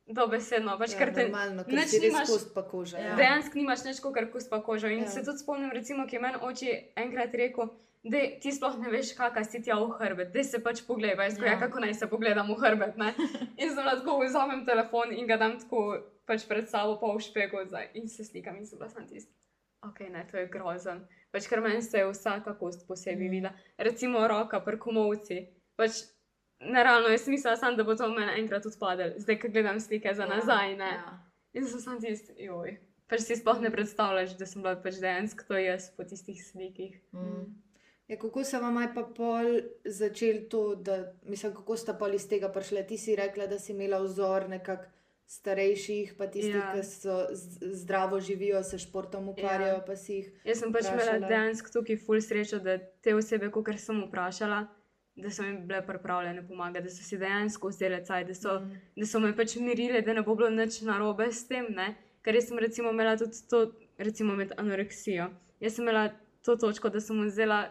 dobesedno. 0.06 0.78
Pač, 0.78 0.94
Ja, 0.94 1.10
te, 1.10 1.26
normalno, 1.26 1.64
ker 1.64 1.88
si 1.88 1.98
res 1.98 2.30
kost 2.30 2.54
pa 2.54 2.62
koža. 2.62 2.98
Ja. 2.98 3.08
Ja. 3.08 3.16
dejansko 3.16 3.58
nimaš 3.58 3.84
nič, 3.84 4.00
kot 4.00 4.14
kost 4.32 4.50
pa 4.50 4.62
kožo. 4.62 4.86
In 4.86 5.02
ja. 5.02 5.10
se 5.10 5.24
tudi 5.24 5.42
spomnim, 5.42 5.70
recimo, 5.74 6.06
ki 6.06 6.16
je 6.16 6.22
meni 6.22 6.38
oči 6.46 6.70
enkrat 6.96 7.34
rekel. 7.34 7.70
Da 8.02 8.18
ti 8.40 8.48
sploh 8.52 8.78
ne 8.80 8.88
veš, 8.88 9.12
kakšna 9.12 9.44
si 9.44 9.58
ti 9.60 9.72
v 9.72 9.90
hrbet, 10.00 10.30
da 10.32 10.42
se 10.44 10.58
pač 10.64 10.80
pogledaj, 10.86 11.26
jaz, 11.26 11.38
ja. 11.38 11.52
Ja. 11.52 11.58
kako 11.60 11.80
naj 11.84 11.94
se 11.94 12.06
pogledam 12.08 12.48
v 12.48 12.56
hrbet. 12.56 12.96
Ne? 12.96 13.12
In 13.60 13.74
sem 13.74 13.84
lahko 13.84 14.16
vzamem 14.22 14.64
telefon 14.64 15.12
in 15.12 15.26
ga 15.28 15.36
dam 15.36 15.58
tako 15.60 16.00
pač 16.24 16.46
pred 16.48 16.64
sabo, 16.68 16.96
pa 16.96 17.12
v 17.12 17.20
špegu 17.20 17.60
zdaj 17.68 17.90
in 17.94 18.08
se 18.08 18.24
slikam 18.24 18.56
in 18.56 18.64
sem 18.66 18.78
bila 18.78 18.88
sam 18.88 19.04
tisti. 19.04 19.34
Ok, 19.84 20.00
ne, 20.08 20.24
to 20.30 20.36
je 20.36 20.48
grozen. 20.48 21.04
Pač 21.32 21.46
ker 21.48 21.60
meni 21.60 21.82
se 21.82 21.98
je 22.00 22.08
vsaka 22.08 22.54
kost 22.56 22.88
posebej 22.88 23.28
Mm. 23.28 23.30
videla. 23.30 23.52
Recimo 23.78 24.24
roka, 24.28 24.60
prkomovci. 24.60 25.48
Pač 25.76 26.04
nerealno 26.60 27.08
je 27.08 27.18
smisel, 27.18 27.56
sam, 27.56 27.76
da 27.76 27.84
bo 27.84 27.94
to 27.96 28.08
meni 28.08 28.40
enkrat 28.40 28.64
odpadel, 28.66 29.12
zdaj, 29.18 29.40
ko 29.40 29.48
gledam 29.48 29.80
slike 29.80 30.14
za 30.14 30.24
nazaj. 30.26 30.76
Ne? 30.76 30.88
Ja. 30.88 31.20
In 31.52 31.66
sem 31.68 31.80
sam 31.80 32.00
tisti, 32.00 32.32
joj. 32.38 32.78
Pač 33.08 33.20
si 33.28 33.36
sploh 33.36 33.60
ne 33.60 33.70
predstavljaš, 33.70 34.36
da 34.38 34.46
sem 34.46 34.62
bila 34.62 34.76
pač 34.76 35.00
dejansko 35.00 35.44
to 35.48 35.56
jaz 35.60 35.90
po 35.96 36.04
tistih 36.04 36.40
slikih. 36.40 36.96
Mm. 37.12 37.59
Ja, 38.10 38.16
kako 38.18 38.42
se 38.44 38.58
vam 38.58 38.80
je 38.82 38.88
pa 38.94 39.02
pol 39.06 39.46
začel 39.86 40.48
to, 40.50 40.74
da, 40.76 40.96
mislim, 41.22 41.52
kako 41.54 41.76
sta 41.76 41.94
pol 41.94 42.14
iz 42.14 42.24
tega 42.28 42.48
prišla? 42.48 42.82
Ti 42.82 42.96
si 42.98 43.14
rekla, 43.16 43.46
da 43.46 43.58
si 43.58 43.70
imela 43.72 43.98
vzor 43.98 44.48
nekako 44.48 44.88
starejših, 45.26 46.14
pa 46.18 46.26
tistih, 46.26 46.54
Ja. 46.54 46.72
ki 46.74 46.82
so 46.82 47.26
zdravo 47.62 48.20
živijo, 48.20 48.62
se 48.62 48.78
športom 48.78 49.28
ukvarjajo, 49.28 49.74
Ja. 49.74 49.84
pa 49.86 49.96
si 49.96 50.12
jih. 50.14 50.32
Jaz 50.44 50.58
sem 50.58 50.72
pač 50.72 50.84
imela 50.84 51.18
dejansko 51.20 51.70
tukaj 51.72 51.96
ful 51.96 52.20
srečo, 52.20 52.58
da 52.58 52.78
te 52.78 53.14
osebe, 53.14 53.50
kot 53.50 53.70
sem 53.78 54.02
vprašala, 54.02 54.66
da 55.16 55.30
so 55.30 55.42
mi 55.42 55.58
bile 55.58 55.86
pripravljene 55.86 56.42
pomagati, 56.48 56.84
da 56.84 56.90
so 56.90 57.02
si 57.04 57.18
dejansko 57.18 57.68
vzele 57.68 58.04
caj, 58.04 58.24
da 58.24 58.34
so, 58.34 58.58
Mm. 58.60 58.80
da 58.96 59.06
so 59.06 59.20
me 59.20 59.36
pač 59.36 59.56
mirile, 59.56 60.02
da 60.02 60.12
ne 60.12 60.22
bo 60.22 60.34
bilo 60.34 60.50
nič 60.50 60.80
narobe 60.82 61.30
s 61.32 61.46
tem. 61.46 61.66
Ne? 61.70 61.94
Ker 62.22 62.34
jaz 62.34 62.48
sem 62.48 62.58
recimo 62.58 62.90
imela 62.90 63.16
tudi 63.16 63.38
to, 63.50 63.70
recimo 63.98 64.34
med 64.34 64.52
anoreksijo. 64.56 65.30
Jaz 65.60 65.74
sem 65.74 65.84
imela 65.84 66.10
to 66.42 66.56
točko, 66.56 66.88
da 66.88 67.00
sem 67.00 67.22
vzela 67.24 67.68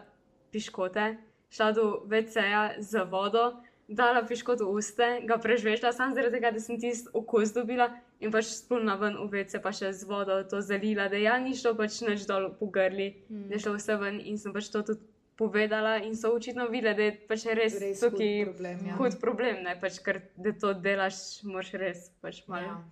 piškote, 0.52 1.16
šla 1.50 1.72
do 1.72 1.84
VC-ja 2.06 2.74
z 2.78 3.04
vodo, 3.04 3.56
dala 3.88 4.22
piškot 4.22 4.60
v 4.60 4.70
uste, 4.70 5.08
ga 5.22 5.36
prežvečila, 5.36 5.90
samo 5.92 6.14
zaradi 6.14 6.36
tega, 6.36 6.50
da 6.50 6.60
sem 6.60 6.78
tisti 6.78 7.10
okus 7.12 7.50
dobila 7.52 7.88
in 8.20 8.30
pač 8.30 8.44
splunila 8.46 8.94
ven 8.96 9.16
v 9.18 9.26
VC, 9.34 9.58
pa 9.58 9.72
še 9.72 9.90
z 9.92 10.04
vodo 10.04 10.44
to 10.44 10.60
zalila, 10.60 11.08
da 11.08 11.16
ja 11.16 11.38
ni 11.38 11.54
šlo 11.54 11.74
pač 11.74 12.00
nič 12.00 12.22
dol 12.24 12.50
po 12.52 12.68
grli, 12.68 13.24
Mm. 13.26 13.48
da 13.48 13.54
je 13.54 13.60
šlo 13.60 13.74
vse 13.74 13.96
ven 13.96 14.20
in 14.20 14.38
sem 14.38 14.52
pač 14.52 14.68
to 14.68 14.82
tudi 14.82 15.02
povedala 15.36 15.96
in 15.98 16.14
so 16.14 16.30
očitno 16.30 16.68
videli, 16.68 16.94
da 16.94 17.02
je 17.02 17.12
pač 17.26 17.46
res, 17.46 17.56
Res 17.72 17.80
res 17.80 17.98
hud 17.98 18.12
tukaj 18.12 18.44
problem, 18.44 18.78
ja. 18.86 18.94
hud 18.94 19.14
problem, 19.18 19.62
ne, 19.64 19.74
pač, 19.74 19.98
ker 19.98 20.20
da 20.36 20.52
to 20.52 20.74
delaš, 20.76 21.16
moraš 21.42 21.72
res 21.74 22.10
pač 22.20 22.42
malo 22.46 22.62
Ja. 22.62 22.68
ja. 22.68 22.84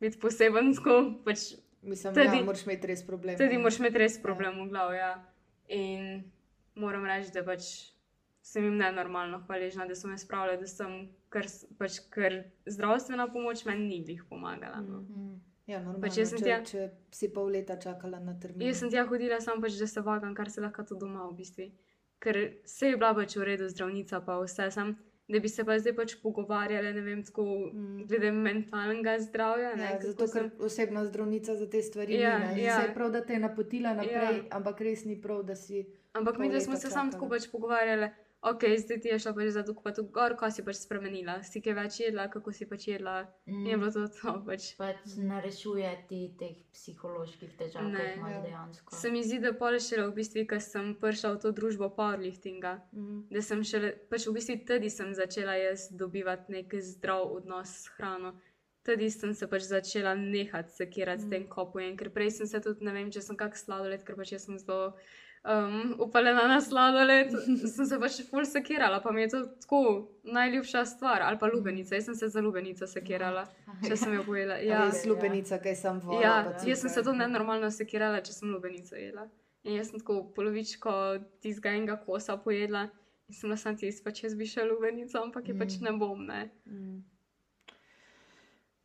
biti 0.00 0.18
poseben, 0.18 0.74
tako 0.74 0.96
pač 1.22 1.52
Mislim, 1.82 2.12
da 2.12 2.24
moraš 2.42 2.66
imeti 2.66 2.86
res 2.86 3.02
problem. 3.02 3.36
tudi 3.36 3.56
moraš 3.56 3.78
imeti 3.78 3.98
res 3.98 4.18
problem 4.18 4.58
v 4.58 4.68
glavi. 4.68 4.96
Ja. 4.96 5.12
In 5.68 6.24
moram 6.74 7.04
reči, 7.04 7.32
da 7.32 7.42
pač 7.44 7.92
sem 8.42 8.64
jim 8.64 8.76
nenormalno 8.76 9.42
hvaležna, 9.46 9.86
da 9.86 9.94
so 9.94 10.08
me 10.08 10.18
spravili, 10.18 10.58
da 10.60 10.66
sem, 10.66 11.08
ker, 11.30 11.46
pač, 11.78 12.00
ker 12.10 12.38
zdravstvena 12.66 13.28
pomoč 13.28 13.64
meni 13.64 13.86
ni 13.88 14.04
glih 14.04 14.24
pomagala. 14.28 14.80
No. 14.80 15.00
Mm. 15.02 15.24
Mm. 15.26 15.40
Ja, 15.66 15.78
normalno, 15.78 16.00
Pač 16.02 16.16
jaz 16.18 16.30
sem 16.30 16.38
če, 16.38 16.44
tja- 16.44 16.64
če 16.66 16.86
si 17.14 17.28
pol 17.28 17.52
leta 17.52 17.76
čakala 17.78 18.18
na 18.18 18.34
termin. 18.40 18.66
Jaz 18.66 18.80
sem 18.80 18.90
tja 18.90 19.04
hodila 19.06 19.38
samo 19.40 19.62
pač, 19.62 19.76
da 19.78 19.86
se 19.86 20.00
vagam, 20.00 20.34
kar 20.34 20.50
se 20.50 20.60
lahko 20.60 20.82
tudi 20.82 21.00
doma 21.00 21.28
v 21.28 21.36
bistvu. 21.36 21.68
Ker 22.18 22.36
se 22.66 22.88
je 22.90 22.96
bila 22.96 23.14
pač 23.14 23.36
v 23.36 23.44
redu 23.46 23.68
zdravnica, 23.68 24.20
pa 24.20 24.40
vse 24.42 24.70
sem. 24.70 24.96
Da 25.30 25.38
bi 25.38 25.48
se 25.48 25.64
pa 25.64 25.78
zdaj 25.78 25.92
pač 25.94 26.14
pogovarjali, 26.16 26.92
ne 26.92 27.00
vem, 27.02 27.20
tako 27.22 27.44
Mm. 27.72 28.06
glede 28.06 28.30
mentalnega 28.32 29.18
zdravja. 29.20 29.76
Ne, 29.76 29.82
Ja, 29.84 29.98
zato, 30.02 30.26
sem- 30.26 30.50
ker 30.50 30.60
osebna 30.60 31.04
zdravnica 31.04 31.54
za 31.54 31.66
te 31.66 31.80
stvari 31.80 32.14
Ja, 32.16 32.38
ni. 32.40 32.54
ne. 32.54 32.62
ja. 32.62 32.74
Saj 32.74 32.88
je 32.88 32.94
prav, 32.94 33.10
da 33.10 33.20
te 33.22 33.32
je 33.32 33.38
napotila 33.40 33.94
naprej, 33.94 34.12
Ja. 34.36 34.42
ampak 34.50 34.80
res 34.80 35.04
ni 35.04 35.16
prav, 35.18 35.42
da 35.44 35.54
si. 35.56 35.84
Ampak 36.12 36.38
mi 36.38 36.48
da 36.48 36.60
smo 36.60 36.76
se 36.76 36.90
samo 36.90 37.12
tako 37.12 37.28
pač 37.28 37.46
pogovarjali, 37.48 38.10
ok, 38.42 38.62
zdaj 38.78 39.00
ti 39.00 39.08
je 39.08 39.18
šla 39.18 39.32
pač 39.32 39.48
za 39.48 39.62
tukaj, 39.62 39.82
pa 39.82 39.92
tu 39.92 40.02
gor, 40.04 40.34
kaj 40.34 40.50
si 40.50 40.62
pač 40.62 40.76
spremenila, 40.78 41.42
si 41.42 41.60
kaj 41.60 41.74
več 41.74 42.00
jedla, 42.00 42.28
kako 42.28 42.52
si 42.52 42.66
pač 42.66 42.86
jedla. 42.86 43.16
In 43.46 43.66
je 43.66 43.76
Mm. 43.76 43.80
bilo 43.80 43.90
to 43.90 44.08
to 44.10 44.42
pač. 44.42 44.76
Pač 44.76 44.96
ne 45.18 45.40
rešuje 45.40 46.04
ti 46.08 46.34
teh 46.38 46.56
psiholoških 46.72 47.52
težav, 47.54 47.82
ki 47.82 47.92
Ne. 47.92 47.98
jih 48.00 48.16
imaš 48.16 48.32
Ja. 48.32 48.42
dejansko. 48.42 48.94
Se 48.94 49.10
mi 49.10 49.22
zdi, 49.22 49.38
da 49.40 49.52
pol 49.54 49.78
šele 49.78 50.06
v 50.06 50.14
bistvu, 50.14 50.46
ko 50.46 50.60
sem 50.60 50.94
prišla 50.94 51.32
v 51.32 51.38
to 51.38 51.52
družbo 51.52 51.88
powerliftinga, 51.90 52.80
Mm. 52.92 53.28
da 53.30 53.42
sem 53.42 53.62
šele, 53.62 53.92
pač 54.08 54.26
v 54.26 54.32
bistvu 54.32 54.66
tudi 54.66 54.90
sem 54.90 55.12
začela 55.12 55.54
jaz 55.54 55.88
dobivati 55.90 56.50
nek 56.50 56.74
zdrav 56.74 57.30
odnos 57.30 57.68
s 57.68 57.88
hrano. 57.90 58.34
Tudi 58.82 59.10
sem 59.10 59.34
se 59.34 59.46
pač 59.46 59.62
začela 59.64 60.14
nehati 60.14 60.72
sekirati 60.72 61.18
mm. 61.18 61.26
s 61.26 61.30
tem 61.30 61.46
kopujem, 61.46 61.96
ker 61.96 62.08
prej 62.08 62.30
sem 62.30 62.46
se 62.46 62.58
tudi, 62.58 62.82
ne 62.82 62.92
vem, 62.92 63.10
če 63.10 63.20
sem 63.20 63.36
kak 63.36 63.52
sladoled, 63.54 64.02
ker 64.02 64.16
pač 64.16 64.32
jaz 64.32 64.46
sem 64.46 64.56
zelo 64.56 64.94
um, 65.44 65.94
upaljena 65.98 66.46
na 66.46 66.60
sladoled, 66.60 67.30
sem 67.66 67.86
se 67.86 67.98
pač 67.98 68.20
ful 68.24 68.44
sekirala, 68.44 69.00
pa 69.00 69.12
mi 69.12 69.22
je 69.22 69.28
to 69.28 69.40
tako 69.58 69.80
najljubša 70.24 70.84
stvar, 70.86 71.22
ali 71.22 71.38
pa 71.38 71.46
lubenica, 71.46 71.94
jaz 71.94 72.04
sem 72.04 72.14
se 72.14 72.28
za 72.28 72.40
lubenico 72.40 72.86
sekirala, 72.86 73.46
če 73.82 73.96
sem 73.96 74.14
jo 74.14 74.24
pojela. 74.24 74.54
Ja, 74.56 74.74
Ja, 74.74 74.84
res 74.84 75.04
lubenica, 75.06 75.58
kaj 75.58 75.76
sem 75.76 76.00
voda. 76.00 76.20
ja, 76.20 76.34
jaz 76.66 76.80
sem 76.80 76.90
se 76.90 77.02
to 77.02 77.12
nenormalno 77.14 77.70
sekirala, 77.70 78.20
če 78.20 78.32
sem 78.32 78.50
lubenico 78.50 78.94
jedla. 78.94 79.28
In 79.62 79.74
jaz 79.76 79.90
sem 79.90 80.00
tako 80.00 80.22
polovičko 80.32 80.92
tistega 81.40 81.70
enega 81.70 81.98
kosa 81.98 82.36
pojedla. 82.36 82.86
In 83.28 83.34
sem 83.34 83.46
bila 83.46 83.56
sam 83.56 83.76
tisti, 83.76 84.02
pač 84.02 84.24
jaz 84.24 84.34
bi 84.34 84.46
še 84.46 84.64
lubenico, 84.64 85.20
ampak 85.20 85.48
je 85.48 85.54
pač 85.54 85.76
Mm. 85.78 85.84
ne 85.84 85.92
bom. 85.92 86.26
Ne. 86.26 86.50
Mm. 86.66 87.02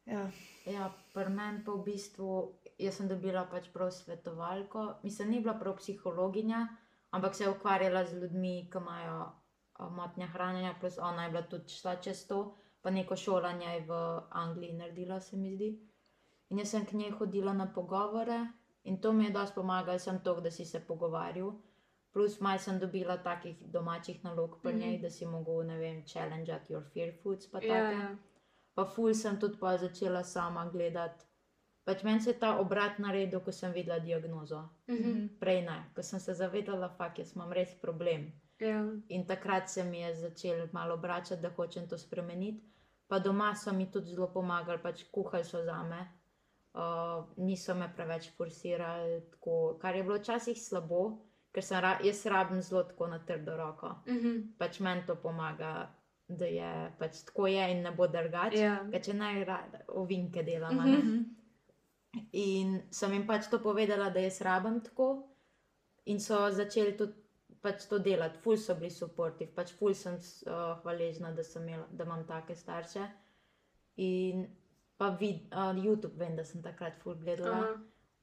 Ja, 0.06 0.28
Ja, 0.66 0.88
pri 1.14 1.30
meni 1.30 1.60
pa 1.66 1.72
v 1.72 1.84
bistvu, 1.86 2.54
jaz 2.78 2.96
sem 2.96 3.08
dobila 3.08 3.46
pač 3.46 3.70
prav 3.70 3.92
svetovalko. 3.92 4.94
Mislim, 5.04 5.30
ni 5.30 5.40
bila 5.40 5.54
prav 5.54 5.78
psihologinja, 5.78 6.68
ampak 7.12 7.36
se 7.36 7.44
je 7.44 7.50
ukvarjala 7.50 8.06
z 8.06 8.14
ljudmi, 8.14 8.70
ki 8.72 8.78
imajo 8.78 9.32
a, 9.74 9.90
motnje 9.90 10.28
hranjenja, 10.28 10.76
plus 10.80 10.98
ona 11.00 11.24
je 11.24 11.30
bila 11.30 11.42
tudi 11.44 11.70
šla 11.70 11.96
čez 11.98 12.28
to, 12.28 12.42
pa 12.82 12.90
neko 12.90 13.16
šolanje 13.16 13.66
je 13.68 13.82
v 13.82 13.92
Angliji 14.32 14.74
naredila, 14.74 15.20
se 15.20 15.38
mi 15.38 15.56
zdi. 15.56 15.70
In 16.50 16.60
jaz 16.60 16.70
sem 16.70 16.86
k 16.86 16.94
njej 16.94 17.12
hodila 17.12 17.54
na 17.54 17.66
pogovore 17.68 18.48
in 18.84 19.02
to 19.02 19.14
mi 19.14 19.26
je 19.26 19.32
dosti 19.32 19.56
pomagalo, 19.56 20.00
sem 20.00 20.20
to, 20.20 20.42
da 20.42 20.52
si 20.52 20.66
se 20.66 20.80
pogovarjal. 20.82 21.54
Plus, 22.14 22.40
malo 22.40 22.60
sem 22.60 22.80
dobila 22.80 23.18
takih 23.18 23.58
domačih 23.64 24.24
nalog 24.24 24.60
pri 24.62 24.74
Mhm. 24.74 24.80
njej, 24.80 24.98
da 24.98 25.10
si 25.10 25.26
mogel, 25.26 25.66
ne 25.66 25.78
vem, 25.78 26.04
challenge 26.06 26.52
at 26.52 26.70
your 26.70 26.84
fear 26.86 27.12
foods. 27.14 27.48
Pa 27.48 27.60
Ja, 27.60 27.68
take. 27.82 27.96
ja. 27.96 28.16
Pa 28.76 28.86
ful 28.86 29.14
sem 29.14 29.40
tudi 29.40 29.58
pa 29.58 29.78
začela 29.78 30.24
sama 30.24 30.70
gledati. 30.70 31.25
Pač 31.86 32.04
meni 32.04 32.22
se 32.22 32.30
je 32.30 32.40
ta 32.40 32.56
obrat 32.60 33.00
naredil, 33.00 33.40
ko 33.40 33.52
sem 33.52 33.72
videla 33.74 34.00
diagnozo. 34.00 34.64
Mhm. 34.90 35.28
Prej 35.40 35.62
ne, 35.62 35.78
ko 35.96 36.04
sem 36.04 36.20
se 36.20 36.34
zavedala, 36.34 36.90
da 36.98 37.12
jaz 37.18 37.36
imam 37.36 37.54
res 37.54 37.76
problem. 37.82 38.32
Ja. 38.60 38.82
In 39.10 39.26
takrat 39.28 39.70
se 39.70 39.84
mi 39.84 40.00
je 40.00 40.16
začel 40.16 40.68
malo 40.72 40.94
obračati, 40.94 41.42
da 41.42 41.50
hočem 41.50 41.88
to 41.88 41.98
spremeniti. 41.98 42.64
Pa 43.08 43.20
doma 43.20 43.56
so 43.56 43.74
mi 43.74 43.92
tudi 43.92 44.10
zelo 44.10 44.28
pomagali, 44.34 44.82
pač 44.82 45.04
kuhali 45.12 45.44
so 45.44 45.64
za 45.64 45.84
me. 45.84 46.08
uh, 46.76 47.26
niso 47.38 47.76
me 47.76 47.90
preveč 47.96 48.32
forsirali, 48.38 49.22
tako, 49.32 49.78
kar 49.82 49.96
je 49.96 50.04
bilo 50.04 50.16
včasih 50.16 50.58
slabo, 50.62 51.20
ker 51.52 51.64
sem 51.64 51.80
ra 51.80 52.00
jaz 52.04 52.26
rabim 52.26 52.62
zelo 52.62 52.84
tako 52.84 53.08
na 53.08 53.20
trdo 53.20 53.58
roko. 53.58 53.96
Mhm. 54.08 54.42
Pač 54.58 54.80
meni 54.80 55.06
to 55.08 55.16
pomaga, 55.16 55.92
da 56.28 56.46
je 56.46 56.92
pač 57.00 57.24
tako 57.26 57.48
je 57.48 57.72
in 57.72 57.84
ne 57.84 57.92
bo 57.92 58.08
drugače. 58.08 58.60
Ja. 58.60 58.78
Ker 58.92 59.02
če 59.02 59.14
naj 59.14 59.46
ovinke 59.88 60.44
delam. 60.44 60.80
a 60.80 60.86
ne. 60.86 61.02
In 62.32 62.82
sem 62.92 63.14
jim 63.14 63.28
pač 63.28 63.48
to 63.52 63.60
povedala, 63.60 64.10
da 64.10 64.20
jaz 64.20 64.42
rabim 64.42 64.82
tako, 64.82 65.10
in 66.06 66.20
so 66.20 66.50
začeli 66.52 66.98
tudi 66.98 67.14
pač 67.62 67.88
to 67.90 68.00
delati, 68.00 68.38
ful 68.44 68.58
so 68.62 68.76
bili 68.78 68.92
supportive, 68.94 69.50
pač 69.56 69.74
ful 69.74 69.94
sem 69.98 70.20
uh, 70.46 70.76
hvaležna, 70.84 71.32
da, 71.34 71.44
sem 71.44 71.64
imela, 71.68 71.88
da 71.92 72.06
imam 72.06 72.26
take 72.30 72.56
starše. 72.56 73.08
In 73.98 74.46
pa 74.98 75.10
vid, 75.20 75.48
uh, 75.52 75.74
YouTube, 75.74 76.14
vem, 76.20 76.36
da 76.36 76.46
sem 76.46 76.62
takrat 76.62 77.00
ful 77.02 77.16
gledala. 77.16 77.58
Aha. 77.64 77.76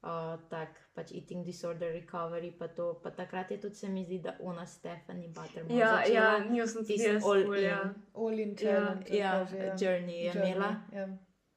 Uh, 0.03 0.33
tak, 0.51 0.75
pač 0.95 1.13
eating 1.15 1.45
disorder 1.47 1.93
recovery, 1.95 2.49
pa 2.59 2.67
to, 2.67 2.89
pa 3.03 3.11
takrat 3.15 3.51
je 3.51 3.57
tudi 3.63 3.75
se 3.79 3.87
mi 3.87 4.01
zdi, 4.03 4.17
da 4.19 4.33
ona 4.43 4.65
Stephanie 4.67 5.29
Buttermore 5.31 5.77
Ja, 5.79 5.93
začela 5.95 6.25
ja, 6.33 6.39
njo 6.51 6.65
sem 6.67 6.81
tudi 6.81 6.93
tisti 6.97 7.07
jaz. 7.07 7.23
all 7.23 7.45
ful, 7.45 7.55
in. 7.55 7.63
Ja. 7.63 7.77
All 8.13 8.39
in 8.39 8.49
Ja, 8.49 8.57
challenge. 8.59 9.15
Ja, 9.15 9.31
kaže, 9.31 9.57
ja. 9.57 9.75
journey 9.79 10.17
je 10.17 10.25
Journey, 10.25 10.51
imela. 10.51 10.71
Ja. 10.91 11.07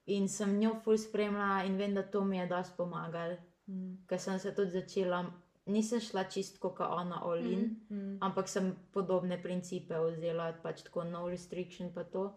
In 0.07 0.27
sem 0.31 0.59
njo 0.59 0.75
ful 0.83 0.97
spremljala 0.97 1.63
in 1.67 1.77
vem, 1.77 1.93
da 1.93 2.03
to 2.03 2.23
mi 2.23 2.37
je 2.37 2.47
dosti 2.47 2.77
pomagalo, 2.77 3.37
Mm. 3.67 3.97
ker 4.07 4.19
sem 4.19 4.39
se 4.39 4.55
tudi 4.55 4.71
začela, 4.71 5.25
nisem 5.65 5.99
šla 5.99 6.23
čistko 6.23 6.69
kot 6.69 6.87
ona 6.89 7.19
all 7.23 7.45
in, 7.45 7.75
mm. 7.89 7.95
Mm. 7.97 8.17
ampak 8.21 8.47
sem 8.47 8.75
podobne 8.93 9.41
principe 9.43 9.99
vzela, 9.99 10.53
pač 10.63 10.83
tako 10.83 11.03
no 11.03 11.27
restriction 11.29 11.93
pa 11.93 12.03
to. 12.03 12.29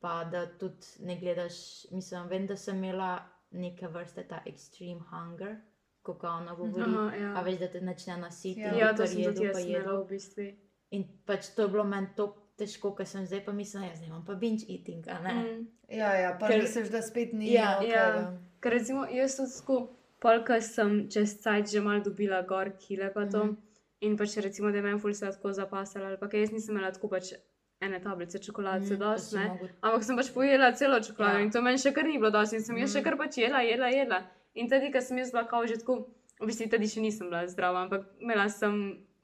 Pa 0.00 0.24
da 0.24 0.46
tudi 0.46 0.86
ne 1.00 1.16
gledaš, 1.18 1.86
mislim, 1.90 2.28
vem, 2.28 2.46
da 2.46 2.56
sem 2.56 2.76
imela 2.76 3.18
neke 3.50 3.88
vrste 3.88 4.22
ta 4.28 4.42
extreme 4.46 5.00
hunger, 5.10 5.56
kot 6.02 6.24
ona 6.24 6.54
govori. 6.54 6.82
Aha, 6.82 7.16
ja. 7.16 7.32
A 7.36 7.42
veš, 7.42 7.58
da 7.58 7.68
te 7.68 7.80
začne 7.80 8.16
nasiti. 8.16 8.60
Ja. 8.60 8.74
Ja, 8.74 8.92
to 8.96 9.02
jedu, 9.02 9.32
tudi 9.34 9.52
pa 9.52 9.60
imela 9.60 9.96
v 10.02 10.06
bistvu. 10.08 10.46
In 10.90 11.08
pač 11.26 11.48
to 11.56 11.62
je 11.62 11.68
bilo 11.68 11.84
meni 11.84 12.12
tako 12.16 12.47
težko, 12.58 12.90
ker 12.92 13.06
sem 13.06 13.24
zdaj 13.24 13.44
pa 13.44 13.52
mislila, 13.52 13.86
jaz 13.86 14.02
imam 14.02 14.24
pa 14.24 14.34
binge 14.34 14.66
eating, 14.68 15.06
a 15.08 15.18
ne. 15.20 15.34
Mm. 15.34 15.66
Ja, 15.90 16.12
ja, 16.14 16.32
pa 16.34 16.48
Ker- 16.48 16.60
misliš, 16.60 16.90
da 16.90 17.02
spet 17.02 17.32
ni. 17.32 17.52
Ja, 17.52 17.78
okej, 17.78 17.90
ja. 17.90 18.32
Ker 18.60 18.72
recimo 18.72 19.06
jaz 19.08 19.36
tudi 19.36 19.52
tako, 19.52 19.76
polka 20.18 20.60
sem 20.60 21.08
čez 21.08 21.38
cajt 21.38 21.68
že 21.68 21.80
mal 21.80 22.00
dobila 22.00 22.42
gor 22.42 22.70
kile 22.78 23.12
pa 23.12 23.26
to. 23.26 23.44
Mhm. 23.44 23.56
In 24.00 24.16
pač 24.16 24.36
recimo, 24.38 24.70
da 24.70 24.76
je 24.76 24.82
meni 24.82 24.98
ful 24.98 25.12
se 25.12 25.26
tako 25.26 25.52
zapasala, 25.52 26.06
ali 26.06 26.16
pa 26.16 26.28
kaj 26.28 26.40
jaz 26.40 26.50
nisem 26.50 26.74
imela 26.74 26.90
tako 26.90 27.08
pač 27.08 27.32
ene 27.80 28.00
tablice 28.00 28.38
čokoladice 28.38 28.92
Mhm, 28.92 28.96
mm, 28.96 29.04
dosti, 29.04 29.36
ne. 29.36 29.48
mogel- 29.48 29.70
Ampak 29.82 30.04
sem 30.04 30.16
pač 30.16 30.30
pojela 30.30 30.72
celo 30.72 31.00
čokolado 31.00 31.38
Ja. 31.38 31.40
in 31.40 31.50
to 31.50 31.62
meni 31.62 31.78
še 31.78 31.92
kar 31.92 32.04
ni 32.04 32.18
bilo 32.18 32.30
dosti 32.30 32.56
in 32.56 32.62
sem 32.62 32.76
jaz 32.76 32.90
še 32.90 33.00
Mhm. 33.00 33.04
kar 33.04 33.16
pač 33.18 33.38
jedla, 33.38 33.60
jedla, 33.60 33.86
jedla. 33.88 34.20
In 34.54 34.68
tudi, 34.68 34.90
ker 34.90 35.00
sem 35.00 35.18
jaz 35.18 35.30
bila 35.30 35.44
kao 35.44 35.66
že 35.66 35.76
tako, 35.76 36.06
v 36.40 36.46
bistvu 36.46 36.70
tudi 36.70 36.86
še 36.86 37.00
nisem 37.00 37.26
bila 37.28 37.46
zdrava, 37.46 37.82
ampak 37.82 38.06
imela 38.20 38.48
sem 38.48 38.74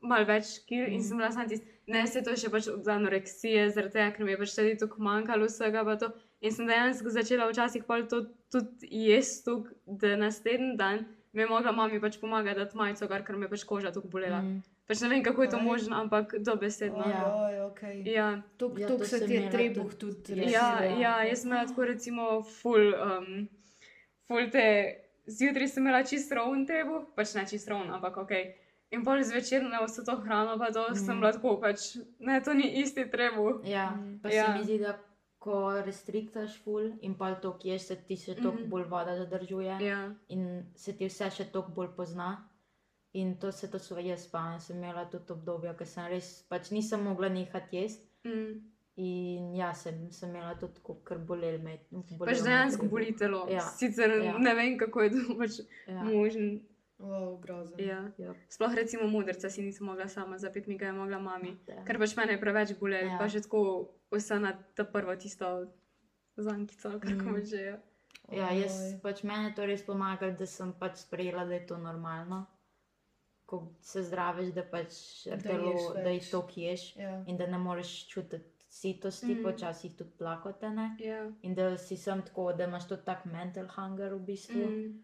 mal 0.00 0.24
več 0.24 0.64
kil 0.66 0.86
in 0.86 0.98
Mhm. 0.98 1.02
sem 1.02 1.16
bila 1.18 1.30
sam 1.32 1.48
tisti, 1.48 1.66
ne, 1.86 2.06
se 2.06 2.22
to 2.24 2.36
še 2.36 2.50
pač 2.52 2.68
od 2.72 2.86
anoreksije, 2.88 3.66
zaradi 3.74 3.98
tega, 3.98 4.12
ker 4.16 4.24
mi 4.24 4.32
je 4.34 4.40
pač 4.40 4.54
tudi 4.56 4.76
tako 4.80 5.02
manjkalo 5.04 5.48
vsega 5.50 5.84
pa 5.84 5.96
to. 6.00 6.12
In 6.44 6.52
sem 6.52 6.68
dejansko 6.68 7.12
začela 7.12 7.48
včasih 7.48 7.84
pol 7.88 8.06
to 8.08 8.24
tudi 8.52 8.88
jesti, 9.08 9.58
da 9.86 10.16
naslednji 10.20 10.76
dan 10.80 11.06
mi 11.34 11.42
je 11.42 11.48
mogla 11.50 11.72
mami 11.72 12.00
pač 12.00 12.20
pomagati, 12.20 12.60
da 12.60 12.70
majico, 12.78 13.08
kar 13.08 13.24
ker 13.26 13.36
me 13.36 13.48
je 13.48 13.50
pač 13.50 13.64
koža 13.66 13.90
tako 13.92 14.08
bolela. 14.08 14.38
Mm. 14.42 14.60
Pač 14.86 15.00
ne 15.02 15.08
vem, 15.08 15.22
kako 15.24 15.42
je 15.42 15.50
to 15.50 15.56
Oj. 15.58 15.64
možno, 15.64 15.96
ampak 15.96 16.34
dobesedno. 16.38 17.06
Ja. 17.10 17.22
Ja, 17.50 17.64
okay. 17.66 18.02
Ja, 18.06 18.28
Tuk, 18.56 18.78
Ja, 18.78 18.88
tuk 18.88 19.02
to 19.02 19.08
se 19.08 19.26
ti 19.26 19.34
je 19.34 19.50
trebuh 19.50 19.94
tudi. 19.98 20.36
Res, 20.38 20.52
ja, 20.52 20.68
razvil. 20.78 21.00
ja, 21.00 21.14
jaz 21.24 21.42
sem 21.42 21.50
imela 21.50 21.66
tako 21.66 21.88
recimo 21.90 22.26
full, 22.42 22.92
um, 22.94 23.48
full 24.28 24.50
te, 24.52 24.66
zjutraj 25.26 25.68
sem 25.72 25.82
imela 25.82 26.04
čist 26.06 26.32
ravn 26.36 26.66
trebuh, 26.68 27.08
pač 27.16 27.34
ne 27.34 27.46
čist 27.50 27.68
ravn, 27.72 27.90
ampak 27.96 28.20
ok. 28.22 28.34
In 28.94 29.02
pol 29.02 29.18
zvečer 29.20 29.62
na 29.64 29.80
vso 29.82 30.02
to 30.02 30.14
hrano, 30.18 30.54
pa 30.56 30.70
to 30.70 30.84
mm. 30.86 30.96
sem 30.96 31.20
tako, 31.22 31.56
pač 31.58 31.80
ne, 32.20 32.40
to 32.40 32.54
ni 32.54 32.70
isti 32.76 33.04
trebuh. 33.06 33.60
Ja, 33.66 33.90
Mm. 33.90 34.20
pa 34.22 34.28
Ja. 34.30 34.46
se 34.46 34.52
mi 34.52 34.64
zdi, 34.64 34.78
da 34.78 34.94
ko 35.38 35.56
restriktaš 35.78 36.54
ful 36.58 36.92
in 37.00 37.14
pa 37.14 37.34
to, 37.36 37.52
kje 37.54 37.78
se 37.78 37.96
ti 37.98 38.16
še 38.16 38.34
toliko 38.36 38.60
Mhm. 38.60 38.70
bolj 38.70 38.84
voda 38.84 39.16
zadržuje 39.16 39.74
Ja, 39.82 39.98
in 40.28 40.44
se 40.74 40.92
ti 40.92 41.04
vse 41.06 41.30
še 41.30 41.44
toliko 41.46 41.70
bolj 41.72 41.88
pozna. 41.90 42.30
In 43.14 43.36
to 43.36 43.52
se 43.52 43.68
to 43.68 43.78
so 43.78 43.94
jaz 43.96 44.24
spomnim, 44.24 44.60
sem 44.60 44.76
imela 44.76 45.04
tudi 45.06 45.30
obdobje, 45.30 45.74
ko 45.74 45.84
sem 45.86 46.06
res 46.06 46.42
pač 46.44 46.70
nisem 46.70 47.02
mogla 47.02 47.28
nehati 47.28 47.76
jesti. 47.76 48.06
mm. 48.24 48.70
In 48.96 49.54
ja, 49.54 49.72
sem, 49.74 50.10
sem 50.10 50.30
imela 50.30 50.54
tudi 50.54 50.74
tako, 50.74 50.94
kar 50.96 51.18
bolel 51.20 51.58
me. 51.58 51.78
pač 52.18 52.38
dejansko 52.40 52.86
boli 52.86 53.12
telo. 53.12 53.46
Ja. 53.48 53.60
Sicer 53.60 54.10
Ja. 54.22 54.38
ne 54.38 54.54
vem, 54.54 54.78
kako 54.78 55.02
je 55.02 55.10
to 55.10 55.34
pač 55.36 55.60
Ja. 55.88 56.02
možen. 56.04 56.60
Wow. 56.98 57.40
Ja. 57.78 58.10
Ja. 58.18 58.34
Sploh 58.48 58.74
recimo 58.74 59.06
modrca 59.06 59.50
si 59.50 59.62
nisem 59.62 59.86
mogla 59.86 60.08
sama 60.08 60.38
zapiti, 60.38 60.68
mi 60.68 60.78
ga 60.78 60.86
je 60.86 60.92
mogla 60.92 61.18
mami. 61.18 61.56
Ja. 61.66 61.84
Ker 61.84 61.98
pač 61.98 62.16
mene 62.16 62.32
je 62.32 62.40
preveč 62.40 62.74
bolelo, 62.74 63.06
Ja. 63.06 63.12
ja. 63.12 63.18
pa 63.18 63.28
še 63.28 63.40
tako 63.40 63.62
vse 64.10 64.38
na 64.38 64.52
ta 64.74 64.84
prvo 64.84 65.16
tisto 65.16 65.66
zankico, 66.36 66.88
ali 66.88 67.00
kako 67.00 67.30
Mm. 67.30 67.44
že 67.44 67.56
je. 67.58 67.74
Ja, 68.32 68.50
jaz 68.52 68.78
Oj. 68.84 69.00
pač 69.02 69.22
meni 69.22 69.44
je 69.44 69.54
to 69.54 69.66
res 69.66 69.82
pomagalo, 69.82 70.32
da 70.32 70.46
sem 70.46 70.72
pač 70.72 70.96
sprejela, 70.98 71.44
da 71.44 71.54
je 71.54 71.66
to 71.66 71.76
normalno. 71.76 72.46
Ko 73.44 73.58
se 73.80 74.02
zdraviš, 74.02 74.54
da 74.54 74.62
pač 74.64 74.94
telo, 75.42 75.74
da 75.94 76.08
je 76.08 76.20
to, 76.22 76.42
ki 76.42 76.60
ješ 76.62 76.96
Ja. 76.96 77.24
in 77.26 77.36
da 77.36 77.46
ne 77.46 77.58
moreš 77.58 78.08
čutiti 78.08 78.40
sitosti, 78.68 79.26
mm. 79.26 79.38
Mm. 79.38 79.42
počasih 79.42 79.94
tudi 79.94 80.10
plakote. 80.18 80.70
Ne? 80.70 80.96
Ja. 80.98 81.30
In 81.42 81.54
da 81.54 81.76
si 81.76 81.96
sem 81.96 82.22
tako, 82.22 82.52
da 82.52 82.64
imaš 82.64 82.88
tudi 82.88 83.04
tak 83.04 83.24
mental 83.26 83.66
hunger 83.68 84.14
v 84.14 84.20
bistvu. 84.20 84.62
Mm. 84.62 85.02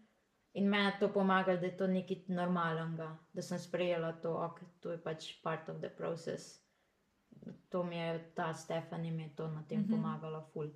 Mm. 0.53 0.57
In 0.57 0.69
meni 0.69 0.85
je 0.85 0.99
to 0.99 1.13
pomagalo, 1.13 1.57
da 1.59 1.65
je 1.65 1.77
to 1.77 1.87
nekaj 1.87 2.17
normalnega, 2.27 3.17
da 3.33 3.41
sem 3.41 3.59
sprejela 3.59 4.11
to, 4.11 4.31
ok, 4.33 4.59
to 4.79 4.91
je 4.91 4.97
pač 5.03 5.41
part 5.43 5.69
of 5.69 5.77
the 5.79 5.89
process. 5.89 6.59
To 7.69 7.83
mi 7.83 7.95
je 7.97 8.31
ta 8.35 8.53
Stefani 8.53 9.11
mi 9.11 9.23
je 9.23 9.35
to 9.35 9.47
na 9.47 9.63
tem 9.63 9.79
mm. 9.79 9.85
-hmm. 9.85 9.91
pomagala, 9.91 10.41
ful. 10.53 10.69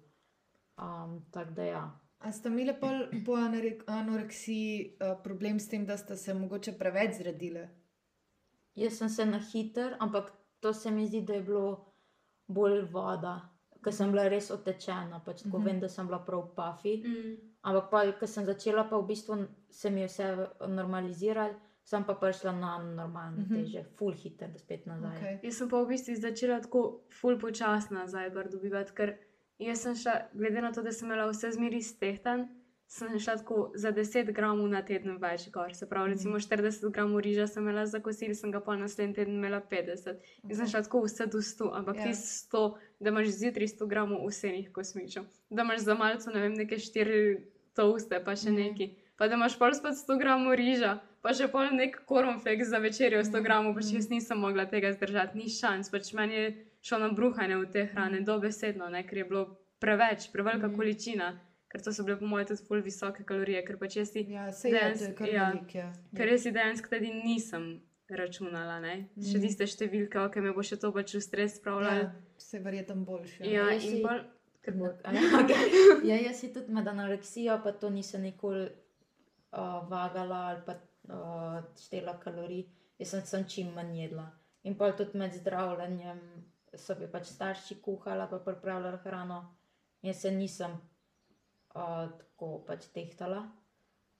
Um, 0.78 1.26
Tako 1.32 1.52
da 1.52 1.64
ja. 1.64 2.00
A 2.20 2.32
ste 2.32 2.50
imeli 2.50 2.74
pol 2.80 3.24
po 3.26 3.32
anore- 3.32 3.84
anoreksiji 3.88 4.98
uh, 5.02 5.24
problem 5.24 5.60
s 5.60 5.70
tem, 5.70 5.86
da 5.86 5.98
ste 5.98 6.16
se 6.16 6.34
mogoče 6.34 6.72
preveč 6.78 7.16
zredile? 7.18 7.70
Jaz 8.76 8.94
sem 8.98 9.10
se 9.10 9.26
na 9.26 9.40
hiter, 9.40 9.96
ampak 10.00 10.32
to 10.60 10.74
se 10.74 10.92
mi 10.92 11.08
zdi, 11.08 11.22
da 11.22 11.34
je 11.34 11.42
bilo 11.42 11.94
bolj 12.48 12.82
voda, 12.92 13.50
ker 13.84 13.94
sem 13.94 14.12
bila 14.12 14.28
res 14.28 14.52
otečena. 14.52 15.22
Pač 15.26 15.44
tako 15.44 15.58
Mhm. 15.58 15.66
vem, 15.66 15.80
da 15.80 15.90
sem 15.90 16.08
bila 16.08 16.20
prav 16.26 16.56
pafi. 16.56 17.04
Mm. 17.08 17.55
Ampak 17.66 17.86
pa, 17.90 18.00
ko 18.14 18.28
sem 18.28 18.46
začela, 18.46 18.84
pa 18.86 18.98
v 18.98 19.08
bistvu 19.08 19.40
se 19.74 19.90
mi 19.90 20.02
je 20.02 20.08
vse 20.08 20.26
normaliziralo, 20.70 21.56
sem 21.84 22.04
pa 22.04 22.14
prišla 22.14 22.52
na 22.54 22.72
normalne 22.82 23.42
Mhm. 23.42 23.56
teže, 23.56 23.84
full 23.98 24.14
hiter, 24.14 24.50
spet 24.58 24.86
nazaj. 24.86 25.18
Okay. 25.18 25.40
Jaz 25.44 25.58
sem 25.58 25.70
pa 25.70 25.82
v 25.82 25.88
bistvu 25.88 26.16
začela 26.18 26.60
tako 26.62 26.82
ful 27.12 27.38
počasno 27.38 28.00
nazaj 28.00 28.30
gor 28.30 28.50
dobivati, 28.50 28.92
ker 28.92 29.18
jaz 29.60 29.82
sem 29.82 29.96
šla, 29.96 30.30
glede 30.34 30.62
na 30.62 30.72
to, 30.72 30.82
da 30.82 30.92
sem 30.92 31.08
imela 31.08 31.26
vse 31.28 31.52
zmeri 31.52 31.82
stehtan, 31.82 32.48
sem 32.88 33.10
šla 33.20 33.38
tako 33.38 33.72
za 33.76 33.92
10 33.92 34.30
gramov 34.32 34.68
na 34.68 34.82
teden 34.82 35.18
več 35.18 35.50
gor. 35.52 35.74
Se 35.74 35.86
pravi, 35.86 36.12
recimo 36.12 36.38
40 36.38 36.92
gramov 36.92 37.20
riža 37.20 37.48
sem 37.48 37.64
imela 37.64 37.86
za 37.86 38.00
kosil, 38.00 38.36
sem 38.36 38.52
ga 38.52 38.60
pa 38.60 38.76
naslednji 38.76 39.16
teden 39.16 39.36
imela 39.36 39.62
50. 39.62 40.18
In 40.44 40.56
sem 40.56 40.68
šla 40.68 40.82
tako 40.82 41.02
vse 41.02 41.26
do 41.28 41.38
100, 41.40 41.72
ampak 41.74 41.96
Ja. 41.96 42.02
yeah. 42.02 42.14
ti 42.14 42.18
100, 42.50 42.64
da 43.00 43.10
imaš 43.10 43.28
zjutraj 43.30 43.68
100 43.68 43.88
gramov 43.88 44.28
vsenih 44.28 44.72
kosmičev, 44.72 45.24
da 45.50 45.62
imaš 45.62 45.82
za 45.82 45.94
malce, 45.96 46.30
ne 46.30 46.40
vem, 46.42 46.54
neke 46.56 46.76
4 46.78 47.42
toste, 47.76 48.20
pa 48.20 48.32
še 48.34 48.50
Mhm. 48.50 48.56
neki. 48.58 48.86
Pa 49.18 49.28
da 49.28 49.36
imaš 49.36 49.58
pol 49.58 49.72
spet 49.72 49.94
100 49.96 50.18
gramov 50.18 50.54
riža, 50.54 50.94
pa 51.22 51.30
še 51.32 51.48
pol 51.48 51.70
nek 51.72 52.06
kornflakes 52.06 52.68
za 52.68 52.80
večerjo 52.80 53.20
100 53.22 53.34
Mhm. 53.34 53.44
gramov, 53.44 53.76
pač 53.76 53.94
jaz 53.94 54.10
nisem 54.10 54.38
mogla 54.38 54.66
tega 54.66 54.92
zdržati, 54.92 55.36
ni 55.36 55.46
šans, 55.46 55.90
pač 55.90 56.14
meni 56.14 56.34
je 56.36 56.48
šlo 56.82 57.00
na 57.00 57.10
bruhanje 57.10 57.56
v 57.56 57.66
te 57.68 57.86
hrane, 57.86 58.22
dobesedno, 58.22 58.90
ne, 58.90 59.04
ker 59.04 59.18
je 59.18 59.26
bilo 59.26 59.46
preveč, 59.80 60.32
prevelika 60.32 60.68
Mhm. 60.68 60.76
količina, 60.76 61.38
ker 61.70 61.82
to 61.82 61.92
so 61.92 62.04
bile 62.04 62.18
po 62.18 62.26
mojem 62.26 62.48
tudi 62.48 62.62
ful 62.62 62.82
visoke 62.82 63.24
kalorije, 63.24 63.66
ker 63.66 63.78
pač 63.78 63.96
jaz 63.96 64.12
si, 64.12 64.20
Ja, 64.22 64.46
je 64.46 64.72
Dejansko, 64.72 65.26
ja. 65.26 65.54
Ja. 65.74 65.92
dejansko 66.14 66.90
tudi 66.90 67.10
nisem 67.14 67.80
računala, 68.10 68.80
ne, 68.80 69.08
še 69.18 69.38
Mhm. 69.38 69.42
tiste 69.42 69.64
številke, 69.66 70.16
ok, 70.18 70.36
me 70.38 70.52
bo 70.52 70.62
še 70.62 70.78
to 70.78 70.92
pač 70.92 71.16
v 71.16 71.22
stres 71.22 71.60
spravljalo. 71.60 72.04
Ja, 72.04 72.12
se 72.38 72.60
verjetno 72.60 72.96
boljše. 72.98 73.42
Ja, 73.44 73.72
Jaz 73.72 73.84
in 73.86 73.92
si- 73.92 74.02
A 75.04 75.14
Ja, 75.14 75.22
okay. 75.42 75.70
ja, 76.04 76.16
jaz 76.16 76.40
si 76.40 76.54
tudi 76.54 76.74
med 76.74 76.88
anoreksijo, 76.88 77.60
pa 77.64 77.72
to 77.72 77.90
nisem 77.90 78.22
nikoli 78.22 78.66
uh, 78.66 79.90
vagala 79.90 80.48
ali 80.50 80.62
pa 80.66 80.74
uh, 81.14 81.60
štela 81.78 82.20
kalorij. 82.20 82.66
Jaz 83.00 83.10
sem, 83.10 83.22
sem 83.26 83.46
čim 83.48 83.74
manj 83.76 84.02
jedla. 84.02 84.26
In 84.64 84.76
pa 84.78 84.92
tudi 84.92 85.18
med 85.18 85.34
zdravljenjem 85.34 86.22
so 86.76 86.96
bi 86.96 87.08
pač 87.12 87.30
starši 87.32 87.78
kuhali, 87.82 88.26
pa 88.30 88.40
pripravljali 88.40 88.98
hrano. 89.04 89.44
Jaz 90.02 90.22
se 90.22 90.32
nisem 90.32 90.72
uh, 91.76 92.08
tako 92.10 92.64
pač 92.68 92.88
tehtala 92.94 93.44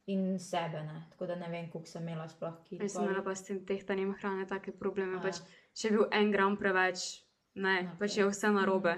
in 0.08 0.40
sebe 0.40 0.84
ne. 0.84 1.02
Tako 1.12 1.26
da 1.26 1.36
ne 1.36 1.50
vem, 1.50 1.70
koliko 1.72 1.90
sem 1.90 2.04
imela 2.08 2.28
sploh 2.30 2.54
kil. 2.64 2.82
jaz 2.82 2.94
sem 2.94 3.04
imela 3.04 3.24
pa 3.24 3.36
s 3.36 3.44
tem 3.44 3.66
tehtanjem 3.66 4.14
hrane 4.20 4.46
take 4.48 4.72
probleme, 4.72 5.22
pač, 5.22 5.42
če 5.74 5.88
je 5.88 5.98
bil 5.98 6.08
en 6.12 6.32
gram 6.32 6.58
preveč, 6.58 7.24
ne, 7.56 7.80
Ok. 7.92 8.00
pač 8.00 8.18
je 8.18 8.28
vse 8.30 8.52
narobe. 8.54 8.96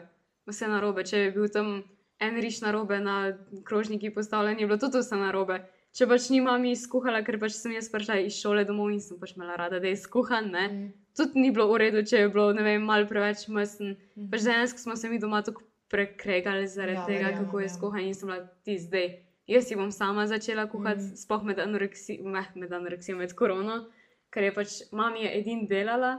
Vse 0.48 0.68
narobe, 0.72 1.04
če 1.04 1.26
je 1.26 1.32
bil 1.36 1.50
tam 1.52 1.82
en 2.20 2.38
riš 2.42 2.62
na 2.64 2.72
robe 2.72 3.00
na 3.00 3.38
krožniki 3.68 4.14
postavljen, 4.14 4.60
je 4.60 4.68
bilo 4.68 4.78
tudi 4.78 5.02
vse 5.04 5.20
na 5.20 5.32
robe. 5.32 5.60
Če 5.98 6.06
pač 6.08 6.28
ni 6.30 6.40
mami 6.44 6.76
skuhala, 6.78 7.24
ker 7.26 7.40
pač 7.42 7.56
sem 7.58 7.74
jaz 7.74 7.88
prišla 7.90 8.20
iz 8.28 8.38
šole 8.38 8.66
domov 8.68 8.92
in 8.94 9.02
sem 9.02 9.18
pač 9.20 9.34
imela 9.36 9.56
rada, 9.58 9.80
da 9.82 9.90
je 9.90 9.98
skuhan, 9.98 10.52
ne. 10.54 10.66
Mm. 10.68 10.90
Tudi 11.18 11.42
ni 11.42 11.50
bilo 11.54 11.66
v 11.72 11.80
redu, 11.82 12.04
če 12.06 12.22
je 12.22 12.30
bilo, 12.34 12.52
vem, 12.54 12.84
malo 12.86 13.08
preveč 13.10 13.48
mesen. 13.50 13.96
Mhm. 14.16 14.28
Pač 14.34 14.46
dejansko 14.46 14.84
smo 14.84 14.98
se 15.00 15.10
mi 15.10 15.20
doma 15.20 15.42
tako 15.46 15.66
prekregali 15.90 16.68
zaradi 16.68 17.00
Ja, 17.00 17.02
ja, 17.02 17.08
tega, 17.08 17.24
verjamem, 17.24 17.46
kako 17.46 17.60
je 17.60 17.66
ja. 17.66 17.74
skuhan 17.74 18.06
in 18.06 18.14
sem 18.14 18.30
bila 18.30 18.44
ti 18.68 18.78
zdaj. 18.78 19.08
Jaz 19.48 19.70
si 19.70 19.78
bom 19.80 19.92
sama 19.96 20.28
začela 20.28 20.68
kuhati, 20.68 21.02
mm. 21.02 21.20
sploh 21.24 21.46
med 21.48 21.60
anoreksijo, 21.64 22.28
med 22.56 22.74
anoreksijo, 22.74 23.16
med 23.18 23.34
korono, 23.40 23.86
ker 24.30 24.44
je 24.44 24.54
pač 24.54 24.80
mami 24.92 25.24
je 25.24 25.32
edin 25.40 25.66
delala, 25.72 26.18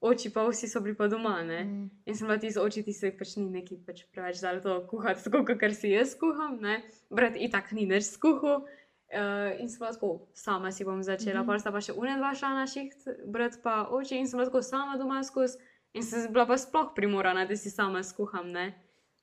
oči 0.00 0.32
pa 0.32 0.44
vsi 0.48 0.68
so 0.68 0.80
bili 0.80 0.96
pa 0.96 1.08
doma. 1.08 1.42
Ne? 1.44 1.64
Mm. 1.64 1.88
In 2.06 2.14
sem 2.16 2.26
bila 2.26 2.38
ti 2.40 2.50
z 2.50 2.60
oči, 2.60 2.82
ti 2.84 2.92
se 2.92 3.12
pač 3.16 3.36
ni 3.36 3.46
neki 3.52 3.80
pač 3.86 4.04
preveč 4.12 4.40
dal 4.40 4.60
to 4.64 4.80
kuhati, 4.90 5.24
tako 5.24 5.44
kot 5.44 5.74
si 5.76 5.92
jaz 5.92 6.14
kuham. 6.18 6.58
Ne? 6.60 6.80
Brat 7.12 7.36
itak 7.36 7.72
ni 7.76 7.86
več 7.86 8.08
skuhal. 8.10 8.64
Uh, 9.10 9.58
in 9.58 9.66
sem 9.66 9.82
bila 9.82 9.90
tako, 9.90 10.10
sama 10.38 10.70
si 10.70 10.84
bom 10.86 11.02
začela, 11.02 11.42
mm 11.42 11.48
-hmm. 11.48 11.54
pa 11.54 11.58
sta 11.58 11.72
pa 11.72 11.80
še 11.80 11.92
une 11.98 12.14
dva 12.16 12.30
šla 12.34 12.50
na 12.54 12.66
šiht, 12.66 12.94
brat 13.26 13.58
pa 13.62 13.88
oči 13.90 14.16
in 14.16 14.28
sem 14.28 14.38
bila 14.38 14.46
tako 14.46 14.62
sama 14.62 14.96
doma 14.96 15.22
skozi. 15.22 15.58
In 15.94 16.02
sem 16.02 16.32
bila 16.32 16.46
pa 16.46 16.56
sploh 16.58 16.94
primorana, 16.94 17.44
da 17.44 17.56
si 17.56 17.70
sama 17.70 18.02
skuham. 18.02 18.52
Ne? 18.52 18.74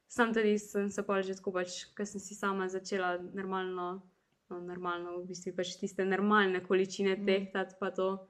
Sam 0.07 0.33
tudi 0.33 0.57
sem 0.59 0.89
se 0.89 1.03
pa 1.03 1.21
že 1.21 1.35
tako, 1.35 1.51
pač, 1.51 1.85
ker 1.95 2.05
sem 2.05 2.19
si 2.19 2.35
sama 2.35 2.67
začela 2.67 3.17
normalno, 3.33 4.01
no, 4.49 4.59
normalno, 4.59 5.21
v 5.21 5.27
bistvu 5.27 5.55
pač 5.55 5.79
tiste 5.79 6.05
normalne 6.05 6.63
količine 6.63 7.15
Mm. 7.15 7.25
tehtati, 7.25 7.75
pa 7.79 7.91
to 7.91 8.27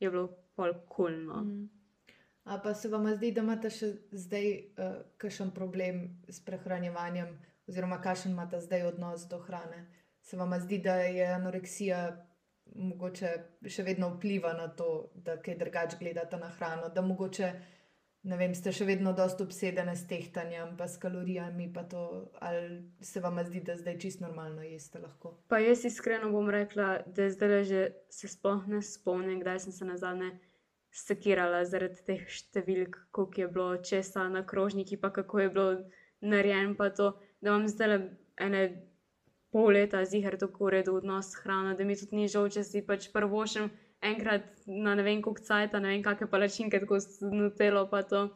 je 0.00 0.10
bilo 0.10 0.28
pol 0.56 0.72
kulno. 0.88 1.44
Mm. 1.44 1.83
Mm. 2.44 2.50
A 2.52 2.58
pa 2.62 2.74
se 2.74 2.88
vam 2.88 3.08
zdi, 3.16 3.32
da 3.32 3.40
imate 3.40 3.70
še 3.70 3.90
zdaj 4.12 4.48
uh, 4.52 4.96
kakšen 5.16 5.50
problem 5.56 6.04
s 6.28 6.40
prehranjevanjem, 6.44 7.32
oziroma 7.68 8.00
kakšen 8.04 8.32
imate 8.32 8.60
zdaj 8.60 8.88
odnos 8.92 9.28
do 9.28 9.38
hrane? 9.46 9.86
Se 10.20 10.36
vam 10.36 10.52
zdi, 10.60 10.78
da 10.78 10.96
je 11.04 11.26
anoreksija 11.34 12.00
mogoče 12.74 13.30
še 13.68 13.84
vedno 13.84 14.10
vpliva 14.16 14.52
na 14.56 14.68
to, 14.68 15.10
da 15.14 15.36
kaj 15.40 15.56
drugače 15.60 15.96
gledate 16.00 16.36
na 16.40 16.48
hrano, 16.58 16.88
da 16.88 17.02
mogoče 17.02 17.52
ne 18.24 18.36
vem, 18.40 18.54
ste 18.56 18.72
še 18.72 18.86
vedno 18.88 19.12
dosta 19.12 19.44
obsedene 19.44 19.92
s 19.96 20.06
tehtanjem, 20.08 20.76
pa 20.78 20.88
s 20.88 20.96
kalorijami, 21.00 21.68
pa 21.72 21.84
to, 21.88 22.30
ali 22.40 22.80
se 23.04 23.20
vam 23.20 23.40
zdi, 23.44 23.60
da 23.60 23.76
zdaj 23.76 23.98
čist 24.00 24.24
normalno 24.24 24.64
jeste 24.64 25.00
lahko? 25.00 25.36
Pa 25.52 25.60
jaz 25.60 25.84
iskreno 25.84 26.30
bom 26.32 26.48
rekla, 26.50 27.04
da 27.06 27.28
zdaj 27.30 27.64
že 27.68 27.84
se 28.08 28.28
sploh 28.32 28.64
ne 28.68 28.80
spomnim, 28.82 29.40
kdaj 29.44 29.66
sem 29.66 29.76
se 29.76 29.84
nazadnje 29.84 30.32
sekirala 30.94 31.64
zaradi 31.66 32.00
teh 32.06 32.24
številk, 32.30 32.96
koliko 33.10 33.40
je 33.40 33.48
bilo 33.48 33.68
česa 33.82 34.28
na 34.30 34.44
krožniki, 34.46 34.96
pa 34.96 35.10
kako 35.10 35.40
je 35.40 35.48
bilo 35.50 35.68
narejen, 36.22 36.76
pa 36.78 36.90
to, 36.94 37.12
da 37.42 37.50
imam 37.50 37.66
zdaj 37.68 37.98
ene 38.40 38.62
pol 39.54 39.74
leta 39.74 40.04
zihar 40.06 40.38
tako 40.38 40.68
uredu 40.70 40.96
odnos 40.98 41.32
s 41.32 41.42
hrano, 41.42 41.74
da 41.78 41.84
mi 41.84 41.96
tudi 41.98 42.16
ni 42.18 42.30
žal, 42.30 42.48
če 42.50 42.64
si 42.66 42.82
pač 42.86 43.10
prvošem 43.14 43.70
enkrat 44.04 44.66
na 44.66 44.94
ne 44.94 45.02
vem 45.02 45.22
koliko 45.22 45.42
cajta, 45.42 45.80
ne 45.80 45.94
vem 45.94 46.02
kakšne 46.04 46.28
palačinke, 46.30 46.80
tako 46.82 47.00
s 47.00 47.20
nutelo 47.22 47.86
pa 47.90 48.02
to. 48.02 48.26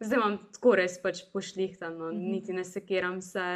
Zdaj 0.00 0.16
imam 0.16 0.38
tako 0.54 0.74
res 0.80 0.96
pač 1.02 1.24
pošlihtano, 1.32 2.10
mm. 2.10 2.16
-hmm. 2.16 2.30
niti 2.32 2.52
ne 2.56 2.64
sekiram 2.64 3.20
se. 3.22 3.46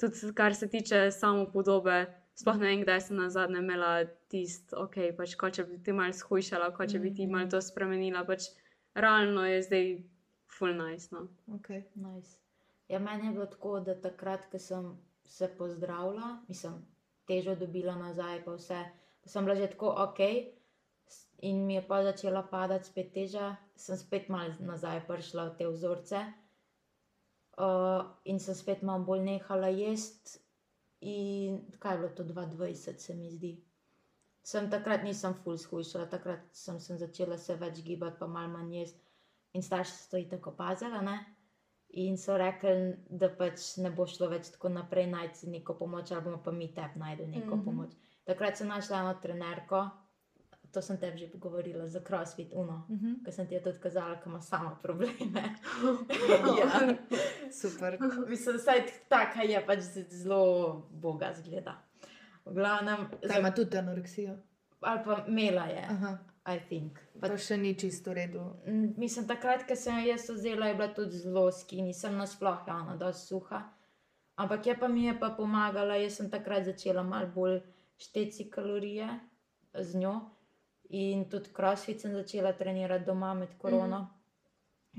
Tudi 0.00 0.34
kar 0.34 0.54
se 0.54 0.68
tiče 0.68 1.10
samo 1.10 1.46
podobe, 1.52 2.06
sploh 2.34 2.58
ne 2.58 2.66
vem, 2.66 2.82
kdaj 2.82 3.00
sem 3.00 3.16
na 3.16 3.28
zadnje 3.30 3.58
imela 3.58 4.04
tisto, 4.34 4.82
ok, 4.84 4.96
pač 5.18 5.36
ko 5.40 5.50
če 5.54 5.64
bi 5.70 5.78
ti 5.86 5.94
malo 5.94 6.14
shujšala, 6.18 6.72
ko 6.76 6.86
če 6.90 6.98
bi 6.98 7.12
ti 7.14 7.26
Mhm. 7.26 7.32
malo 7.36 7.50
to 7.54 7.60
spremenila, 7.62 8.24
pač 8.26 8.50
realno 8.94 9.44
je 9.46 9.62
zdaj 9.62 9.86
full 10.56 10.74
nice. 10.74 11.08
No. 11.12 11.28
Okay. 11.58 11.84
Nice. 11.94 12.38
Ja, 12.88 12.98
meni 12.98 13.26
je 13.26 13.32
bilo 13.32 13.46
tako, 13.46 13.78
da 13.80 13.94
takrat, 14.00 14.50
ko 14.50 14.58
sem 14.58 14.90
se 15.24 15.48
pozdravila, 15.58 16.44
mislim, 16.48 16.82
težo 17.26 17.54
dobila 17.56 17.94
nazaj, 17.96 18.42
pa 18.44 18.54
vse, 18.58 18.82
pa 19.22 19.30
sem 19.32 19.44
bila 19.44 19.56
že 19.56 19.70
tako 19.72 19.94
ok, 20.04 20.20
in 21.42 21.66
mi 21.66 21.74
je 21.74 21.82
pa 21.88 22.02
začela 22.02 22.42
padati 22.50 22.88
spet 22.88 23.12
teža, 23.14 23.56
sem 23.76 23.96
spet 23.96 24.28
malo 24.28 24.54
nazaj 24.60 25.06
prišla 25.08 25.48
v 25.50 25.56
te 25.58 25.68
vzorce. 25.68 26.24
Uh, 27.54 28.02
in 28.24 28.40
sem 28.40 28.54
spet 28.54 28.82
malo 28.82 29.04
bolj 29.06 29.20
nehala 29.22 29.68
jesti, 29.70 30.40
in 31.00 31.60
kaj 31.78 31.94
je 31.94 31.98
bilo 31.98 32.10
to 32.16 32.24
22, 32.24 32.98
se 32.98 33.14
mi 33.14 33.30
zdi. 33.30 33.52
Sem 34.44 34.66
takrat 34.70 35.04
nisem 35.06 35.32
full 35.40 35.56
shujšala, 35.56 36.04
takrat 36.12 36.42
sem, 36.52 36.76
sem 36.80 36.98
začela 37.00 37.38
se 37.40 37.56
več 37.56 37.80
gibati, 37.86 38.18
pa 38.20 38.26
malo 38.28 38.52
manj 38.52 38.76
jesti. 38.76 39.00
In 39.56 39.62
starši 39.62 39.94
so 39.94 40.10
to 40.10 40.20
tako 40.30 40.50
opazili, 40.50 41.00
ne? 41.06 41.18
In 42.02 42.18
so 42.18 42.36
rekli, 42.36 42.92
da 43.08 43.30
pač 43.38 43.76
ne 43.80 43.92
bo 43.94 44.04
šlo 44.10 44.28
več 44.28 44.50
tako 44.52 44.68
naprej 44.74 45.06
najti 45.12 45.48
neko 45.48 45.76
pomoč, 45.78 46.10
ali 46.12 46.26
bomo 46.26 46.42
pa 46.44 46.52
mi 46.52 46.68
tebi 46.74 47.00
najdel 47.00 47.28
neko 47.30 47.56
mm. 47.56 47.60
-hmm. 47.60 47.64
pomoč. 47.64 47.94
Takrat 48.24 48.58
sem 48.58 48.68
našla 48.68 49.00
eno 49.00 49.14
trenerko, 49.22 49.84
to 50.74 50.82
sem 50.82 50.98
tebi 50.98 51.18
že 51.18 51.30
govorila, 51.38 51.88
za 51.88 52.00
CrossFit 52.00 52.52
Uno, 52.52 52.84
Uh 52.88 52.96
-huh. 52.96 53.24
ki 53.24 53.32
sem 53.32 53.46
ti 53.46 53.60
tudi 53.62 53.78
kazala, 53.78 54.14
da 54.14 54.22
ima 54.26 54.40
sama 54.40 54.78
probleme. 54.82 55.54
ja. 56.60 56.96
Super. 57.52 57.98
Mislim, 58.30 58.56
da 58.66 58.72
je 58.72 58.86
taka 59.08 59.42
je 59.42 59.66
pač 59.66 59.80
zelo 60.10 60.82
boga 60.90 61.32
zgleda. 61.34 61.82
V 62.44 62.54
glavnem, 62.54 63.06
Kaj 63.22 63.38
ima 63.38 63.50
tudi 63.50 63.78
anoreksijo? 63.78 64.36
ali 64.80 65.00
pa 65.04 65.24
imela 65.28 65.62
je, 65.64 65.84
Aha, 65.88 66.18
I 66.46 66.58
think. 66.68 66.98
pa 67.20 67.28
to 67.28 67.38
še 67.38 67.56
ni 67.56 67.74
čisto 67.74 68.10
v 68.10 68.14
redu. 68.14 68.42
Mislim, 68.96 69.26
takrat, 69.26 69.64
ko 69.64 69.76
sem 69.76 69.96
jo 69.98 70.10
jaz 70.10 70.28
vzela, 70.28 70.66
je 70.66 70.74
bila 70.74 70.88
tudi 70.88 71.16
zelo 71.16 71.50
skini, 71.52 71.94
sem 71.94 72.16
nasploh 72.16 72.58
javna, 72.68 72.96
da 72.96 73.12
suha. 73.12 73.62
Ampak 74.36 74.66
je 74.66 74.74
pa 74.78 74.88
mi 74.88 75.06
je 75.06 75.14
pa 75.18 75.30
pomagala, 75.30 75.96
jaz 75.96 76.16
sem 76.16 76.30
takrat 76.30 76.64
začela 76.64 77.02
malo 77.02 77.30
bolj 77.34 77.60
šteti 77.96 78.50
kalorije 78.50 79.08
z 79.74 79.96
njo. 79.96 80.20
In 80.90 81.24
tudi 81.30 81.48
crossfit 81.56 82.00
sem 82.00 82.12
začela 82.12 82.52
trenirati 82.52 83.04
doma 83.04 83.34
med 83.34 83.56
korono. 83.58 83.98
Mm. 84.00 84.13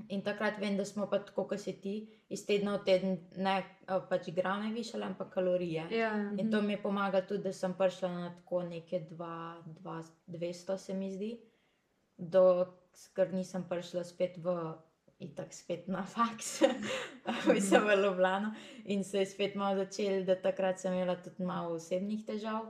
In 0.09 0.21
takrat 0.21 0.59
vem, 0.59 0.75
da 0.77 0.85
smo 0.85 1.07
pa 1.09 1.19
tako, 1.23 1.45
kot 1.49 1.61
si 1.61 1.73
ti, 1.81 1.95
iz 2.29 2.43
tedna 2.45 2.75
v 2.77 2.83
teden 2.87 3.13
ne 3.41 3.55
eh, 3.61 3.99
pač 4.09 4.29
grame 4.35 4.73
višali, 4.75 5.05
ampak 5.07 5.31
kalorije. 5.33 5.87
Ja. 5.95 6.11
In 6.37 6.51
to 6.51 6.61
mi 6.61 6.75
je 6.75 6.81
pomagalo 6.83 7.27
tudi, 7.29 7.43
da 7.47 7.53
sem 7.53 7.73
prišla 7.73 8.09
na 8.11 8.31
tako 8.35 8.63
neke 8.67 9.05
200, 9.09 10.77
se 10.77 10.93
mi 10.93 11.11
zdi, 11.13 11.31
do 12.17 12.65
ker 13.15 13.31
nisem 13.33 13.63
prišla 13.69 14.03
spet 14.07 14.41
v. 14.43 14.57
Itak 15.23 15.53
spet 15.55 15.85
na 15.87 16.01
faks, 16.03 16.65
mislim 17.53 17.85
v 17.87 17.93
Ljubljano. 18.01 18.49
In 18.91 19.03
se 19.07 19.21
je 19.21 19.29
spet 19.31 19.53
malo 19.55 19.77
začel, 19.79 20.25
da 20.27 20.35
takrat 20.35 20.81
sem 20.83 20.91
imela 20.93 21.15
tudi 21.15 21.45
malo 21.47 21.77
osebnih 21.77 22.25
težav. 22.27 22.65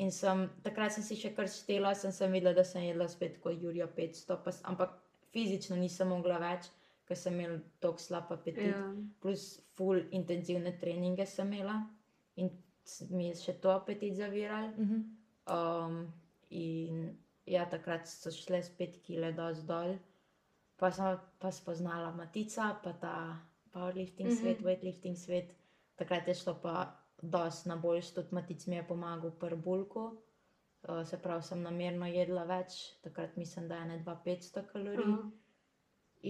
In 0.00 0.08
sem, 0.08 0.46
takrat 0.64 0.94
sem 0.96 1.04
si 1.04 1.18
še 1.20 1.34
kar 1.36 1.44
štela, 1.44 1.92
sem, 1.92 2.08
sem 2.16 2.32
videla, 2.32 2.54
da 2.56 2.64
sem 2.64 2.86
jedla 2.86 3.04
spet 3.04 3.36
kot 3.44 3.60
Jurija 3.60 3.84
500, 3.98 4.38
pa, 4.40 4.54
ampak 4.72 4.96
fizično 5.32 5.76
nisem 5.76 6.08
mogla 6.08 6.38
več, 6.38 6.68
ker 7.06 7.16
sem 7.16 7.34
imela 7.40 7.58
tako 7.80 7.98
slab 7.98 8.32
apetit 8.32 8.66
Ja. 8.66 8.94
plus 9.20 9.60
full 9.74 10.02
intenzivne 10.10 10.78
treninge 10.78 11.26
sem 11.26 11.52
imela 11.52 11.78
in 12.36 12.50
mi 13.10 13.26
je 13.28 13.34
še 13.34 13.52
to 13.60 13.70
apetit 13.70 14.14
zaviral. 14.16 14.70
Uh 14.78 14.86
-huh. 14.88 15.02
Um, 15.50 16.12
in 16.50 17.16
ja, 17.46 17.64
takrat 17.70 18.08
so 18.08 18.30
šle 18.30 18.62
spet 18.62 19.00
kile 19.02 19.32
dosti 19.32 19.66
dol. 19.66 19.96
Pa 20.76 20.90
sem 20.90 21.18
pa 21.38 21.50
spoznala 21.50 22.12
Matica, 22.16 22.78
pa 22.84 22.92
ta 22.92 23.38
powerlifting 23.72 24.28
mm 24.28 24.32
Mhm. 24.32 24.38
-hmm. 24.38 24.42
svet, 24.42 24.60
weightlifting 24.62 25.16
svet. 25.16 25.54
Takrat 25.96 26.28
je 26.28 26.34
šlo 26.34 26.54
pa 26.62 26.96
dosti 27.22 27.68
na 27.68 27.76
boljš, 27.76 28.10
tudi 28.10 28.28
Matic 28.34 28.66
mi 28.66 28.76
je 28.76 28.86
pomagal 28.88 29.30
pri 29.30 29.56
bulku. 29.56 30.16
Uh, 30.88 31.02
se 31.04 31.18
pravi, 31.20 31.42
sem 31.44 31.60
namerno 31.62 32.06
jedla 32.08 32.46
več, 32.48 32.76
takrat 33.04 33.34
mislim, 33.36 33.66
da 33.68 33.82
je 33.82 33.88
ne 33.90 33.98
2500 34.04 34.62
kalorij. 34.70 35.04
Aha. 35.04 35.30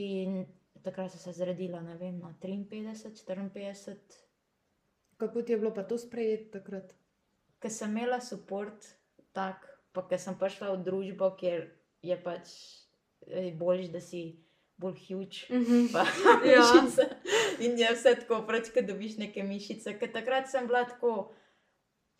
In 0.00 0.40
takrat 0.82 1.12
sem 1.14 1.20
se 1.20 1.36
zredila, 1.38 1.80
ne 1.80 1.94
vem, 2.00 2.18
na 2.18 2.34
53, 2.42 3.22
54. 3.26 4.18
Kako 5.20 5.42
ti 5.42 5.52
je 5.52 5.58
bilo 5.58 5.74
pa 5.74 5.84
to 5.84 5.98
sprejeti 5.98 6.50
takrat? 6.50 6.94
Ker 7.60 7.70
sem 7.70 7.90
imela 7.92 8.18
podpor, 8.18 8.72
tako, 9.32 9.68
pa 9.92 10.06
ker 10.08 10.18
sem 10.18 10.38
prišla 10.38 10.72
v 10.74 10.84
družbo, 10.84 11.34
kjer 11.36 11.66
je 12.02 12.16
pač 12.22 12.52
eh, 13.28 13.52
boljš, 13.54 13.90
da 13.92 14.00
si 14.00 14.22
bolj 14.80 14.96
huge. 15.08 15.46
Mhm. 15.50 15.92
Pa, 15.92 16.06
Ja. 16.48 16.64
In 17.60 17.78
je 17.78 17.92
vse 17.92 18.14
tako, 18.22 18.42
preveč, 18.48 18.72
da 18.74 18.82
dobiš 18.82 19.18
neke 19.20 19.42
mišice. 19.44 19.98
Ker 20.00 20.12
takrat 20.12 20.48
sem 20.48 20.66
bila 20.66 20.86
tako, 20.88 21.34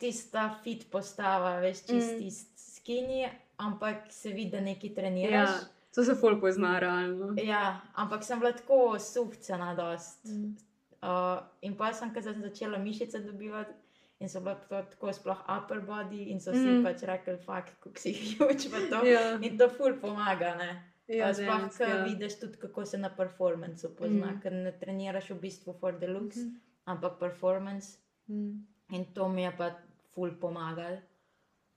tista 0.01 0.47
fit 0.63 0.87
postava, 0.91 1.59
veš, 1.61 1.83
čist 1.87 2.15
Mm. 2.15 2.19
tist 2.23 2.49
skinny, 2.75 3.29
ampak 3.61 4.09
se 4.09 4.29
vidi, 4.33 4.51
da 4.51 4.61
nekaj 4.65 4.93
treniraš. 4.95 5.49
Ja, 5.49 5.59
to 5.95 6.03
se 6.03 6.15
ful 6.15 6.39
pozna 6.41 6.79
realno. 6.79 7.33
Ja, 7.43 7.81
ampak 7.95 8.23
sem 8.25 8.39
bila 8.41 8.51
tako 8.57 8.97
suhcena, 8.99 9.75
dost. 9.77 10.25
Mm. 10.25 10.55
Uh, 11.01 11.39
in 11.61 11.77
pa 11.77 11.93
sem, 11.93 12.11
ko 12.13 12.21
sem 12.21 12.41
začela 12.41 12.77
mišice 12.77 13.19
dobivati, 13.25 13.73
in 14.21 14.29
so 14.29 14.39
bila 14.41 14.55
to 14.55 14.81
tako 14.91 15.13
sploh 15.13 15.39
upper 15.49 15.79
body, 15.81 16.23
in 16.31 16.39
so 16.39 16.51
vsi 16.53 16.67
mm. 16.79 16.83
Pač 16.85 17.01
rekli, 17.09 17.37
fuck, 17.41 17.71
kako 17.81 17.97
si 17.99 18.13
huge 18.13 18.69
v 18.69 18.89
to. 18.89 19.05
Ja, 19.05 19.37
In 19.41 19.57
to 19.57 19.69
ful 19.69 19.93
pomaga, 20.01 20.55
ne. 20.59 20.71
ja, 21.07 21.33
sploh, 21.33 21.69
ko 21.77 21.83
ja. 21.83 22.03
vidiš 22.05 22.39
tudi, 22.39 22.57
kako 22.61 22.85
se 22.85 22.97
na 22.97 23.09
performancu 23.09 23.95
pozna, 23.97 24.31
Mm. 24.31 24.41
ker 24.41 24.53
ne 24.53 24.71
treniraš 24.71 25.29
v 25.33 25.39
bistvu 25.41 25.73
for 25.79 25.93
the 25.99 26.07
looks, 26.07 26.37
mm. 26.37 26.49
-hmm. 26.49 26.59
ampak 26.85 27.19
performance. 27.19 27.97
Mm. 28.29 28.65
In 28.91 29.05
to 29.13 29.29
mi 29.29 29.43
je 29.43 29.51
pa 29.57 29.71
ful 30.11 30.31
pomagal. 30.35 30.97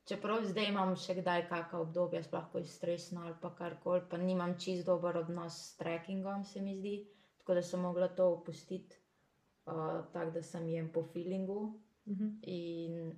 Čeprav 0.04 0.44
zdaj 0.44 0.66
imam 0.66 0.96
še 0.96 1.14
kdaj 1.14 1.46
kakšno 1.48 1.80
obdobje, 1.80 2.22
sploh 2.22 2.50
ko 2.50 2.58
je 2.58 2.66
stresno 2.66 3.22
ali 3.22 3.34
pa 3.40 3.50
karkoli, 3.52 4.02
pa 4.04 4.16
nimam 4.18 4.54
čist 4.56 4.84
dober 4.84 5.16
odnos 5.16 5.54
s 5.62 5.76
trekkingom, 5.76 6.44
se 6.44 6.60
mi 6.60 6.74
zdi. 6.76 6.96
Tako 7.38 7.54
da 7.54 7.62
sem 7.62 7.80
mogla 7.80 8.08
to 8.10 8.26
opustiti, 8.30 8.96
uh, 9.66 9.74
tako 10.10 10.30
da 10.30 10.42
sem 10.42 10.68
jem 10.68 10.90
po 10.90 11.02
feelingu 11.04 11.72
Mhm. 12.06 12.26
in 12.42 13.14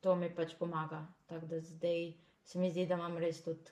to 0.00 0.14
mi 0.14 0.28
pač 0.30 0.54
pomaga. 0.54 1.00
Tako 1.26 1.46
da 1.46 1.60
zdaj 1.62 2.12
se 2.44 2.58
mi 2.58 2.70
zdi, 2.70 2.86
da 2.86 2.94
imam 2.94 3.18
res 3.18 3.42
tudi 3.42 3.70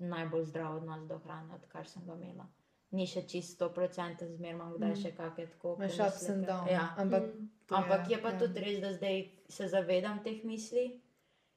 najbolj 0.00 0.44
zdrav 0.44 0.76
odnos 0.76 1.06
do 1.06 1.18
hrane, 1.18 1.54
odkar 1.54 1.86
sem 1.86 2.02
ga 2.04 2.14
imela. 2.14 2.46
Ni 2.92 3.06
še 3.06 3.22
čisto 3.24 3.68
100%, 3.68 4.26
zmeraj 4.28 4.52
imam 4.52 4.72
kdaj 4.72 4.90
Mm. 4.90 4.96
še 4.96 5.10
kakšne 5.12 5.46
tako. 5.48 5.76
Pomisleke. 5.76 6.08
ups 6.08 6.28
and 6.28 6.46
downs. 6.46 6.70
Ja. 6.70 6.94
Ampak, 6.96 7.22
Mm. 7.24 7.48
Ampak 7.72 8.10
je 8.10 8.18
pa 8.18 8.30
ja. 8.30 8.38
tudi 8.38 8.60
res, 8.60 8.80
da 8.80 8.92
zdaj 8.92 9.22
se 9.52 9.68
zavedam 9.68 10.22
teh 10.24 10.40
misli 10.44 11.00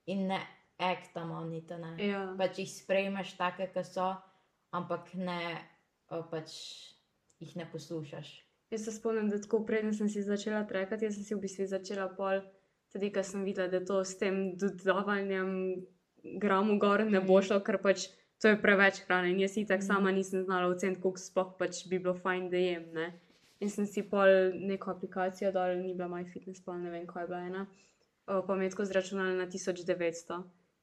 in 0.05 0.27
ne 0.27 0.39
aktamo, 0.77 1.39
niti 1.45 1.73
ne. 1.75 1.93
Ja. 2.01 2.23
Pač 2.37 2.59
jih 2.59 2.71
sprejmeš 2.71 3.37
take, 3.37 3.67
ki 3.67 3.83
so, 3.83 4.09
ampak 4.71 5.13
ne, 5.15 5.39
eh, 6.11 6.23
pač 6.31 6.51
jih 7.39 7.55
ne 7.55 7.65
poslušaš. 7.71 8.33
Jaz 8.71 8.83
se 8.83 8.91
spomnim, 8.91 9.29
da 9.29 9.37
tako 9.37 9.61
preden 9.61 9.93
sem 9.93 10.09
si 10.09 10.21
začela 10.21 10.63
trekati, 10.63 11.05
jaz 11.05 11.15
sem 11.15 11.23
si 11.23 11.35
v 11.35 11.39
bistvu 11.39 11.67
začela 11.67 12.09
pol, 12.09 12.41
tudi 12.91 13.11
ker 13.11 13.23
sem 13.23 13.43
videla, 13.43 13.67
da 13.69 13.79
to 13.79 14.03
s 14.03 14.17
tem 14.17 14.57
dodavanjem 14.57 15.85
gramov 16.41 16.79
gor 16.79 17.05
ne 17.05 17.19
bo 17.21 17.37
Mhm. 17.37 17.43
šlo, 17.43 17.59
ker 17.61 17.77
pač 17.77 18.07
to 18.41 18.47
je 18.49 18.57
preveč 18.57 18.99
hrane. 19.01 19.31
In 19.31 19.39
jaz 19.39 19.55
itak 19.57 19.79
Mhm. 19.79 19.87
sama 19.87 20.11
nisem 20.11 20.43
znala 20.43 20.67
oceniti, 20.67 21.01
koliko 21.01 21.19
sploh 21.19 21.57
pač 21.57 21.87
bi 21.87 21.99
bilo 21.99 22.13
fajn, 22.15 22.49
da 22.49 22.57
jem. 22.57 22.85
Ne? 22.93 23.13
In 23.63 23.69
sem 23.71 23.85
si 23.87 24.03
pol 24.03 24.51
neko 24.67 24.91
aplikacijo 24.91 25.51
dol, 25.55 25.77
ni 25.79 25.93
bila 25.93 26.09
MyFitness, 26.11 26.63
pa 26.65 26.75
ne 26.77 26.91
vem, 26.91 27.05
kaj 27.07 27.23
je 27.23 27.27
bila 27.29 27.41
ena, 27.47 27.61
o, 28.27 28.41
pa 28.47 28.55
mi 28.55 28.65
je 28.65 28.73
tako 28.73 28.85
zračunala 28.85 29.37
na 29.37 29.47
1900. 29.47 30.41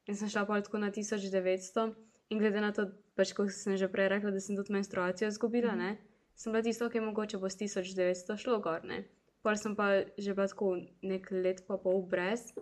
In 0.08 0.16
sem 0.16 0.30
šla 0.32 0.46
pol 0.48 0.64
tako 0.64 0.80
na 0.80 0.90
1900 0.90 1.92
in 2.32 2.40
glede 2.40 2.62
na 2.64 2.72
to, 2.72 2.88
pač 3.14 3.34
kot 3.36 3.52
sem 3.52 3.76
že 3.76 3.90
prej 3.92 4.08
rekla, 4.16 4.32
da 4.32 4.40
sem 4.40 4.56
tudi 4.56 4.72
menstruacijo 4.72 5.28
izgubila, 5.28 5.76
ne, 5.76 5.98
sem 6.34 6.52
bila 6.52 6.62
tisto, 6.64 6.88
ki 6.88 6.98
je 6.98 7.06
mogoče 7.06 7.38
bo 7.38 7.50
s 7.50 7.60
1900 7.60 8.36
šlo 8.40 8.58
gor. 8.64 8.84
Ne. 8.88 9.04
Pol 9.42 9.58
sem 9.58 9.76
pa 9.76 10.02
že 10.18 10.34
bila 10.34 10.48
tako 10.48 10.76
nek 11.02 11.28
let 11.30 11.64
pa 11.66 11.76
pol 11.76 12.02
brez 12.08 12.52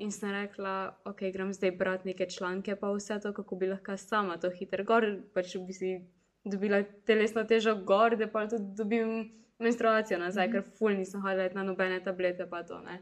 in 0.00 0.10
sem 0.10 0.32
rekla, 0.32 0.96
ok, 1.04 1.28
grem 1.34 1.52
zdaj 1.52 1.74
brati 1.76 2.08
neke 2.08 2.26
članke, 2.30 2.76
pa 2.80 2.88
vse 2.94 3.20
to, 3.20 3.34
kako 3.36 3.56
bi 3.60 3.68
lahko 3.68 3.96
sama 4.00 4.38
to 4.40 4.48
hitro 4.50 4.84
gor, 4.84 5.04
pač 5.34 5.56
bi 5.60 5.76
si 5.76 5.90
dobila 6.44 6.80
telesno 7.04 7.44
težo 7.44 7.74
gor, 7.84 8.16
da 8.16 8.26
pa 8.26 8.46
tudi 8.48 8.72
dobim 8.78 9.28
menstruacijo 9.60 10.18
nazaj, 10.18 10.48
mm 10.48 10.52
-hmm. 10.52 10.62
ker 10.62 10.78
ful 10.78 10.96
nisem 10.96 11.20
hodila 11.20 11.48
na 11.54 11.62
nobene 11.62 12.00
tablete 12.04 12.46
pa 12.50 12.62
to, 12.62 12.80
ne. 12.80 12.98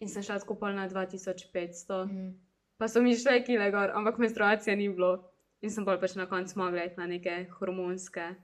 In 0.00 0.08
sem 0.08 0.22
šla 0.22 0.40
pol 0.60 0.74
na 0.74 0.88
2500. 0.88 2.06
Mm. 2.06 2.32
Pa 2.76 2.88
so 2.88 3.02
mi 3.02 3.16
šle 3.16 3.44
kile 3.44 3.70
gor, 3.70 3.90
ampak 3.94 4.18
menstruacije 4.18 4.76
ni 4.76 4.88
bilo. 4.88 5.28
In 5.62 5.70
sem 5.70 5.84
bolj 5.84 6.00
pač 6.00 6.14
na 6.14 6.26
koncu 6.26 6.58
mogla 6.58 6.84
iti 6.84 6.98
na 6.98 7.06
neke 7.06 7.46
hormonske 7.58 8.34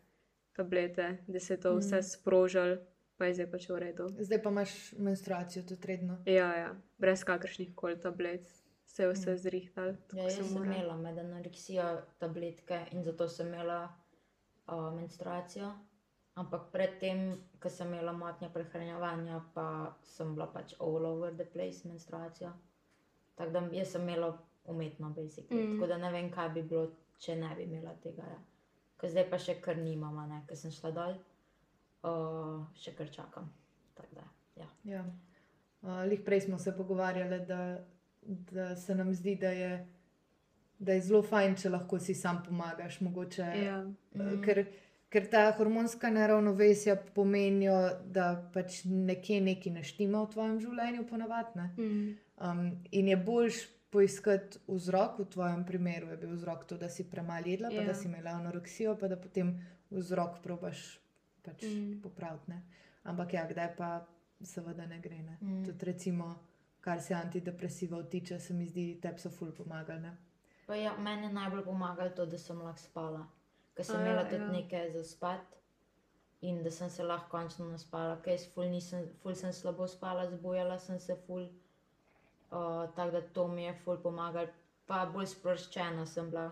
tablete, 0.53 1.19
da 1.27 1.41
se 1.41 1.55
je 1.55 1.61
to 1.61 1.77
vse 1.77 2.03
sprožilo, 2.03 2.77
pa 3.17 3.27
je 3.27 3.35
zdaj 3.35 3.51
pač 3.51 3.67
v 3.69 3.79
redu. 3.79 4.07
Zdaj 4.19 4.43
pa 4.43 4.51
imaš 4.51 4.93
menstruacijo 4.99 5.65
tudi 5.67 5.87
redno. 5.87 6.19
Ja, 6.27 6.47
ja, 6.55 6.71
brez 6.99 7.25
kakršnih 7.27 7.75
koli 7.75 7.99
tablet, 8.01 8.47
se 8.87 9.03
je 9.03 9.11
vse 9.13 9.37
zrihtalo. 9.37 9.97
Ja, 10.15 10.29
jaz 10.29 10.39
sem 10.39 10.63
imela 10.63 10.97
med 10.97 11.19
anoreksijo 11.19 11.89
tabletke 12.19 12.85
in 12.93 13.03
zato 13.03 13.29
sem 13.29 13.51
imela 13.51 13.81
uh, 14.67 14.95
menstruacijo. 14.95 15.73
Ampak 16.39 16.69
predtem, 16.73 17.33
ko 17.59 17.71
sem 17.73 17.89
imela 17.91 18.13
motnje 18.15 18.51
prehranjevanja, 18.55 19.41
pa 19.55 19.97
sem 20.07 20.35
bila 20.37 20.47
pač 20.53 20.77
all 20.79 21.07
over 21.07 21.35
the 21.35 21.45
place 21.45 21.89
menstruacijo. 21.89 22.53
Tako 23.39 23.51
da 23.51 23.63
jaz 23.73 23.93
sem 23.93 24.03
imela 24.03 24.31
umetno, 24.69 25.11
basically. 25.17 25.67
Mm. 25.67 25.75
Tako 25.75 25.87
da 25.87 25.99
ne 25.99 26.13
vem, 26.13 26.31
kaj 26.31 26.49
bi 26.55 26.63
bilo, 26.63 26.87
če 27.19 27.37
ne 27.37 27.51
bi 27.57 27.67
imela 27.67 27.95
tega. 28.03 28.23
Ja. 28.23 28.39
Ker 28.99 29.11
zdaj 29.11 29.29
pa 29.31 29.39
še 29.43 29.59
kar 29.63 29.79
nimam, 29.79 30.19
ker 30.47 30.59
sem 30.59 30.75
šla 30.75 30.91
dol, 30.95 31.19
uh, 32.07 32.65
še 32.79 32.95
kar 32.99 33.11
čakam. 33.15 33.51
Tako 33.99 34.19
da, 34.21 34.27
ja. 34.59 34.69
Ja. 34.85 35.05
Uh, 35.83 36.03
Lih 36.11 36.23
prej 36.27 36.47
smo 36.47 36.59
se 36.59 36.75
pogovarjali, 36.77 37.39
da, 37.47 37.61
da 38.51 38.73
se 38.77 38.95
nam 38.95 39.15
zdi, 39.15 39.37
da 39.39 39.55
je, 39.55 39.71
da 40.79 40.99
je 40.99 41.07
zelo 41.07 41.23
fajn, 41.23 41.55
če 41.63 41.71
lahko 41.71 41.99
si 42.03 42.15
sam 42.15 42.43
pomagaš. 42.47 43.01
Mogoče, 43.07 43.47
Ja, 43.63 43.81
mm. 44.15 44.43
ker, 44.45 44.65
ker 45.09 45.27
ta 45.31 45.53
hormonska 45.57 46.11
neravnovesja 46.11 46.97
pomenijo, 47.15 47.77
da 48.05 48.51
pač 48.55 48.83
nekje 48.85 49.41
nekaj 49.41 49.73
naštima 49.73 50.23
v 50.23 50.31
tvojem 50.33 50.61
življenju, 50.61 51.07
ponavadi. 51.09 51.61
mm. 51.77 52.17
Um, 52.39 52.85
in 52.93 53.09
je 53.09 53.17
boljš 53.17 53.67
poiskati 53.91 54.59
vzrok, 54.69 55.19
v 55.19 55.25
tvojem 55.25 55.65
primeru 55.65 56.11
je 56.11 56.17
bil 56.17 56.31
vzrok 56.37 56.65
to, 56.69 56.77
da 56.77 56.89
si 56.89 57.11
premalo 57.11 57.47
jedla, 57.47 57.69
pa 57.69 57.75
Ja. 57.75 57.87
da 57.87 57.95
si 57.95 58.09
imela 58.09 58.31
anoreksijo, 58.31 58.97
pa 59.01 59.09
da 59.09 59.17
potem 59.17 59.57
vzrok 59.91 60.43
probaš 60.43 61.01
pač 61.43 61.63
mm. 61.63 61.69
Mm. 61.69 62.01
popraviti. 62.03 62.51
ne. 62.51 62.63
Ampak 63.05 63.33
ja, 63.35 63.47
kdaj 63.49 63.77
pa 63.77 64.07
seveda 64.43 64.87
ne 64.87 65.01
gre. 65.01 65.23
Ne? 65.23 65.39
Mm. 65.41 65.61
Mm. 65.61 65.65
Tudi 65.65 65.85
recimo, 65.85 66.35
kar 66.81 67.01
se 67.03 67.15
antidepresivov 67.15 68.05
tiče, 68.11 68.39
se 68.41 68.55
mi 68.55 68.67
zdi, 68.67 68.99
da 69.03 69.19
so 69.19 69.31
ful 69.31 69.53
pomagali. 69.53 70.11
Ja, 70.69 70.97
meni 70.99 71.27
je 71.27 71.33
najbolj 71.33 71.65
pomagalo 71.65 72.11
to, 72.11 72.27
da 72.27 72.39
sem 72.39 72.59
lahko 72.61 72.79
spala. 72.79 73.27
Ker 73.79 73.87
sem 73.87 73.97
A 73.97 74.01
ja, 74.01 74.07
imela 74.07 74.25
tudi 74.27 74.43
ja. 74.43 74.51
nekaj 74.51 74.89
za 74.91 75.05
spat 75.05 75.55
in 76.41 76.63
da 76.63 76.71
sem 76.71 76.91
se 76.91 77.03
lahko 77.03 77.31
končno 77.31 77.69
naspala. 77.69 78.17
Ker 78.23 78.33
jaz 78.33 78.49
ful, 78.51 78.67
nisem, 78.67 79.05
ful 79.23 79.35
sem 79.35 79.53
slabo 79.53 79.87
spala, 79.87 80.25
zbujala 80.27 80.79
sem 80.79 80.99
se 80.99 81.15
ful. 81.17 81.45
Uh, 82.51 82.89
tako 82.97 83.11
da 83.11 83.21
to 83.23 83.49
mi 83.49 83.65
je 83.65 83.75
ful 83.75 83.97
pomagalo, 83.99 84.49
pa 84.87 85.07
bolj 85.07 85.27
sproščena 85.29 86.07
sem 86.07 86.31
bila 86.31 86.49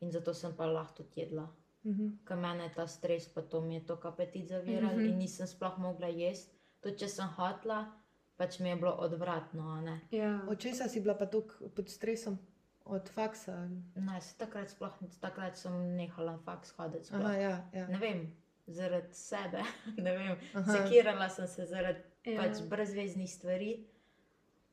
in 0.00 0.12
zato 0.12 0.34
sem 0.34 0.52
pa 0.54 0.66
lahko 0.66 0.94
tudi 0.96 1.20
jedla. 1.20 1.46
Mhm. 1.84 2.08
Ker 2.24 2.36
meni 2.36 2.62
je 2.62 2.72
ta 2.74 2.86
stres, 2.86 3.28
pa 3.28 3.42
to 3.42 3.60
mi 3.60 3.74
je 3.74 3.86
to 3.86 3.98
apetit 4.04 4.48
zaviral 4.48 4.82
mm 4.84 4.96
Mhm. 4.96 5.00
-hmm. 5.00 5.10
in 5.10 5.18
nisem 5.18 5.46
sploh 5.46 5.78
mogla 5.78 6.06
jesti. 6.06 6.54
Tudi 6.80 6.98
če 6.98 7.08
sem 7.08 7.28
hotla, 7.28 7.92
pač 8.36 8.58
mi 8.60 8.68
je 8.68 8.76
bilo 8.76 8.92
odvratno. 8.92 9.62
a 9.68 9.80
ne. 9.80 10.00
ja. 10.10 10.40
Od 10.48 10.58
česa 10.58 10.88
si 10.88 11.00
bila 11.00 11.14
pa 11.14 11.26
tako 11.26 11.68
pod 11.68 11.88
stresom? 11.88 12.38
Od 12.88 13.08
faksa? 13.12 13.68
Ne, 13.94 14.20
se 14.20 14.36
takrat 14.40 14.70
sploh 14.70 14.94
takrat 15.20 15.56
sem 15.56 15.74
nehala 15.96 16.32
na 16.32 16.38
faks 16.44 16.72
hoditi. 16.76 17.14
Aha, 17.14 17.32
ja, 17.32 17.68
ja. 17.72 17.86
ne 17.88 17.98
vem, 18.00 18.22
zaradi 18.66 19.14
sebe. 19.14 19.62
ne 20.04 20.14
vem, 20.16 20.38
Aha. 20.54 20.72
sekirala 20.72 21.28
sem 21.28 21.48
se 21.48 21.66
zaradi 21.66 22.00
ja. 22.24 22.40
pač 22.40 22.62
brezveznih 22.70 23.30
stvari 23.30 23.74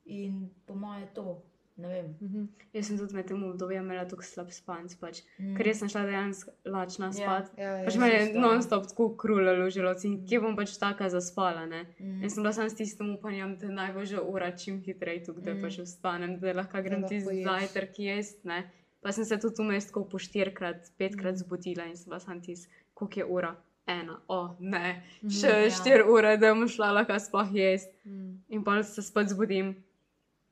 in 0.05 0.49
po 0.65 0.75
moje 0.75 1.11
to. 1.13 1.41
Ne 1.77 1.87
vem. 1.89 2.05
Mhm. 2.21 2.43
Jaz 2.73 2.87
sem 2.87 2.97
tudi 2.97 3.13
med 3.13 3.27
tem 3.27 3.43
obdobjem 3.43 3.83
imela 3.83 4.05
tako 4.07 4.23
slab 4.23 4.51
spanc, 4.51 4.93
pač, 4.95 5.19
Mm. 5.39 5.45
mm. 5.45 5.57
ker 5.57 5.67
jaz 5.67 5.79
sem 5.79 5.89
šla 5.89 6.05
dejansko 6.05 6.51
lačna 6.65 7.05
Ja. 7.05 7.11
spat. 7.11 7.51
Ja, 7.57 7.71
ja, 7.71 7.85
Pač 7.85 7.95
me 7.95 8.07
je 8.07 8.33
non-stop 8.33 8.87
tako 8.87 9.09
krulalo 9.17 9.69
želodci 9.69 10.07
in 10.07 10.25
kje 10.25 10.39
bom 10.39 10.55
pač 10.55 10.77
taka 10.77 11.09
zaspala. 11.09 11.65
Ne? 11.65 11.85
Mm. 11.99 12.21
Jaz 12.23 12.33
sem 12.33 12.43
bila 12.43 12.53
samo 12.53 12.69
s 12.69 12.75
tistim 12.75 13.15
upanjem, 13.15 13.57
da 13.57 13.67
naj 13.69 13.93
bo 13.93 14.05
že 14.05 14.19
ura 14.19 14.51
čim 14.51 14.79
hitreje 14.81 15.23
tukaj, 15.25 15.43
da 15.43 15.53
Mm. 15.53 15.61
pač 15.61 15.77
vstanem, 15.79 16.39
da 16.39 16.53
lahko 16.53 16.81
grem 16.81 17.03
ti 17.07 17.19
zajtrk 17.19 17.99
jesti. 17.99 18.47
ne. 18.47 18.71
Pa 19.01 19.11
sem 19.11 19.25
se 19.25 19.37
tudi 19.37 19.61
vmes 19.61 19.85
tako 19.85 20.05
po 20.05 20.17
štirikrat, 20.17 20.91
petkrat 20.97 21.35
zbudila 21.35 21.85
in 21.85 21.95
sem 21.95 22.05
bila 22.05 22.19
sam 22.19 22.41
tis, 22.41 22.67
koliko 22.93 23.19
je 23.19 23.25
ura. 23.25 23.55
Ena, 23.87 24.17
o 24.27 24.35
oh, 24.35 24.55
ne, 24.59 25.03
še 25.21 25.47
ja. 25.47 25.69
štiri 25.69 26.03
ure, 26.03 26.37
da 26.37 26.53
bom 26.55 26.65
šla 26.67 26.91
lahko 26.91 27.19
sploh 27.19 27.51
jesti. 27.53 27.93
Mm. 28.05 28.39
In 28.49 28.63
pa 28.63 28.81
se 28.83 29.01
spet 29.01 29.29
zbudim, 29.29 29.75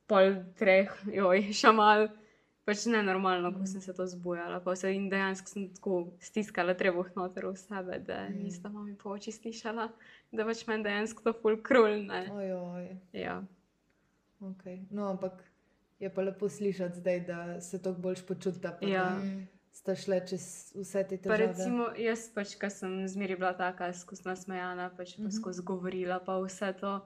pol 0.05 0.25
treh, 0.53 0.89
joj, 1.07 1.39
še 1.53 1.71
mal. 1.71 2.07
Pač 2.63 2.85
ne 2.85 3.01
normalno, 3.03 3.51
ko 3.51 3.65
sem 3.65 3.81
se 3.81 3.91
to 3.91 4.05
zbujala. 4.05 4.59
Pa 4.59 4.71
se 4.73 4.87
in 4.89 5.09
dejansko 5.09 5.47
sem 5.47 5.65
tako 5.69 5.95
stiskala 6.17 6.71
trebuh 6.73 7.09
noter 7.13 7.43
v 7.45 7.57
sebe, 7.57 7.99
da 7.99 8.21
Mm. 8.23 8.39
nista 8.41 8.69
mami 8.69 8.95
po 8.95 9.09
oči 9.11 9.31
slišala, 9.31 9.89
da 10.31 10.45
pač 10.45 10.63
meni 10.65 10.79
dejansko 10.81 11.19
to 11.21 11.33
ful 11.33 11.57
krul. 11.59 11.91
Ne? 12.03 12.21
Ojoj, 12.25 12.87
Ja. 13.13 13.43
okay. 14.41 14.79
No, 14.89 15.09
ampak 15.09 15.43
je 15.99 16.07
pa 16.07 16.21
lepo 16.21 16.47
slišati 16.47 16.95
zdaj, 16.95 17.19
da 17.21 17.37
se 17.61 17.79
tako 17.79 17.99
boljš 17.99 18.21
počutite. 18.23 18.71
pa 18.71 18.79
Ja. 18.81 19.09
Mm. 19.11 19.43
Sta 19.73 19.95
šle 19.95 20.21
čez 20.21 20.43
vse 20.73 21.03
te 21.03 21.17
Pa 21.17 21.23
težave. 21.25 21.37
recimo 21.41 21.89
jaz, 21.97 22.29
pač, 22.29 22.55
ki 22.55 22.69
sem 22.69 23.07
zmeri 23.07 23.35
bila 23.35 23.51
taka, 23.53 23.91
skozi 23.91 24.21
nasmejana, 24.23 24.87
pač 24.89 25.17
pa 25.17 25.23
Mhm. 25.23 25.31
skozi 25.33 25.61
govorila, 25.61 26.19
pa 26.21 26.37
vse 26.39 26.71
to. 26.73 27.01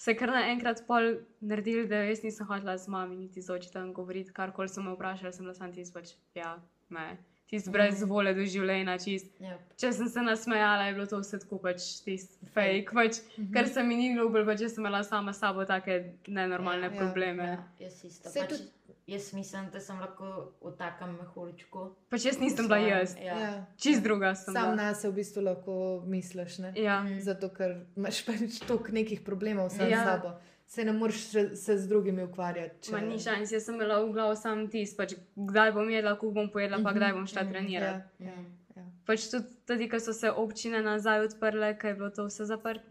Se 0.00 0.14
kar 0.16 0.30
naenkrat 0.32 0.78
pol 0.88 1.10
naredili, 1.44 1.82
da 1.88 1.98
jaz 2.08 2.22
nisem 2.24 2.46
hotela 2.48 2.72
z 2.78 2.88
mami 2.88 3.16
niti 3.18 3.42
z 3.42 3.52
očitom 3.52 3.90
govoriti, 3.92 4.32
karkoli 4.32 4.68
so 4.68 4.80
me 4.82 4.94
vprašali, 4.94 5.32
sem 5.32 5.44
bila 5.44 5.54
sam 5.54 5.72
tisti, 5.72 5.92
pač, 5.92 6.14
ja, 6.34 6.54
me, 6.88 7.18
tisti 7.46 7.68
brez 7.70 8.00
vole 8.08 8.32
do 8.32 8.46
življenja, 8.48 8.94
čist. 8.98 9.28
Ja. 9.40 9.58
Če 9.76 9.90
sem 9.92 10.08
se 10.08 10.24
nasmejala, 10.24 10.86
je 10.88 10.94
bilo 10.94 11.06
to 11.06 11.20
vse 11.20 11.42
tako 11.42 11.58
pač 11.60 11.84
tisti 12.00 12.48
fake, 12.54 12.94
pač, 12.94 13.20
Mhm. 13.36 13.52
ker 13.52 13.68
se 13.68 13.82
mi 13.84 13.96
ni 13.96 14.08
ljubilo, 14.14 14.46
pač 14.48 14.64
sem 14.64 14.80
imela 14.80 15.02
sama 15.04 15.32
sabo 15.36 15.66
take 15.66 15.98
nenormalne 16.28 16.88
Ja, 16.88 16.92
ja, 16.92 16.98
probleme. 16.98 17.44
Ja, 17.44 17.58
jaz 17.80 18.00
isto. 18.04 18.30
Saj 18.30 18.42
Pač, 18.42 18.56
tudi- 18.56 18.70
jaz 19.10 19.32
mislim, 19.32 19.68
da 19.68 19.80
sem 19.80 19.98
lahko 19.98 20.26
v 20.60 20.72
takem 20.72 21.16
mehurčku. 21.16 21.88
Pač 22.08 22.24
jaz 22.24 22.38
nisem 22.38 22.66
bila 22.66 22.78
jaz, 22.78 23.16
Ja. 23.18 23.34
Ja. 23.36 23.50
čist 23.76 24.02
druga 24.02 24.34
sem. 24.34 24.54
Sam 24.54 24.76
na 24.76 24.94
se 24.94 25.08
v 25.08 25.14
bistvu 25.14 25.42
lahko 25.42 25.74
misliš. 26.06 26.58
Ne? 26.58 26.72
Ja, 26.76 27.00
Mm. 27.00 27.20
Zato, 27.20 27.48
ker 27.50 27.74
imaš 27.96 28.22
pač 28.22 28.60
toliko 28.60 28.92
nekih 28.92 29.20
problemov 29.20 29.70
sam 29.70 29.88
Ja. 29.88 29.98
s 29.98 30.06
sabo. 30.06 30.32
Se 30.66 30.84
ne 30.84 30.92
moreš 30.92 31.24
se 31.56 31.78
z 31.78 31.88
drugimi 31.88 32.22
ukvarjati. 32.22 32.82
Če... 32.82 32.92
Ma 32.92 33.00
ni 33.00 33.18
šans, 33.18 33.50
jaz 33.50 33.64
sem 33.64 33.74
imela 33.74 33.98
v 34.00 34.12
glavu 34.12 34.36
sam 34.36 34.68
tisti, 34.68 34.96
pač, 34.96 35.14
kdaj 35.34 35.72
bom 35.72 35.90
jedla, 35.90 36.12
kako 36.12 36.30
bom 36.30 36.48
pojedla, 36.48 36.78
pa 36.78 36.90
Mhm, 36.90 36.96
kdaj 36.96 37.12
bom 37.12 37.26
šla 37.26 37.42
mhm, 37.42 37.50
trenirati. 37.50 38.04
Ja, 38.18 38.26
ja, 38.26 38.44
ja. 38.76 38.84
Pač 39.04 39.26
tudi, 39.26 39.50
tudi, 39.66 39.88
ko 39.88 39.98
so 39.98 40.12
se 40.12 40.30
občine 40.30 40.78
nazaj 40.80 41.24
odprle, 41.24 41.74
ker 41.74 41.90
je 41.90 41.96
bilo 41.96 42.10
to 42.10 42.24
vse 42.24 42.44
zaprto, 42.46 42.86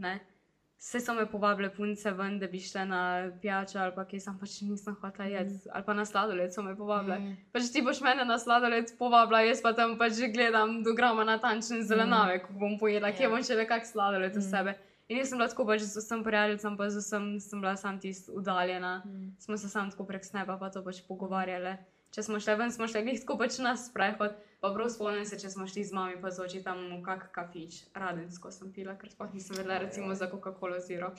vse 0.80 1.00
so 1.00 1.14
me 1.14 1.26
povabile 1.26 1.70
punce 1.70 2.12
ven, 2.12 2.40
da 2.40 2.48
bi 2.48 2.60
šle 2.60 2.86
na 2.86 3.00
pijačo 3.42 3.80
ali 3.80 3.92
pa 3.92 4.06
kje 4.06 4.20
sem 4.20 4.38
pač 4.40 4.62
nisem 4.62 4.96
hotela 4.96 5.28
jesti, 5.28 5.70
ali 5.70 5.84
pa 5.84 5.94
na 5.94 6.06
sladoled 6.06 6.54
so 6.54 6.62
me 6.62 6.76
povabile. 6.76 7.20
Mm. 7.20 7.34
Pač 7.52 7.68
ti 7.70 7.82
boš 7.82 8.00
mene 8.02 8.24
na 8.26 8.38
sladoled 8.38 8.94
povabila, 8.98 9.42
jaz 9.42 9.62
pa 9.62 9.74
tam 9.74 9.98
pač 9.98 10.14
gledam 10.34 10.80
do 10.84 10.94
grama 10.94 11.24
natančne 11.24 11.82
zelenave, 11.84 12.40
ko 12.40 12.54
bom 12.54 12.78
pojedla, 12.80 13.12
kje 13.12 13.24
Ja. 13.24 13.30
bom 13.30 13.44
še 13.44 13.56
le 13.56 13.66
kak 13.68 13.84
sladoled 13.86 14.32
v 14.32 14.40
Mm. 14.40 14.50
sebe. 14.50 14.76
In 15.10 15.18
jaz 15.18 15.30
sem 15.30 15.38
bila 15.38 15.48
tako 15.50 15.66
pač 15.66 15.82
z 15.82 15.98
vsem 15.98 16.24
prijateljem, 16.24 16.78
pa 16.78 16.90
z 16.90 16.98
vsem 16.98 17.40
sem 17.40 17.62
bila 17.62 17.76
sam 17.76 18.00
tist 18.00 18.30
uddaljena. 18.30 19.02
Mm. 19.06 19.36
Smo 19.40 19.58
se 19.58 19.68
sam 19.68 19.90
tako 19.92 20.06
prek 20.06 20.24
sneba 20.24 20.56
pa 20.58 20.70
to 20.70 20.84
pač 20.84 21.02
pogovarjali. 21.04 21.76
Če 22.12 22.24
smo 22.24 22.40
šli 22.40 22.56
ven, 22.56 22.72
smo 22.72 22.88
šli 22.88 23.04
glih 23.04 23.20
tako 23.20 23.38
pač 23.38 23.58
na 23.60 23.76
sprehod. 23.76 24.32
Pa 24.60 24.74
prav 24.74 24.90
spomnim 24.90 25.26
se, 25.26 25.40
če 25.40 25.50
smo 25.50 25.64
šli 25.64 25.84
z 25.84 25.94
mami 25.94 26.18
pa 26.22 26.30
z 26.30 26.40
oči 26.40 26.60
tam 26.60 26.82
v 26.90 27.02
kak 27.02 27.30
kafič. 27.32 27.86
Radensko 27.94 28.52
sem 28.52 28.74
pila, 28.74 28.96
ker 28.96 29.08
sploh 29.10 29.34
nisem 29.34 29.56
vedela 29.56 29.78
recimo 29.78 30.16
za 30.16 30.28
Coca-Cola 30.28 30.80
zero. 30.80 31.14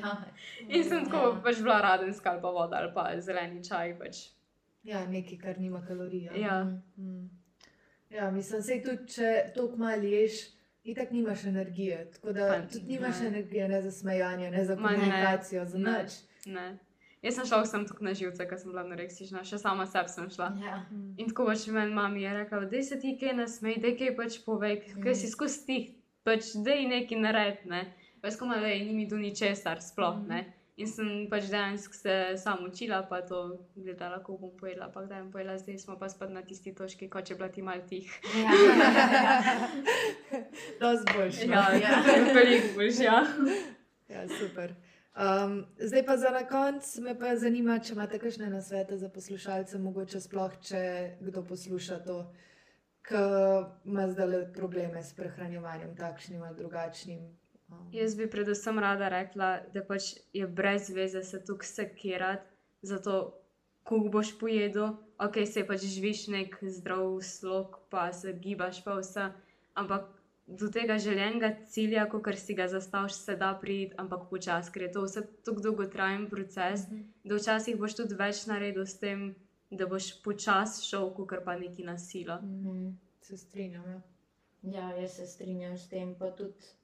Ja. 0.00 0.14
In 0.68 0.84
sem 0.84 1.04
tako 1.04 1.34
pač 1.44 1.58
bila 1.58 1.80
radenska 1.80 2.30
ali 2.30 2.40
pa 2.40 2.50
voda 2.50 2.76
ali 2.76 2.92
pa 2.94 3.20
zeleni 3.20 3.60
čaj 3.60 3.98
pač. 3.98 4.22
ja, 4.82 5.04
nekaj, 5.06 5.38
kar 5.38 5.58
nima 5.58 5.82
kalorij. 5.84 6.30
Ja. 6.34 6.64
Mm. 6.96 7.28
Ja, 8.10 8.30
mislim, 8.30 8.60
da 8.60 8.90
tudi 8.90 9.12
če 9.12 9.28
toliko 9.54 9.76
malo 9.76 10.02
ješ, 10.04 10.40
itak 10.84 11.10
nimaš 11.10 11.44
energije. 11.44 12.10
Tako 12.10 12.32
da 12.32 12.48
Pa, 12.48 12.62
tudi 12.64 12.86
nimaš 12.88 13.20
ne. 13.20 13.26
energije 13.26 13.68
ne 13.68 13.82
za 13.82 13.90
smejanje, 13.92 14.50
ne 14.50 14.64
za 14.64 14.74
ne. 14.74 14.82
komunikacijo, 14.82 15.66
za 15.66 15.78
Ne. 15.78 15.92
nič. 15.92 16.12
Ne. 16.46 16.78
Jaz 17.20 17.36
sem 17.36 17.46
šla 17.46 17.62
vsem 17.62 17.82
tako 17.84 18.04
na 18.04 18.14
živce, 18.16 18.46
ker 18.48 18.58
sem 18.58 18.70
bila 18.72 18.80
anoreksična, 18.86 19.42
še 19.44 19.58
sama 19.60 19.84
sebi 19.86 20.08
sem 20.08 20.30
šla. 20.32 20.46
Ja. 20.64 20.76
In 21.20 21.28
tako 21.28 21.44
pač 21.50 21.66
meni 21.68 21.92
mami 21.92 22.22
je 22.24 22.30
rekla, 22.38 22.62
da 22.70 22.80
se 22.82 22.96
ti 23.00 23.12
kaj 23.20 23.34
ne 23.36 23.46
smej, 23.48 23.76
da 23.82 23.92
kaj 23.98 24.14
pač 24.16 24.38
povej, 24.46 24.78
ker 25.04 25.18
si 25.18 25.28
skozi 25.28 25.66
tih, 25.66 25.90
pač 26.24 26.54
da 26.64 26.78
je 26.78 26.86
neki 26.88 27.20
nared, 27.20 27.66
ne. 27.68 27.82
Pač 28.24 28.40
ko 28.40 28.48
malo 28.48 28.72
ni 28.72 28.96
mi 28.96 29.04
tu 29.08 29.20
ničesar, 29.20 29.84
sploh 29.84 30.16
ne. 30.32 30.46
In 30.80 30.88
sem 30.88 31.08
pač 31.28 31.50
dejansko 31.52 31.92
se 31.92 32.12
sam 32.40 32.64
učila, 32.64 33.02
pa 33.08 33.20
to 33.20 33.68
gledala, 33.76 34.22
kako 34.24 34.38
bom 34.40 34.52
pojedla, 34.56 34.88
pa 34.88 35.04
kdaj 35.04 35.26
bom 35.26 35.32
pojedla, 35.34 35.58
zdaj 35.60 35.76
smo 35.82 35.98
pa 36.00 36.08
spet 36.08 36.32
na 36.32 36.40
tisti 36.40 36.72
točki, 36.72 37.10
kot 37.12 37.28
če 37.28 37.36
bila 37.36 37.50
ti 37.52 37.60
mal 37.60 37.82
tih. 37.84 38.08
Dosti 40.80 41.18
boljši. 41.18 41.50
no. 41.52 41.60
Ja, 41.60 41.84
ja. 41.84 42.00
veliko 42.32 42.72
boš, 42.78 43.02
ja. 43.04 43.20
Ja, 44.08 44.24
super. 44.40 44.72
Um, 45.16 45.66
zdaj 45.78 46.06
pa 46.06 46.16
za 46.16 46.30
na 46.30 46.46
konec 46.46 46.98
me 47.02 47.16
pa 47.18 47.34
zanima, 47.36 47.78
če 47.82 47.96
imate 47.96 48.18
kakšne 48.22 48.46
nasvete 48.50 48.98
za 48.98 49.08
poslušalce, 49.10 49.78
mogoče 49.82 50.20
sploh, 50.22 50.54
če 50.62 50.82
kdo 51.20 51.42
posluša 51.48 51.98
to, 52.06 52.20
ki 53.08 53.24
ima 53.90 54.06
zdaj 54.12 54.44
probleme 54.54 55.02
s 55.02 55.10
prehranjevanjem, 55.18 55.96
takšnim 55.98 56.42
ali 56.46 56.56
drugačnim. 56.56 57.26
Um, 57.70 57.88
Jaz 57.92 58.14
bi 58.14 58.30
predvsem 58.30 58.78
rada 58.78 59.08
rekla, 59.10 59.50
da 59.74 59.82
pač 59.82 60.14
je 60.32 60.46
brez 60.46 60.92
veze 60.94 61.24
se 61.26 61.42
tukaj 61.44 61.68
sekirati, 61.68 62.46
zato 62.82 63.18
ko 63.82 63.98
boš 64.12 64.36
pojedel, 64.38 64.94
ok, 65.18 65.42
se 65.46 65.66
pač 65.66 65.88
živiš 65.90 66.28
nek 66.30 66.56
zdrav 66.62 67.18
slog, 67.26 67.80
pa 67.90 68.12
se 68.12 68.32
gibaš, 68.32 68.84
pa 68.84 68.94
vse, 69.00 69.32
ampak 69.74 70.06
do 70.58 70.68
tega 70.70 70.98
željenega 70.98 71.52
cilja, 71.66 72.08
kot 72.10 72.26
si 72.38 72.54
ga 72.54 72.68
zastaviš, 72.68 73.12
se 73.12 73.36
da 73.36 73.52
priti, 73.60 73.94
ampak 73.98 74.28
počasi, 74.30 74.72
ker 74.72 74.82
je 74.82 74.92
to 74.92 75.04
vse 75.04 75.22
tako 75.44 75.60
dolgotrajen 75.60 76.26
proces, 76.30 76.88
da 77.24 77.36
včasih 77.36 77.78
boš 77.78 77.96
tudi 78.02 78.18
več 78.18 78.46
naredil 78.50 78.86
s 78.86 78.98
tem, 78.98 79.34
da 79.70 79.86
boš 79.86 80.12
počasi 80.24 80.84
šel, 80.88 81.12
kot 81.14 81.44
pa 81.44 81.56
neki 81.58 81.86
nasilo. 81.86 82.40
Mhm. 82.42 82.90
Se 83.22 83.36
strinjam. 83.36 83.86
Ja. 83.86 84.00
Ja, 84.62 84.90
jaz 84.96 85.16
se 85.16 85.26
strinjam 85.26 85.78
s 85.78 85.88
tem, 85.88 86.14
pa 86.18 86.30
tudi 86.36 86.74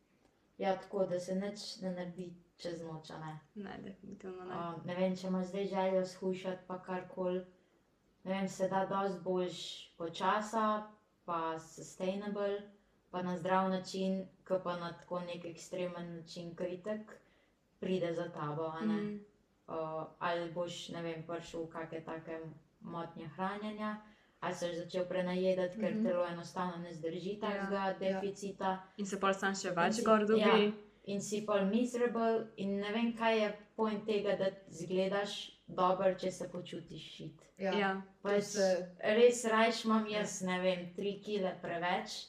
ja, 0.58 0.76
tako, 0.76 1.06
da 1.06 1.20
se 1.20 1.34
nič 1.34 1.80
ne 1.82 1.90
naredi 1.92 2.30
čez 2.56 2.80
noč. 2.82 3.08
Ne. 3.08 3.38
Ne, 3.54 3.78
definitivno 3.82 4.44
ne. 4.44 4.54
Uh, 4.54 4.86
ne 4.86 4.94
vem, 4.96 5.16
če 5.16 5.26
imaš 5.26 5.50
zdaj 5.50 5.66
željo 5.66 6.06
skušati, 6.06 6.64
pa 6.66 6.78
karkoli. 6.82 7.44
Ne 8.24 8.32
vem, 8.32 8.48
se 8.48 8.68
da 8.68 8.86
dosti 8.90 9.20
boljš 9.24 9.58
počasa, 9.98 10.86
pa 11.24 11.58
sustainable, 11.58 12.62
pa 13.16 13.22
na 13.22 13.36
zdrav 13.36 13.70
način, 13.70 14.16
kot 14.44 14.62
pa 14.62 14.76
na 14.76 14.90
tako 14.94 15.20
nek 15.22 15.44
ekstremen 15.46 16.16
način, 16.16 16.50
ki 16.54 16.64
itek 16.70 17.14
pride 17.80 18.12
za 18.12 18.28
tabo. 18.30 18.72
Mm. 18.82 19.20
uh, 19.68 19.74
ali 20.18 20.50
boš, 20.52 20.88
ne 20.88 21.02
vem, 21.02 21.22
prišel 21.24 21.62
v 21.62 21.68
kakšne 21.68 22.00
take 22.02 22.36
motnje 22.82 23.26
hranjenja, 23.28 23.96
ali 24.40 24.54
se 24.54 24.68
boš 24.68 24.76
začel 24.76 25.04
prenajedati, 25.06 25.80
ker 25.80 25.94
Mhm. 25.94 26.04
telo 26.04 26.26
enostavno 26.26 26.76
ne 26.76 26.92
zdrži 26.92 27.38
takega 27.40 27.94
deficita. 28.00 28.74
In 28.96 29.06
se 29.06 29.18
pa 29.18 29.32
sam 29.34 29.54
še 29.54 29.70
več 29.72 30.04
gor 30.04 30.26
dobi. 30.26 30.40
ja. 30.42 30.72
In 31.06 31.20
si 31.20 31.46
pa 31.46 31.60
miserable, 31.62 32.28
in 32.56 32.76
ne 32.76 32.92
vem, 32.92 33.12
kaj 33.14 33.40
je 33.40 33.48
point 33.76 34.06
tega, 34.06 34.36
da 34.36 34.46
zgledaš 34.70 35.34
dobro, 35.68 36.14
če 36.14 36.30
se 36.32 36.48
počutiš 36.48 37.16
šit. 37.16 37.42
Ja. 37.58 37.72
Ja. 37.74 37.90
Pač 38.22 38.42
se- 38.44 38.86
res 39.00 39.44
rajš 39.46 39.84
imam 39.84 40.06
jaz, 40.08 40.42
ne 40.42 40.60
vem, 40.60 40.94
tri 40.94 41.20
kile 41.20 41.58
preveč, 41.62 42.26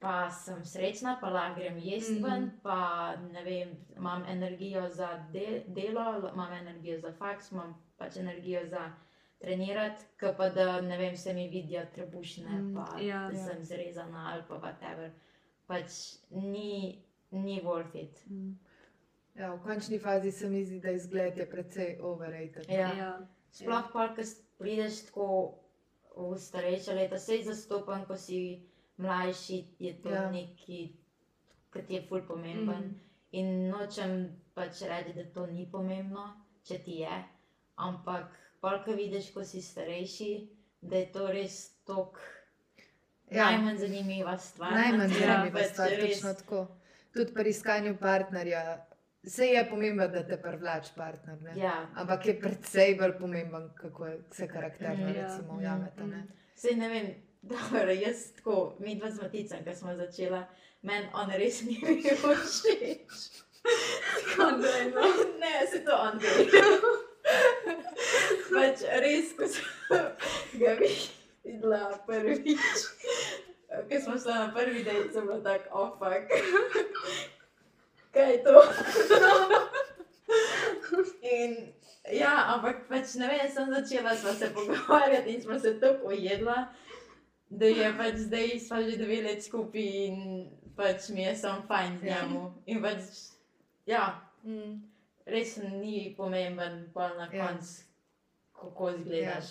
pa 0.00 0.30
sem 0.30 0.64
srečna, 0.64 1.18
pa 1.20 1.28
lahko 1.28 1.60
grem 1.60 1.78
jesti 1.78 2.12
Mhm. 2.12 2.24
ven, 2.24 2.50
pa 2.62 2.78
ne 3.16 3.44
vem, 3.44 3.68
imam 3.96 4.24
energijo 4.24 4.88
za 4.88 5.26
de 5.32 5.64
delo, 5.68 6.30
imam 6.32 6.52
energijo 6.52 7.00
za 7.00 7.12
faks, 7.12 7.52
imam 7.52 7.74
pač 7.98 8.16
energijo 8.16 8.66
za 8.66 8.92
trenirati, 9.38 10.04
ki 10.18 10.26
pa 10.36 10.48
da 10.48 10.80
ne 10.80 10.96
vem, 10.98 11.16
se 11.16 11.34
mi 11.34 11.48
vidijo 11.48 11.82
trebušne, 11.86 12.50
Mm, 12.50 12.74
pa 12.74 13.00
ja. 13.00 13.28
da 13.28 13.36
sem 13.36 13.64
zrezana 13.64 14.30
ali 14.32 14.42
pa 14.48 14.54
whatever. 14.56 15.10
Pač 15.66 15.90
ni, 16.30 17.02
ni 17.30 17.60
worth 17.62 17.94
it. 17.94 18.26
Mm. 18.26 18.58
Ja, 19.34 19.54
v 19.54 19.62
končni 19.62 19.98
fazi 19.98 20.30
se 20.32 20.48
mi 20.48 20.64
zdi, 20.64 20.80
da 20.80 20.90
izgled 20.90 21.36
je 21.36 21.50
precej 21.50 21.98
overrated. 22.00 22.68
Ja. 22.68 22.94
Ja. 22.94 23.26
Sploh 23.50 23.84
pa, 23.92 24.08
ko 24.08 24.22
prideš 24.58 25.06
tako 25.06 25.54
v 26.16 26.36
starejša 26.36 26.92
leta, 26.92 27.18
sej 27.18 27.42
zastopan, 27.42 28.06
ko 28.06 28.16
si 28.16 28.67
mlajši, 28.98 29.58
je 29.78 29.92
to 29.94 30.08
Ja. 30.08 30.22
ja. 30.22 30.30
neki, 30.30 30.80
ki 31.72 31.82
ti 31.82 31.94
je 31.94 32.02
ful 32.02 32.22
pomemben. 32.22 32.66
Mhm. 32.76 32.86
Mm. 32.86 33.00
In 33.32 33.68
nočem 33.68 34.12
pač 34.54 34.80
reči, 34.82 35.12
da 35.12 35.24
to 35.26 35.46
ni 35.46 35.66
pomembno, 35.66 36.24
če 36.62 36.78
ti 36.78 36.94
je, 36.98 37.18
ampak 37.78 38.30
pa, 38.60 38.78
ko 38.78 38.92
vidiš, 38.92 39.30
ko 39.30 39.44
si 39.44 39.60
starejši, 39.62 40.30
da 40.82 40.96
je 40.96 41.06
to 41.08 41.26
res 41.28 41.58
tok. 41.84 42.18
Ja. 43.28 43.36
Ja. 43.36 43.50
Najmanj 43.50 43.76
zanimiva 43.78 44.38
stvar. 44.38 44.72
Najmanj 44.72 45.12
Ja, 45.12 45.18
zanimiva 45.20 45.58
pač 45.58 45.66
stvar, 45.66 45.90
res. 45.90 46.14
točno 46.14 46.34
tako. 46.34 46.62
Tudi 47.12 47.34
pri 47.34 47.50
iskanju 47.50 47.96
partnerja. 47.98 48.62
Vse 49.22 49.44
je 49.46 49.66
pomembno, 49.66 50.08
da 50.08 50.22
te 50.22 50.36
privlači 50.38 50.92
partner. 50.96 51.42
Ne? 51.42 51.52
Ja. 51.56 51.74
Ampak 51.94 52.26
je 52.26 52.40
precej 52.40 52.94
bolj 52.94 53.18
pomemben, 53.18 53.68
kako 53.74 54.06
se 54.30 54.48
karakterno 54.48 55.04
Mm, 55.04 55.08
ja. 55.08 55.22
recimo, 55.22 55.52
Mm, 55.52 55.58
ujamete. 55.58 56.06
ne. 56.06 56.22
Sej 56.54 56.76
ne 56.76 56.88
vem, 56.88 57.08
dobro, 57.48 57.92
jaz 57.92 58.32
tako, 58.36 58.76
mi 58.78 58.94
dva 58.94 59.10
z 59.10 59.22
Maticem, 59.22 59.64
ko 59.64 59.74
smo 59.74 59.94
začela, 59.96 60.46
meni 60.82 61.08
on 61.14 61.30
res 61.30 61.62
ni 61.62 61.78
bil 61.82 62.16
všeč. 62.44 63.44
Andrej, 64.38 64.90
no. 64.94 65.02
ne, 65.40 65.66
se 65.70 65.84
to 65.84 65.96
on 65.96 66.18
ve. 66.18 66.30
pač 68.52 68.84
res, 69.02 69.32
ko 69.36 69.48
sem 69.48 69.64
ga 70.60 70.76
videla 70.80 71.98
prvič, 72.06 72.86
ko 73.90 74.00
smo 74.04 74.16
šli 74.16 74.34
na 74.34 74.48
prvi 74.54 74.84
dejt, 74.86 75.12
sem 75.12 75.26
bila 75.28 75.40
tako, 75.44 75.88
fuck. 76.00 76.32
Kaj 78.14 78.32
je 78.32 78.38
to? 78.44 78.56
In 81.28 81.56
ja, 82.16 82.32
ampak 82.54 82.86
pač 82.88 83.14
ne 83.20 83.28
vem, 83.28 83.48
sem 83.52 83.72
začela 83.72 84.16
sva 84.16 84.32
se 84.34 84.48
pogovarjati 84.54 85.34
in 85.34 85.42
smo 85.42 85.58
se 85.60 85.76
tako 85.80 86.14
ujedla, 86.14 86.68
da 87.50 87.66
je 87.66 87.92
pač 87.98 88.14
zdaj 88.18 88.58
sva 88.60 88.82
že 88.82 88.96
dve 88.96 89.22
let 89.22 89.42
skupaj 89.42 89.82
in 90.06 90.16
pač 90.76 91.08
mi 91.08 91.22
je 91.22 91.36
sam 91.36 91.62
fajn 91.68 91.98
z 91.98 92.02
njemu. 92.04 92.42
In 92.66 92.82
pač, 92.82 93.00
ja, 93.86 94.24
Mm. 94.44 94.82
res 95.26 95.56
ni 95.56 96.14
pomemben, 96.16 96.90
pa 96.94 97.08
na 97.08 97.26
Ja. 97.32 97.48
koncu, 97.48 97.82
kako 98.54 98.90
izgledaš. 98.90 99.44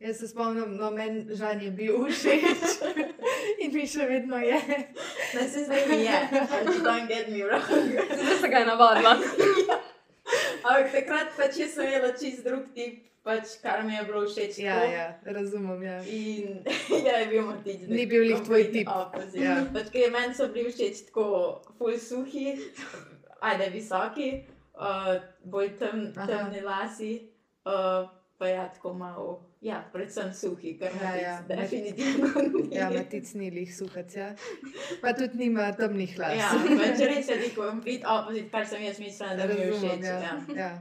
Jaz 0.00 0.18
se 0.18 0.28
spomnim, 0.28 0.76
no, 0.76 0.90
meni 0.90 1.24
Žan 1.30 1.60
je 1.60 1.70
bil 1.70 2.04
všeč 2.04 2.84
in 3.62 3.72
mi 3.72 3.86
še 3.86 4.04
vedno 4.06 4.36
je. 4.36 4.60
Ne 5.34 5.48
se 5.48 5.64
zdaj 5.64 5.86
mi 5.88 6.04
je, 6.04 6.18
pač 6.30 6.76
don't 6.84 7.08
get 7.08 7.28
me 7.28 7.38
wrong. 7.38 7.64
Zdaj 8.12 8.36
se 8.36 8.48
ga 8.48 8.58
je 8.58 8.66
navadila. 8.66 9.16
Ampak 10.64 10.92
takrat 10.92 11.28
pač 11.36 11.58
jaz 11.58 11.74
sem 11.74 11.86
imela 11.86 12.12
čist 12.12 12.44
drug 12.44 12.68
tip 12.74 13.00
pač, 13.24 13.56
kar 13.62 13.82
mi 13.84 13.96
je 13.96 14.04
bilo 14.04 14.24
všeč. 14.28 14.58
Ja, 14.60 14.78
tako. 14.78 14.92
ja, 14.92 15.06
razumem. 15.36 15.82
Ja. 15.82 15.98
In 16.04 16.60
ja, 17.06 17.18
je 17.24 17.26
bil 17.32 17.46
motič. 17.48 17.86
Ni 17.88 18.06
bil 18.06 18.28
glih 18.28 18.42
tvoj 18.44 18.68
tip. 18.72 18.88
Ja. 18.88 19.28
Ja. 19.40 19.54
Pač, 19.72 19.88
ker 19.94 20.12
meni 20.12 20.36
so 20.36 20.50
bili 20.52 20.72
všeč 20.72 21.06
tako 21.08 21.28
full 21.78 21.96
suhi, 22.00 22.52
ajde 23.40 23.70
visoki, 23.72 24.28
uh, 24.76 25.16
bolj 25.48 25.72
tem, 25.80 26.10
temni 26.12 26.60
lasi, 26.64 27.16
uh, 27.64 28.04
pa 28.38 28.50
ja, 28.50 28.68
tako 28.68 28.92
malo, 28.98 29.28
ja, 29.64 29.78
predvsem 29.92 30.32
suhi, 30.34 30.74
kar 30.76 30.92
Ja, 31.00 31.12
ja, 31.16 31.34
definitivno 31.48 32.28
ni. 32.52 32.66
Ja, 32.76 32.90
matic 32.92 33.30
ni 33.38 33.48
lih 33.54 33.70
suhac, 33.72 34.12
ja. 34.16 34.34
Pa 35.00 35.14
tudi 35.16 35.46
nima 35.46 35.70
temnih 35.78 36.18
las. 36.20 36.36
Ja, 36.36 36.50
pač 36.60 37.00
res 37.08 37.30
je 37.30 37.38
tako 37.46 37.70
complete 37.70 38.04
opposite, 38.04 38.50
kar 38.52 38.68
sem 38.68 38.84
jaz 38.84 39.00
mislila, 39.00 39.38
da 39.38 39.48
mi 39.48 39.60
je 39.62 39.70
všeč. 39.72 40.04
ja. 40.04 40.18
Ja. 40.20 40.36
Ja. 40.58 40.74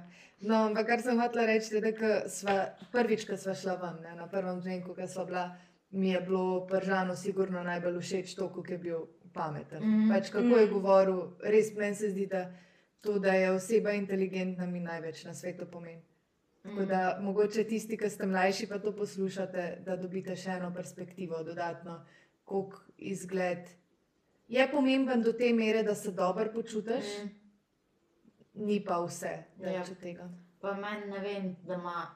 No, 0.43 0.65
ampak 0.65 0.87
kar 0.87 1.01
sem 1.01 1.19
hotela 1.19 1.45
reči, 1.45 1.73
je, 1.73 1.81
da 1.81 2.29
sva, 2.29 2.55
prvič, 2.91 3.23
ko 3.25 3.37
sva 3.37 3.53
šla 3.55 3.75
ven, 3.75 4.01
ne, 4.03 4.15
na 4.15 4.27
prvem 4.27 4.59
dnevu, 4.59 4.95
ko 4.95 5.07
sva 5.07 5.23
bila, 5.25 5.43
mi 5.91 6.09
je 6.09 6.21
bilo 6.21 6.67
Pržano 6.67 7.15
sigurno 7.15 7.63
najbolj 7.63 7.99
všeč 7.99 8.35
to, 8.35 8.49
kako 8.49 8.71
je 8.71 8.77
bil 8.77 8.99
pameten. 9.33 9.79
Mm 9.79 9.87
Mhm. 9.87 10.01
-hmm. 10.01 10.13
pač, 10.13 10.29
kako 10.29 10.57
je 10.57 10.65
Mhm. 10.65 10.73
govoril, 10.73 11.21
res 11.41 11.73
meni 11.73 11.95
se 11.95 12.09
zdi, 12.09 12.25
da 12.27 12.51
to, 13.01 13.19
da 13.19 13.31
je 13.31 13.51
oseba 13.51 13.91
inteligentna, 13.91 14.65
mi 14.65 14.79
največ 14.79 15.23
na 15.23 15.33
svetu 15.33 15.65
pomeni. 15.65 16.01
Tako 16.63 16.85
da 16.85 17.19
mogoče 17.21 17.63
tisti, 17.63 17.97
ki 17.97 18.09
ste 18.09 18.25
mlajši, 18.25 18.67
pa 18.67 18.79
to 18.79 18.91
poslušate, 18.91 19.77
da 19.85 19.95
dobite 19.95 20.35
še 20.35 20.49
eno 20.49 20.73
perspektivo, 20.73 21.43
dodatno, 21.43 22.05
koliko 22.45 22.77
izgled. 22.97 23.57
Je 24.47 24.71
pomemben 24.71 25.21
do 25.21 25.33
te 25.33 25.53
mere, 25.53 25.83
da 25.83 25.95
se 25.95 26.11
dobro 26.11 26.51
počutiš, 26.53 27.05
Mm. 27.23 27.42
Ni 28.53 28.79
pa 28.85 28.99
vse, 29.05 29.43
da 29.57 29.69
Ja. 29.69 29.83
če 29.83 29.95
tega. 29.95 30.29
Pa 30.61 30.73
meni 30.73 31.05
ne 31.11 31.19
vem, 31.19 31.55
da 31.67 31.73
ima 31.73 32.15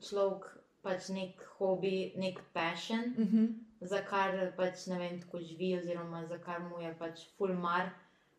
človek 0.00 0.44
pač 0.82 1.08
nek 1.08 1.40
hobi, 1.58 2.12
nek 2.16 2.40
passion. 2.52 3.14
Uh 3.18 3.26
-huh. 3.26 3.54
za 3.80 4.02
kar 4.02 4.52
pač 4.56 4.86
ne 4.86 4.98
vem, 4.98 5.20
tako 5.20 5.38
živi, 5.38 5.78
oziroma 5.78 6.26
za 6.26 6.38
kar 6.38 6.60
mu 6.60 6.80
je 6.80 6.94
pač 6.98 7.20
fulmar. 7.38 7.90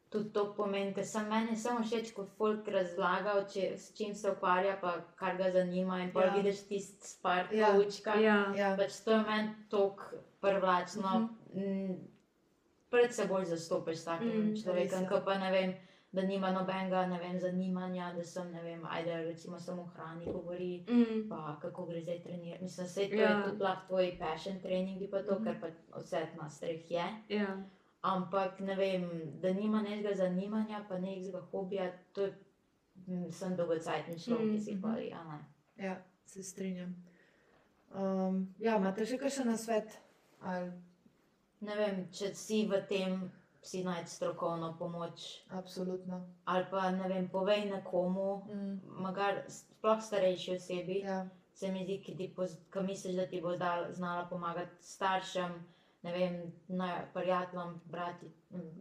Tudi 0.09 0.33
to 0.33 0.53
pomeni, 0.57 0.93
ker 0.93 1.05
sem 1.05 1.29
meni 1.29 1.55
samo 1.55 1.79
všeč, 1.83 2.13
ko 2.13 2.25
folk 2.37 2.67
razlaga, 2.67 3.45
če, 3.53 3.77
s 3.77 3.93
čim 3.97 4.15
se 4.15 4.31
ukvarja, 4.31 4.77
pa 4.81 5.01
kar 5.15 5.37
ga 5.37 5.51
zanima. 5.51 5.99
In 6.01 6.11
pa 6.11 6.21
Ja. 6.21 6.27
ja. 6.27 6.33
vidiš 6.33 6.67
tisti 6.67 7.07
spark, 7.07 7.51
Ja. 7.51 7.67
ja. 7.69 7.79
učka. 7.79 8.15
Ja. 8.15 8.53
Ja. 8.57 8.75
Pač 8.77 8.99
to 9.03 9.11
je 9.11 9.21
meni 9.21 9.49
tako 9.69 10.03
privlačno. 10.41 11.19
Mhm. 11.53 11.59
Mm 11.61 11.87
-hmm. 11.87 11.97
Pred 12.89 13.13
seboj 13.15 13.45
zastopiš 13.45 14.03
takim 14.03 14.27
Mm, 14.49 14.55
človekom, 14.63 15.01
je. 15.03 15.07
ki 15.09 15.15
pa 15.25 15.37
ne 15.37 15.51
vem. 15.51 15.73
Da 16.11 16.21
nima 16.23 16.51
nobenega 16.51 17.05
ne 17.05 17.19
vem, 17.19 17.39
zanimanja, 17.39 18.13
da 18.13 18.23
sem, 18.23 18.51
ne 18.51 18.61
vem, 18.63 18.85
ajde, 18.87 19.17
recimo, 19.23 19.59
samo 19.59 19.81
o 19.81 19.87
hrani 19.87 20.25
govori, 20.25 20.85
Mm. 20.87 21.29
pa 21.29 21.57
kako 21.61 21.85
gre 21.85 22.01
zdaj 22.01 22.19
trenirati. 22.19 22.63
Mislim, 22.63 22.87
da 22.87 22.93
to 23.07 23.15
Ja. 23.15 23.29
je 23.29 23.43
tudi 23.43 23.63
lahko 23.63 23.87
tvoj 23.87 24.17
passion 24.19 24.59
treningi, 24.59 25.07
pa 25.07 25.23
to, 25.23 25.35
Mhm. 25.35 25.43
ker 25.43 25.59
pa 25.61 25.67
vse 25.97 26.27
na 26.35 26.49
streh 26.49 26.91
je. 26.91 27.05
Ja. 27.29 27.57
Ampak 28.01 28.59
ne 28.59 28.75
vem, 28.75 29.09
da 29.35 29.53
nima 29.53 29.81
nekega 29.81 30.15
zanimanja, 30.15 30.85
pa 30.89 30.97
nekega 30.97 31.41
hobija, 31.41 31.91
to 32.13 32.21
je, 32.21 32.33
mm, 33.07 33.31
sem 33.31 33.55
dolgocajten 33.55 34.17
človek, 34.17 34.51
ki 34.51 34.59
si 34.59 34.71
Mhm. 34.71 34.81
hvali. 34.81 35.11
a 35.13 35.23
ne. 35.25 35.45
Ja, 35.77 35.95
se 36.25 36.43
strinjam. 36.43 36.95
Um, 37.91 38.55
ja, 38.59 38.77
imate 38.77 39.05
še 39.05 39.17
kakšen 39.17 39.45
nasvet? 39.45 39.97
Ali, 40.41 40.71
Ne 41.61 41.75
vem, 41.75 42.07
če 42.09 42.33
si 42.33 42.67
v 42.67 42.81
tem, 42.87 43.31
si 43.61 43.83
najti 43.83 44.09
strokovno 44.11 44.75
pomoč. 44.79 45.43
absolutno. 45.49 46.27
Ali 46.45 46.65
pa 46.71 46.91
ne 46.91 47.07
vem, 47.07 47.29
povej 47.29 47.65
nekomu, 47.65 48.45
Mm, 48.49 48.79
magar, 49.01 49.43
sploh 49.47 50.01
starejši 50.01 50.55
osebi, 50.55 50.99
ja, 50.99 51.29
se 51.53 51.71
mi 51.71 51.83
zdi, 51.83 52.01
ki, 52.05 52.15
ti 52.17 52.33
poz, 52.35 52.55
ki 52.73 52.79
misliš, 52.79 53.15
da 53.15 53.27
ti 53.27 53.41
bo 53.41 53.55
zdal, 53.55 53.93
znala 53.93 54.27
pomagati 54.29 54.75
staršem, 54.79 55.51
ne 56.03 56.11
vem, 56.11 56.53
prijateljem, 57.13 57.81
brati, 57.85 58.25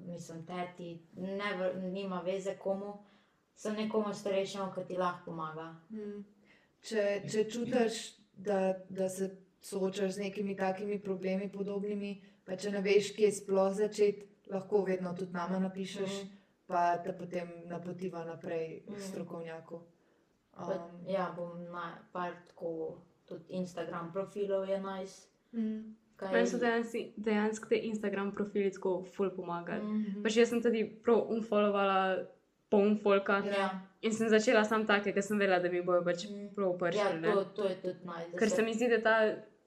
mislim, 0.07 0.47
teti, 0.47 1.03
ne, 1.17 1.73
nima 1.91 2.21
veze 2.21 2.55
komu, 2.59 2.99
sem 3.57 3.75
nekomu 3.75 4.15
starejšemu, 4.15 4.73
ki 4.75 4.87
ti 4.89 4.97
lahko 4.97 5.31
pomaga. 5.31 5.75
mm. 5.91 6.25
Če, 6.81 7.23
če 7.31 7.45
čutiš, 7.51 7.97
da, 8.33 8.75
da 8.89 9.09
se 9.09 9.37
soočaš 9.61 10.13
z 10.13 10.19
nekimi 10.19 10.57
takimi 10.57 11.01
problemi, 11.03 11.53
podobnimi, 11.53 12.23
pa 12.45 12.57
če 12.57 12.71
ne 12.71 12.81
veš, 12.81 13.11
kje 13.17 13.33
sploh 13.33 13.73
začeti, 13.75 14.29
lahko 14.51 14.85
vedno 14.85 15.15
tudi 15.15 15.33
nama 15.33 15.59
napišeš, 15.61 16.13
Mhm. 16.15 16.29
pa 16.67 16.97
te 16.99 17.13
potem 17.13 17.49
napotiva 17.67 18.25
naprej 18.25 18.83
k 18.83 18.91
Mhm. 18.91 19.01
strokovnjaku. 19.01 19.81
Pa, 20.53 20.65
Um, 20.65 21.07
ja, 21.07 21.33
bom 21.37 21.65
na 21.65 21.83
par 22.13 22.33
tako, 22.49 22.97
tudi 23.27 23.45
Instagram 23.51 24.13
profilov 24.13 24.65
je 24.65 24.81
nice. 24.81 25.29
mm, 25.53 25.95
Kaj, 26.17 26.33
Meni 26.33 26.47
so 26.47 26.59
dejansko, 26.59 26.99
dejansko 27.17 27.69
te 27.69 27.77
Instagram 27.79 28.33
profili 28.33 28.73
tako 28.73 29.05
ful 29.07 29.31
pomagali. 29.31 29.83
Mm. 29.83 30.01
Mhm. 30.01 30.23
Pač 30.23 30.37
jaz 30.37 30.49
sem 30.49 30.63
tudi 30.63 30.83
prav 31.05 31.27
unfollovala 31.29 32.27
poln 32.69 32.99
folka 32.99 33.39
Ja, 33.39 33.71
in 34.03 34.13
sem 34.13 34.29
začela 34.29 34.65
sam 34.65 34.85
take, 34.85 35.13
ker 35.13 35.23
sem 35.23 35.39
vedela, 35.39 35.59
da 35.59 35.69
mi 35.69 35.81
bojo 35.81 36.03
pač 36.03 36.25
Mhm. 36.25 36.49
prav 36.55 36.71
ja 36.71 36.79
pršili. 36.81 37.23
to, 37.25 37.45
to 37.47 37.65
je 37.65 37.77
tudi 37.77 37.99
da 38.05 38.39
Ker 38.39 38.51
se 38.51 38.63
mi 38.63 38.75
zdi, 38.75 38.89
da 38.89 39.01
ta 39.01 39.15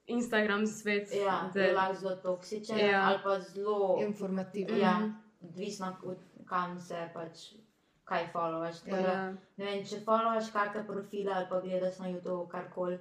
Instagram 0.08 0.68
svet, 0.68 1.10
Ja, 1.16 1.50
da 1.54 1.62
je 1.62 1.74
lahko 1.74 1.96
zelo 1.96 2.16
toksičen 2.18 2.80
Ja. 2.80 3.02
ali 3.04 3.20
pa 3.24 3.40
zelo 3.42 3.98
informativno. 4.02 4.78
Ja, 4.78 4.94
Mhm. 4.94 5.12
odvisno 5.44 5.96
od 6.04 6.18
kam 6.46 6.80
se 6.80 7.10
pač 7.14 7.38
kaj 8.06 8.28
followaš. 8.28 8.76
Ja. 8.86 8.96
Ja. 8.96 9.02
Da, 9.02 9.12
ja. 9.14 9.34
ne 9.58 9.66
vem, 9.66 9.86
če 9.86 9.96
followaš 9.98 10.52
kakšne 10.52 10.88
profile 10.88 11.32
ali 11.34 11.46
pa 11.50 11.60
gledaš 11.62 12.00
na 12.00 12.08
YouTube 12.08 12.48
karkoli, 12.48 13.00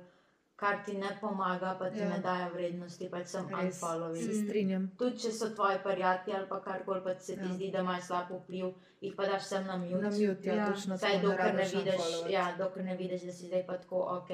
kar 0.57 0.85
ti 0.85 0.95
ne 0.95 1.19
pomaga, 1.21 1.77
pa 1.79 1.91
ti 1.91 1.99
Ja. 1.99 2.05
ja. 2.05 2.11
ne 2.11 2.19
daje 2.21 2.51
vrednosti, 2.51 3.09
pač 3.11 3.27
sem 3.27 3.45
unfollowing. 3.47 4.25
se 4.25 4.35
strinjam. 4.37 4.91
Tudi 4.99 5.19
če 5.19 5.33
so 5.33 5.49
tvoji 5.49 5.79
prijatelji 5.81 6.37
ali 6.37 6.49
pa 6.49 6.61
karkoli, 6.61 7.01
pa 7.03 7.15
se 7.17 7.33
ti 7.33 7.41
Ja. 7.41 7.45
ja. 7.45 7.55
zdi, 7.55 7.71
da 7.71 7.79
imaš 7.79 8.03
slab 8.03 8.31
vpliv, 8.33 8.67
jih 9.01 9.15
pa 9.17 9.25
daš 9.25 9.43
sem 9.45 9.67
na 9.67 9.77
mute. 9.79 9.95
Na 9.97 10.11
mute, 10.11 10.39
ja, 10.45 10.55
Ja. 10.55 10.67
točno 10.69 10.99
Saj 10.99 11.13
tako, 11.13 11.27
dokler 11.29 11.55
ne 11.55 11.65
vidiš, 11.65 12.01
ja, 12.29 12.55
dokler 12.59 12.85
ne 12.85 12.97
vidiš, 12.97 13.23
da 13.23 13.33
si 13.33 13.47
zdaj 13.47 13.67
pa 13.67 13.77
tako 13.77 13.97
ok. 14.19 14.31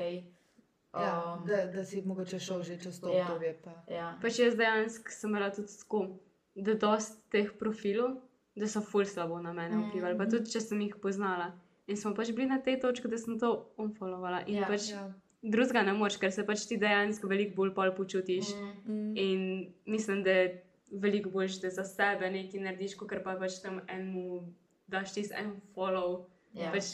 Ja, 0.97 1.34
Um, 1.34 1.47
da, 1.47 1.66
da 1.68 1.84
si 1.84 2.03
mogoče 2.03 2.38
šel 2.38 2.62
že 2.62 2.78
čez 2.78 3.01
to 3.01 3.09
Ja. 3.09 3.26
obdobje. 3.26 3.55
Pa. 3.59 3.72
ja. 3.88 4.18
Pač 4.18 4.38
jaz 4.38 4.55
dejansko 4.55 5.11
sem 5.11 5.30
imela 5.30 5.51
tudi 5.51 5.68
tako, 5.74 6.18
da 6.57 6.74
dost 6.74 7.20
teh 7.30 7.51
profilov, 7.53 8.16
da 8.57 8.66
so 8.66 8.80
ful 8.82 9.05
slabo 9.05 9.38
na 9.38 9.53
mene 9.53 9.76
Mhm. 9.76 9.84
vplivali. 9.84 10.16
Pa 10.16 10.24
tudi, 10.26 10.47
če 10.47 10.61
sem 10.61 10.80
jih 10.80 10.97
poznala. 10.97 11.53
In 11.86 11.97
smo 11.97 12.14
pač 12.14 12.30
bili 12.30 12.47
na 12.47 12.59
tej 12.59 12.78
točki, 12.78 13.09
da 13.09 13.18
sem 13.18 13.38
to 13.38 13.51
unfollovala. 13.76 14.40
In 14.42 14.55
Ja. 14.55 14.66
pač 14.66 14.90
Ja. 14.90 15.12
drugega 15.42 15.82
ne 15.82 15.92
moreš, 15.92 16.16
ker 16.16 16.32
se 16.32 16.42
pač 16.42 16.66
ti 16.66 16.76
dejansko 16.76 17.28
veliko 17.28 17.55
bolj 17.57 17.70
pol 17.72 17.92
počutiš. 17.92 18.55
Mm, 18.55 18.72
Mm. 18.86 19.16
In 19.16 19.40
mislim, 19.86 20.22
da 20.22 20.30
je 20.32 20.62
veliko 20.92 21.30
bolj, 21.30 21.61
da 21.61 21.70
za 21.70 21.84
sebe 21.84 22.30
nekaj 22.30 22.61
narediš, 22.61 22.97
kot 22.97 23.12
pa 23.22 23.36
pač 23.36 23.61
tam 23.61 23.80
enemu 23.86 24.42
daš 24.88 25.12
ti 25.12 25.28
en 25.32 25.53
follow, 25.74 26.24
ja. 26.55 26.72
pač, 26.72 26.84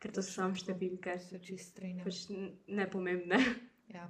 ker 0.00 0.10
to 0.10 0.22
so 0.22 0.32
samo 0.32 0.54
številke, 0.56 1.18
Se 1.20 1.38
čist 1.38 1.74
strinjam. 1.74 2.04
pač 2.04 2.24
n- 2.30 2.54
nepomembne. 2.68 3.38
Ja. 3.90 4.04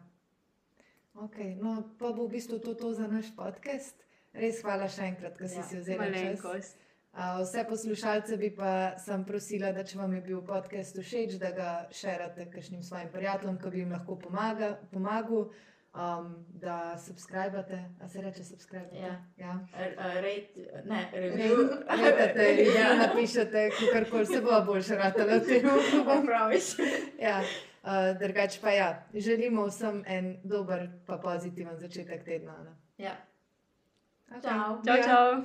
Okay, 1.17 1.55
no, 1.57 1.83
pa 1.99 2.13
bo 2.13 2.27
v 2.27 2.37
bistvu 2.37 2.59
to, 2.61 2.75
to 2.75 2.93
za 2.93 3.07
naš 3.09 3.31
podcast. 3.35 3.97
Res 4.33 4.61
hvala 4.63 4.87
še 4.87 5.07
enkrat, 5.09 5.39
da 5.41 5.49
si 5.49 5.57
Ja, 5.57 5.65
si 5.65 5.79
vzela 5.81 6.07
čas. 6.13 6.77
A, 7.11 7.41
Vse 7.41 7.65
poslušalce 7.67 8.37
bi 8.37 8.51
pa 8.51 8.95
sem 8.97 9.25
prosila, 9.25 9.73
da 9.73 9.83
če 9.83 9.99
vam 9.99 10.13
je 10.15 10.21
bil 10.23 10.43
podcast 10.47 10.95
všeč, 10.95 11.39
da 11.41 11.51
ga 11.51 11.71
širite 11.91 12.45
kakšnim 12.53 12.85
svojim 12.85 13.09
prijateljem, 13.11 13.57
ki 13.59 13.71
bi 13.71 13.79
jim 13.81 13.91
lahko 13.91 14.15
pomaga, 14.17 14.69
pomagal, 14.93 15.49
um, 15.95 16.47
da 16.49 16.99
subskrbite. 16.99 17.85
A 18.01 18.09
se 18.09 18.21
reče 18.21 18.45
subskrbite? 18.45 18.97
Ja. 18.97 19.25
ja. 19.37 19.59
Rate, 19.97 20.83
ne, 20.85 21.11
review. 21.13 21.69
Review 22.35 22.77
Ja. 22.81 22.95
napišete, 22.97 23.71
karkoli 23.93 24.27
se 24.27 24.41
bo 24.41 24.61
boljše 24.67 24.95
ratalo 24.95 25.41
temu. 25.41 25.71
Praviš. 26.27 26.65
Ja, 27.21 27.41
uh, 27.83 28.19
drugače 28.21 28.61
pa 28.61 28.71
ja, 28.71 29.03
želimo 29.15 29.67
vsem 29.67 30.05
en 30.07 30.37
dober, 30.45 30.89
pa 31.07 31.19
pozitiven 31.19 31.77
začetek 31.79 32.25
tedna. 32.25 32.59
ne. 32.65 33.05
Ja. 33.05 33.17
Okay. 34.31 34.43
Čau. 34.43 34.83
Čau, 34.87 34.97
Ja. 34.97 35.03
čau. 35.05 35.45